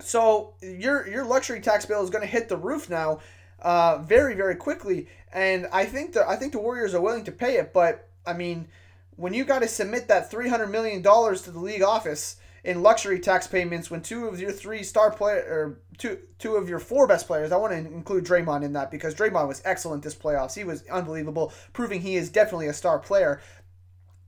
So 0.00 0.54
your 0.62 1.06
your 1.08 1.24
luxury 1.24 1.60
tax 1.60 1.84
bill 1.86 2.02
is 2.02 2.10
going 2.10 2.22
to 2.22 2.30
hit 2.30 2.48
the 2.48 2.56
roof 2.56 2.88
now, 2.88 3.18
uh, 3.60 3.98
very 3.98 4.34
very 4.34 4.54
quickly, 4.56 5.08
and 5.32 5.66
I 5.72 5.84
think 5.84 6.12
the 6.12 6.28
I 6.28 6.36
think 6.36 6.52
the 6.52 6.58
Warriors 6.58 6.94
are 6.94 7.00
willing 7.00 7.24
to 7.24 7.32
pay 7.32 7.56
it. 7.56 7.72
But 7.72 8.08
I 8.26 8.32
mean, 8.32 8.68
when 9.16 9.34
you 9.34 9.44
got 9.44 9.60
to 9.60 9.68
submit 9.68 10.08
that 10.08 10.30
three 10.30 10.48
hundred 10.48 10.68
million 10.68 11.02
dollars 11.02 11.42
to 11.42 11.50
the 11.50 11.58
league 11.58 11.82
office 11.82 12.36
in 12.64 12.82
luxury 12.82 13.20
tax 13.20 13.46
payments 13.46 13.90
when 13.90 14.02
two 14.02 14.26
of 14.26 14.40
your 14.40 14.52
three 14.52 14.82
star 14.82 15.10
player 15.10 15.44
or 15.48 15.80
two 15.96 16.18
two 16.38 16.56
of 16.56 16.68
your 16.68 16.78
four 16.78 17.06
best 17.06 17.26
players. 17.26 17.52
I 17.52 17.56
want 17.56 17.72
to 17.72 17.78
include 17.78 18.24
Draymond 18.24 18.64
in 18.64 18.72
that 18.74 18.90
because 18.90 19.14
Draymond 19.14 19.48
was 19.48 19.62
excellent 19.64 20.02
this 20.02 20.14
playoffs. 20.14 20.54
He 20.54 20.64
was 20.64 20.84
unbelievable, 20.88 21.52
proving 21.72 22.00
he 22.00 22.16
is 22.16 22.30
definitely 22.30 22.68
a 22.68 22.74
star 22.74 22.98
player. 22.98 23.40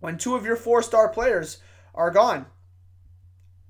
When 0.01 0.17
two 0.17 0.35
of 0.35 0.45
your 0.45 0.57
four 0.57 0.83
star 0.83 1.09
players 1.09 1.59
are 1.95 2.11
gone, 2.11 2.47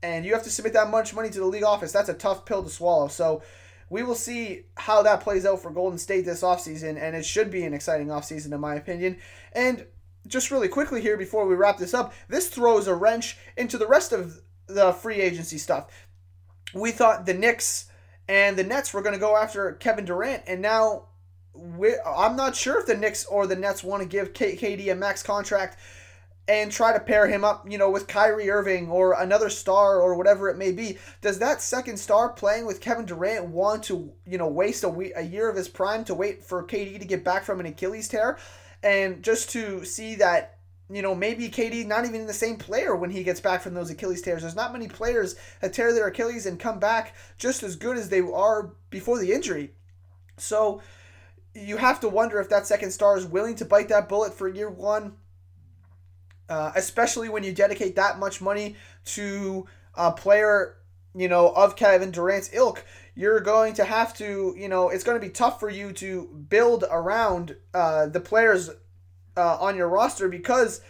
and 0.03 0.25
you 0.25 0.33
have 0.35 0.45
to 0.45 0.51
submit 0.51 0.75
that 0.75 0.91
much 0.91 1.15
money 1.15 1.31
to 1.31 1.39
the 1.39 1.47
league 1.47 1.65
office, 1.65 1.93
that's 1.93 2.09
a 2.09 2.15
tough 2.15 2.45
pill 2.45 2.63
to 2.63 2.71
swallow. 2.71 3.09
So 3.09 3.43
we 3.91 4.05
will 4.05 4.15
see 4.15 4.67
how 4.77 5.03
that 5.03 5.21
plays 5.21 5.45
out 5.45 5.61
for 5.61 5.71
Golden 5.71 5.99
State 5.99 6.25
this 6.25 6.43
offseason, 6.43 6.97
and 6.97 7.15
it 7.15 7.25
should 7.25 7.51
be 7.51 7.65
an 7.65 7.75
exciting 7.75 8.07
offseason 8.07 8.53
in 8.53 8.61
my 8.61 8.77
opinion. 8.77 9.19
And 9.53 9.85
just 10.27 10.51
really 10.51 10.69
quickly 10.69 11.01
here 11.01 11.17
before 11.17 11.47
we 11.47 11.57
wrap 11.57 11.77
this 11.77 11.93
up, 11.93 12.15
this 12.29 12.49
throws 12.49 12.87
a 12.87 12.95
wrench 12.95 13.37
into 13.57 13.77
the 13.77 13.89
rest 13.89 14.13
of 14.13 14.41
the 14.69 14.93
free 14.93 15.21
agency 15.21 15.59
stuff. 15.59 15.91
We 16.73 16.93
thought 16.93 17.27
the 17.27 17.35
Knicks 17.35 17.91
and 18.29 18.57
the 18.57 18.63
Nets 18.63 18.95
were 18.95 19.03
going 19.03 19.15
to 19.15 19.21
go 19.21 19.37
after 19.37 19.73
Kevin 19.73 20.05
Durant, 20.05 20.45
and 20.47 20.63
now 20.63 21.09
I'm 22.07 22.37
not 22.37 22.55
sure 22.55 22.79
if 22.79 22.87
the 22.87 22.97
Knicks 22.97 23.27
or 23.27 23.49
the 23.49 23.57
Nets 23.57 23.83
want 23.83 24.03
to 24.05 24.09
give 24.09 24.33
KD 24.33 24.93
a 24.93 24.95
max 24.95 25.25
contract 25.25 25.79
and 26.51 26.73
try 26.73 26.93
to 26.93 26.99
pair 26.99 27.29
him 27.29 27.45
up, 27.45 27.65
you 27.71 27.79
know, 27.79 27.89
with 27.91 28.09
Kyrie 28.09 28.51
Irving 28.51 28.91
or 28.91 29.13
another 29.13 29.49
star 29.49 30.01
or 30.01 30.17
whatever 30.17 30.49
it 30.49 30.59
may 30.59 30.73
be. 30.73 30.99
Does 31.21 31.39
that 31.39 31.63
second 31.63 31.97
star 31.97 32.29
playing 32.31 32.67
with 32.67 32.81
Kevin 32.81 33.07
Durant 33.07 33.47
want 33.47 33.85
to, 33.85 34.13
you 34.27 34.37
know, 34.37 34.49
waste 34.49 34.83
a, 34.83 34.89
week, 34.89 35.13
a 35.15 35.23
year 35.23 35.49
of 35.49 35.55
his 35.55 35.69
prime 35.69 36.03
to 36.07 36.15
wait 36.15 36.43
for 36.43 36.67
KD 36.67 36.99
to 36.99 37.05
get 37.05 37.23
back 37.23 37.45
from 37.45 37.61
an 37.61 37.67
Achilles 37.67 38.09
tear? 38.09 38.37
And 38.83 39.23
just 39.23 39.51
to 39.51 39.85
see 39.85 40.17
that 40.17 40.57
you 40.93 41.03
know, 41.03 41.15
maybe 41.15 41.49
KD 41.49 41.87
not 41.87 42.05
even 42.05 42.27
the 42.27 42.33
same 42.33 42.57
player 42.57 42.97
when 42.97 43.11
he 43.11 43.23
gets 43.23 43.39
back 43.39 43.63
from 43.63 43.75
those 43.75 43.91
Achilles 43.91 44.23
tears. 44.23 44.43
There's 44.43 44.57
not 44.57 44.73
many 44.73 44.89
players 44.89 45.37
that 45.61 45.73
tear 45.73 45.93
their 45.93 46.09
Achilles 46.09 46.47
and 46.47 46.59
come 46.59 46.81
back 46.81 47.15
just 47.39 47.63
as 47.63 47.77
good 47.77 47.97
as 47.97 48.09
they 48.09 48.19
are 48.19 48.73
before 48.91 49.21
the 49.21 49.33
injury. 49.33 49.71
So 50.37 50.83
you 51.55 51.77
have 51.77 52.01
to 52.01 52.09
wonder 52.09 52.41
if 52.41 52.49
that 52.49 52.67
second 52.67 52.91
star 52.91 53.17
is 53.17 53.25
willing 53.25 53.55
to 53.55 53.65
bite 53.65 53.89
that 53.91 54.09
bullet 54.09 54.35
for 54.35 54.49
year 54.49 54.69
one, 54.69 55.13
uh, 56.51 56.73
especially 56.75 57.29
when 57.29 57.45
you 57.45 57.53
dedicate 57.53 57.97
that 57.97 58.19
much 58.19 58.41
money 58.43 58.77
to 59.05 59.67
a 59.95 60.11
player, 60.11 60.77
you 61.15 61.29
know, 61.29 61.51
of 61.51 61.77
Kevin 61.77 62.11
Durant's 62.11 62.51
ilk. 62.53 62.85
You're 63.15 63.41
going 63.41 63.75
to 63.75 63.85
have 63.85 64.13
to, 64.15 64.55
you 64.59 64.69
know, 64.69 64.89
it's 64.89 65.05
going 65.05 65.19
to 65.19 65.25
be 65.25 65.33
tough 65.33 65.61
for 65.61 65.71
you 65.71 65.93
to 65.93 66.27
build 66.49 66.85
around 66.91 67.57
uh, 67.73 68.07
the 68.07 68.21
players 68.21 68.69
uh, 69.37 69.57
on 69.59 69.77
your 69.77 69.89
roster 69.89 70.29
because 70.29 70.81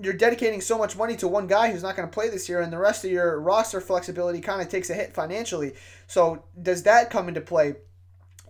you're 0.00 0.12
dedicating 0.12 0.60
so 0.60 0.76
much 0.76 0.96
money 0.96 1.16
to 1.16 1.26
one 1.26 1.46
guy 1.46 1.72
who's 1.72 1.82
not 1.82 1.96
going 1.96 2.08
to 2.08 2.12
play 2.12 2.28
this 2.28 2.48
year, 2.48 2.60
and 2.60 2.72
the 2.72 2.78
rest 2.78 3.04
of 3.04 3.10
your 3.10 3.40
roster 3.40 3.80
flexibility 3.80 4.40
kind 4.40 4.60
of 4.60 4.68
takes 4.68 4.90
a 4.90 4.94
hit 4.94 5.12
financially. 5.14 5.74
So, 6.06 6.44
does 6.60 6.84
that 6.84 7.10
come 7.10 7.26
into 7.28 7.40
play? 7.40 7.74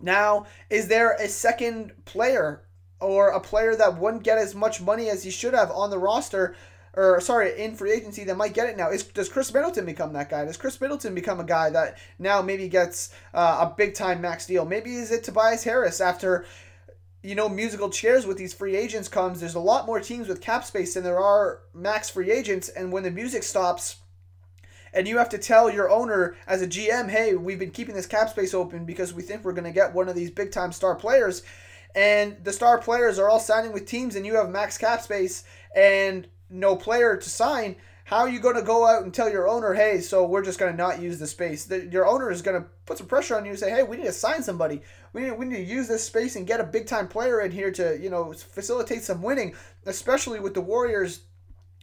Now, 0.00 0.46
is 0.68 0.88
there 0.88 1.12
a 1.12 1.28
second 1.28 1.92
player 2.04 2.67
or 3.00 3.28
a 3.28 3.40
player 3.40 3.76
that 3.76 3.98
wouldn't 3.98 4.22
get 4.22 4.38
as 4.38 4.54
much 4.54 4.80
money 4.80 5.08
as 5.08 5.22
he 5.24 5.30
should 5.30 5.54
have 5.54 5.70
on 5.70 5.90
the 5.90 5.98
roster? 5.98 6.56
Or 6.94 7.20
sorry, 7.20 7.60
in 7.60 7.76
free 7.76 7.92
agency 7.92 8.24
that 8.24 8.36
might 8.36 8.54
get 8.54 8.68
it 8.68 8.76
now. 8.76 8.90
Is 8.90 9.04
does 9.04 9.28
Khris 9.28 9.52
Middleton 9.52 9.84
become 9.84 10.12
that 10.14 10.30
guy? 10.30 10.44
Does 10.44 10.56
Khris 10.56 10.80
Middleton 10.80 11.14
become 11.14 11.38
a 11.38 11.44
guy 11.44 11.70
that 11.70 11.98
now 12.18 12.42
maybe 12.42 12.68
gets 12.68 13.10
uh, 13.34 13.68
a 13.68 13.74
big 13.76 13.94
time 13.94 14.20
max 14.20 14.46
deal? 14.46 14.64
Maybe 14.64 14.96
is 14.96 15.12
it 15.12 15.22
Tobias 15.22 15.62
Harris 15.62 16.00
after 16.00 16.44
you 17.22 17.34
know, 17.34 17.48
musical 17.48 17.90
chairs 17.90 18.26
with 18.26 18.38
these 18.38 18.54
free 18.54 18.76
agents 18.76 19.08
comes, 19.08 19.40
there's 19.40 19.56
a 19.56 19.60
lot 19.60 19.86
more 19.86 20.00
teams 20.00 20.28
with 20.28 20.40
cap 20.40 20.64
space 20.64 20.94
than 20.94 21.02
there 21.02 21.18
are 21.18 21.60
max 21.74 22.08
free 22.08 22.30
agents. 22.30 22.68
And 22.68 22.92
when 22.92 23.02
the 23.02 23.10
music 23.10 23.42
stops, 23.42 23.96
and 24.92 25.06
you 25.06 25.18
have 25.18 25.28
to 25.30 25.38
tell 25.38 25.70
your 25.70 25.90
owner 25.90 26.36
as 26.46 26.62
a 26.62 26.66
GM, 26.66 27.10
hey, 27.10 27.34
we've 27.34 27.58
been 27.58 27.70
keeping 27.70 27.94
this 27.94 28.06
cap 28.06 28.30
space 28.30 28.54
open 28.54 28.84
because 28.84 29.12
we 29.12 29.22
think 29.22 29.44
we're 29.44 29.52
going 29.52 29.64
to 29.64 29.72
get 29.72 29.94
one 29.94 30.08
of 30.08 30.14
these 30.14 30.30
big 30.30 30.52
time 30.52 30.72
star 30.72 30.94
players. 30.94 31.42
And 31.98 32.36
the 32.44 32.52
star 32.52 32.78
players 32.78 33.18
are 33.18 33.28
all 33.28 33.40
signing 33.40 33.72
with 33.72 33.84
teams, 33.84 34.14
and 34.14 34.24
you 34.24 34.36
have 34.36 34.50
max 34.50 34.78
cap 34.78 35.02
space 35.02 35.42
and 35.74 36.28
no 36.48 36.76
player 36.76 37.16
to 37.16 37.28
sign 37.28 37.74
how 38.04 38.20
are 38.20 38.28
you 38.28 38.38
going 38.40 38.54
to 38.54 38.62
go 38.62 38.86
out 38.86 39.02
and 39.02 39.12
tell 39.12 39.28
your 39.28 39.46
owner, 39.46 39.74
hey, 39.74 40.00
so 40.00 40.24
we're 40.24 40.42
just 40.42 40.58
going 40.58 40.72
to 40.72 40.78
not 40.78 41.02
use 41.02 41.18
the 41.18 41.26
space? 41.26 41.66
The, 41.66 41.88
your 41.88 42.06
owner 42.06 42.30
is 42.30 42.40
going 42.40 42.58
to 42.58 42.66
put 42.86 42.96
some 42.96 43.06
pressure 43.06 43.36
on 43.36 43.44
you 43.44 43.50
and 43.50 43.58
say, 43.58 43.68
hey, 43.70 43.82
we 43.82 43.98
need 43.98 44.04
to 44.04 44.12
sign 44.12 44.42
somebody. 44.42 44.80
We 45.12 45.24
need, 45.24 45.32
we 45.32 45.44
need 45.44 45.56
to 45.56 45.62
use 45.62 45.88
this 45.88 46.04
space 46.04 46.34
and 46.34 46.46
get 46.46 46.58
a 46.58 46.64
big 46.64 46.86
time 46.86 47.06
player 47.06 47.42
in 47.42 47.50
here 47.50 47.70
to, 47.72 47.98
you 48.00 48.08
know, 48.08 48.32
facilitate 48.32 49.02
some 49.02 49.20
winning, 49.20 49.54
especially 49.84 50.40
with 50.40 50.54
the 50.54 50.62
Warriors 50.62 51.20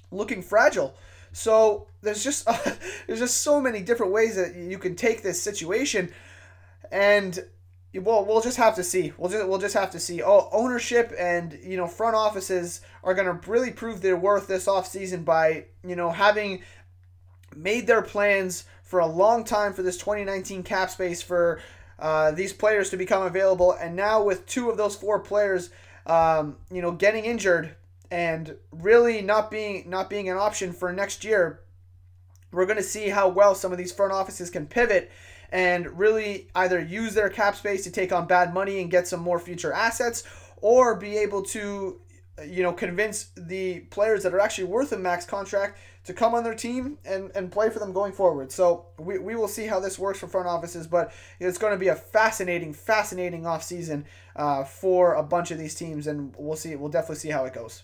looking 0.10 0.42
fragile. 0.42 0.96
So 1.32 1.90
there's 2.02 2.24
just 2.24 2.50
uh, 2.50 2.58
there's 3.06 3.20
just 3.20 3.44
so 3.44 3.62
many 3.62 3.82
different 3.82 4.12
ways 4.12 4.36
that 4.36 4.56
you 4.56 4.80
can 4.80 4.96
take 4.96 5.22
this 5.22 5.40
situation, 5.40 6.12
and 6.92 7.38
well, 8.00 8.26
we'll 8.26 8.42
just 8.42 8.58
have 8.58 8.76
to 8.76 8.84
see. 8.84 9.14
We'll 9.18 9.30
just 9.30 9.48
we'll 9.48 9.60
just 9.60 9.76
have 9.76 9.92
to 9.92 10.00
see. 10.00 10.22
Oh, 10.22 10.50
ownership 10.52 11.14
and 11.18 11.58
you 11.64 11.78
know 11.78 11.88
front 11.88 12.16
offices 12.16 12.82
are 13.04 13.14
going 13.14 13.28
to 13.28 13.50
really 13.50 13.72
prove 13.72 14.02
their 14.02 14.18
worth 14.18 14.48
this 14.48 14.66
offseason 14.66 15.24
by 15.24 15.66
you 15.84 15.96
know 15.96 16.12
having 16.12 16.62
made 17.56 17.88
their 17.88 18.02
plans 18.02 18.66
for 18.84 19.00
a 19.00 19.08
long 19.08 19.44
time 19.44 19.74
for 19.74 19.82
this 19.82 19.98
2019 19.98 20.64
cap 20.64 20.90
space 20.90 21.22
for 21.22 21.60
uh, 21.98 22.32
these 22.32 22.54
players 22.54 22.90
to 22.90 22.98
become 22.98 23.24
available, 23.24 23.72
and 23.72 23.96
now 23.96 24.22
with 24.22 24.46
two 24.46 24.70
of 24.70 24.78
those 24.78 24.96
four 24.96 25.20
players, 25.20 25.70
um, 26.06 26.58
you 26.72 26.82
know, 26.82 26.92
getting 26.92 27.26
injured 27.26 27.76
and 28.12 28.58
really 28.72 29.22
not 29.22 29.50
being 29.50 29.90
not 29.90 30.10
being 30.10 30.30
an 30.30 30.38
option 30.38 30.74
for 30.74 30.92
next 30.92 31.24
year, 31.24 31.62
we're 32.52 32.66
going 32.66 32.78
to 32.78 32.84
see 32.84 33.10
how 33.10 33.28
well 33.30 33.56
some 33.56 33.72
of 33.72 33.78
these 33.78 33.92
front 33.92 34.12
offices 34.12 34.50
can 34.50 34.66
pivot 34.66 35.12
and 35.52 35.98
really 35.98 36.48
either 36.56 36.80
use 36.80 37.14
their 37.14 37.30
cap 37.30 37.56
space 37.56 37.84
to 37.84 37.92
take 37.92 38.12
on 38.12 38.28
bad 38.28 38.54
money 38.54 38.82
and 38.82 38.92
get 38.92 39.08
some 39.08 39.20
more 39.20 39.40
future 39.40 39.74
assets 39.74 40.24
or 40.62 40.96
be 40.96 41.18
able 41.18 41.42
to 41.44 42.00
you 42.44 42.64
know, 42.64 42.74
convince 42.74 43.30
the 43.38 43.80
players 43.92 44.24
that 44.24 44.34
are 44.34 44.40
actually 44.40 44.66
worth 44.66 44.92
a 44.92 44.98
max 44.98 45.26
contract 45.26 45.80
to 46.04 46.14
come 46.14 46.36
on 46.36 46.44
their 46.44 46.54
team 46.54 46.98
and, 47.06 47.32
and 47.34 47.52
play 47.52 47.70
for 47.70 47.80
them 47.80 47.94
going 47.94 48.12
forward. 48.12 48.52
So 48.52 48.88
we, 49.00 49.18
we 49.18 49.36
will 49.36 49.48
see 49.48 49.66
how 49.66 49.80
this 49.80 49.98
works 49.98 50.20
for 50.20 50.28
front 50.28 50.48
offices, 50.48 50.86
but 50.86 51.14
it's 51.40 51.58
going 51.58 51.74
to 51.74 51.80
be 51.80 51.88
a 51.88 51.96
fascinating, 51.96 52.74
fascinating 52.74 53.44
offseason 53.44 54.04
uh, 54.36 54.64
for 54.66 55.14
a 55.16 55.24
bunch 55.24 55.52
of 55.52 55.58
these 55.58 55.76
teams, 55.76 56.08
and 56.08 56.34
we'll 56.38 56.58
see. 56.58 56.76
We'll 56.76 56.92
definitely 56.92 57.16
see 57.18 57.30
how 57.30 57.46
it 57.46 57.54
goes. 57.54 57.84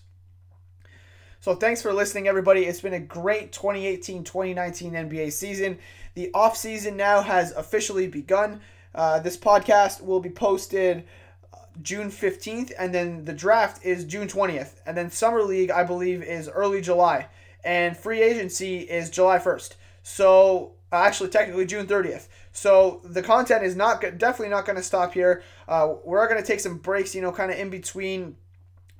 So 1.40 1.56
thanks 1.56 1.82
for 1.82 1.92
listening, 1.92 2.28
everybody. 2.28 2.66
It's 2.66 2.80
been 2.80 2.94
a 2.94 3.00
great 3.00 3.52
2018 3.52 4.22
2019 4.22 4.92
NBA 4.92 5.32
season. 5.32 5.78
The 6.14 6.30
offseason 6.34 6.96
now 6.96 7.22
has 7.22 7.52
officially 7.52 8.06
begun. 8.06 8.60
Uh, 8.94 9.20
this 9.20 9.36
podcast 9.36 10.02
will 10.02 10.20
be 10.20 10.30
posted 10.30 11.04
uh, 11.52 11.58
June 11.82 12.10
15th, 12.10 12.72
and 12.78 12.94
then 12.94 13.24
the 13.24 13.32
draft 13.32 13.84
is 13.84 14.04
June 14.04 14.28
20th. 14.28 14.80
And 14.84 14.96
then 14.96 15.10
Summer 15.10 15.42
League, 15.42 15.70
I 15.70 15.84
believe, 15.84 16.22
is 16.22 16.48
early 16.48 16.80
July. 16.80 17.28
And 17.64 17.96
free 17.96 18.22
agency 18.22 18.80
is 18.80 19.08
July 19.08 19.38
1st. 19.38 19.74
So, 20.02 20.72
uh, 20.92 20.96
actually, 20.96 21.30
technically 21.30 21.64
June 21.64 21.86
30th. 21.86 22.28
So, 22.52 23.00
the 23.04 23.22
content 23.22 23.64
is 23.64 23.76
not 23.76 24.00
definitely 24.00 24.48
not 24.48 24.66
going 24.66 24.76
to 24.76 24.82
stop 24.82 25.14
here. 25.14 25.42
Uh, 25.66 25.94
we're 26.04 26.28
going 26.28 26.40
to 26.40 26.46
take 26.46 26.60
some 26.60 26.78
breaks, 26.78 27.14
you 27.14 27.22
know, 27.22 27.32
kind 27.32 27.50
of 27.50 27.58
in 27.58 27.70
between 27.70 28.36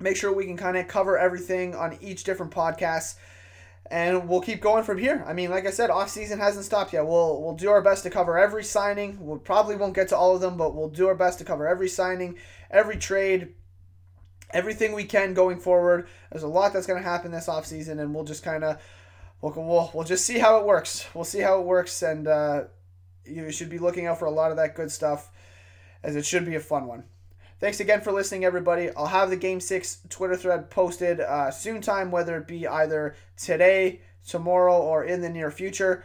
make 0.03 0.17
sure 0.17 0.33
we 0.33 0.45
can 0.45 0.57
kind 0.57 0.77
of 0.77 0.87
cover 0.87 1.17
everything 1.17 1.73
on 1.75 1.97
each 2.01 2.23
different 2.23 2.51
podcast 2.51 3.15
and 3.87 4.29
we'll 4.29 4.41
keep 4.41 4.61
going 4.61 4.83
from 4.83 4.97
here. 4.97 5.23
I 5.27 5.33
mean, 5.33 5.49
like 5.49 5.65
I 5.67 5.71
said, 5.71 5.89
off 5.89 6.09
season 6.09 6.39
hasn't 6.39 6.65
stopped 6.65 6.93
yet. 6.93 7.05
We'll 7.05 7.41
we'll 7.41 7.55
do 7.55 7.69
our 7.69 7.81
best 7.81 8.03
to 8.03 8.09
cover 8.09 8.37
every 8.37 8.63
signing. 8.63 9.19
We 9.19 9.25
we'll 9.25 9.39
probably 9.39 9.75
won't 9.75 9.95
get 9.95 10.09
to 10.09 10.17
all 10.17 10.35
of 10.35 10.41
them, 10.41 10.57
but 10.57 10.75
we'll 10.75 10.89
do 10.89 11.07
our 11.07 11.15
best 11.15 11.39
to 11.39 11.45
cover 11.45 11.67
every 11.67 11.89
signing, 11.89 12.37
every 12.71 12.97
trade, 12.97 13.53
everything 14.51 14.93
we 14.93 15.03
can 15.03 15.33
going 15.33 15.59
forward. 15.59 16.07
There's 16.31 16.43
a 16.43 16.47
lot 16.47 16.73
that's 16.73 16.87
going 16.87 17.01
to 17.01 17.07
happen 17.07 17.31
this 17.31 17.49
off 17.49 17.65
season, 17.65 17.99
and 17.99 18.13
we'll 18.15 18.23
just 18.23 18.43
kind 18.43 18.63
of 18.63 18.81
we'll, 19.41 19.53
we'll 19.55 19.91
we'll 19.93 20.05
just 20.05 20.25
see 20.25 20.39
how 20.39 20.59
it 20.59 20.65
works. 20.65 21.05
We'll 21.13 21.25
see 21.25 21.41
how 21.41 21.59
it 21.59 21.65
works, 21.65 22.01
and 22.01 22.27
uh, 22.27 22.63
you 23.25 23.51
should 23.51 23.69
be 23.69 23.79
looking 23.79 24.07
out 24.07 24.19
for 24.19 24.25
a 24.25 24.31
lot 24.31 24.51
of 24.51 24.57
that 24.57 24.75
good 24.75 24.91
stuff, 24.91 25.29
as 26.01 26.15
it 26.15 26.25
should 26.25 26.45
be 26.45 26.55
a 26.55 26.61
fun 26.61 26.87
one. 26.87 27.03
Thanks 27.63 27.79
again 27.79 28.01
for 28.01 28.11
listening, 28.11 28.43
everybody. 28.43 28.89
I'll 28.93 29.05
have 29.05 29.29
the 29.29 29.37
Game 29.37 29.61
6 29.61 29.99
Twitter 30.09 30.35
thread 30.35 30.69
posted 30.69 31.21
uh, 31.21 31.49
soon 31.49 31.79
time, 31.79 32.11
whether 32.11 32.35
it 32.35 32.45
be 32.45 32.67
either 32.67 33.15
today, 33.37 34.01
tomorrow, 34.27 34.81
or 34.81 35.05
in 35.05 35.21
the 35.21 35.29
near 35.29 35.49
future. 35.49 36.03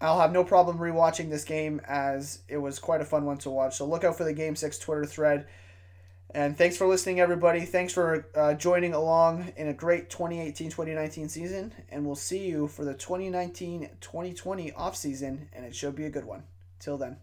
I'll 0.00 0.20
have 0.20 0.30
no 0.30 0.44
problem 0.44 0.78
rewatching 0.78 1.28
this 1.28 1.42
game 1.42 1.80
as 1.88 2.42
it 2.46 2.58
was 2.58 2.78
quite 2.78 3.00
a 3.00 3.04
fun 3.04 3.24
one 3.24 3.38
to 3.38 3.50
watch. 3.50 3.78
So 3.78 3.84
look 3.84 4.04
out 4.04 4.16
for 4.16 4.22
the 4.22 4.32
Game 4.32 4.54
6 4.54 4.78
Twitter 4.78 5.04
thread. 5.04 5.48
And 6.32 6.56
thanks 6.56 6.76
for 6.76 6.86
listening, 6.86 7.18
everybody. 7.18 7.62
Thanks 7.62 7.92
for 7.92 8.28
uh, 8.36 8.54
joining 8.54 8.94
along 8.94 9.52
in 9.56 9.66
a 9.66 9.74
great 9.74 10.08
2018 10.08 10.70
2019 10.70 11.28
season. 11.28 11.72
And 11.88 12.06
we'll 12.06 12.14
see 12.14 12.46
you 12.46 12.68
for 12.68 12.84
the 12.84 12.94
2019 12.94 13.90
2020 14.00 14.72
off 14.74 14.94
season, 14.94 15.48
and 15.52 15.66
it 15.66 15.74
should 15.74 15.96
be 15.96 16.04
a 16.04 16.10
good 16.10 16.26
one. 16.26 16.44
Till 16.78 16.96
then. 16.96 17.16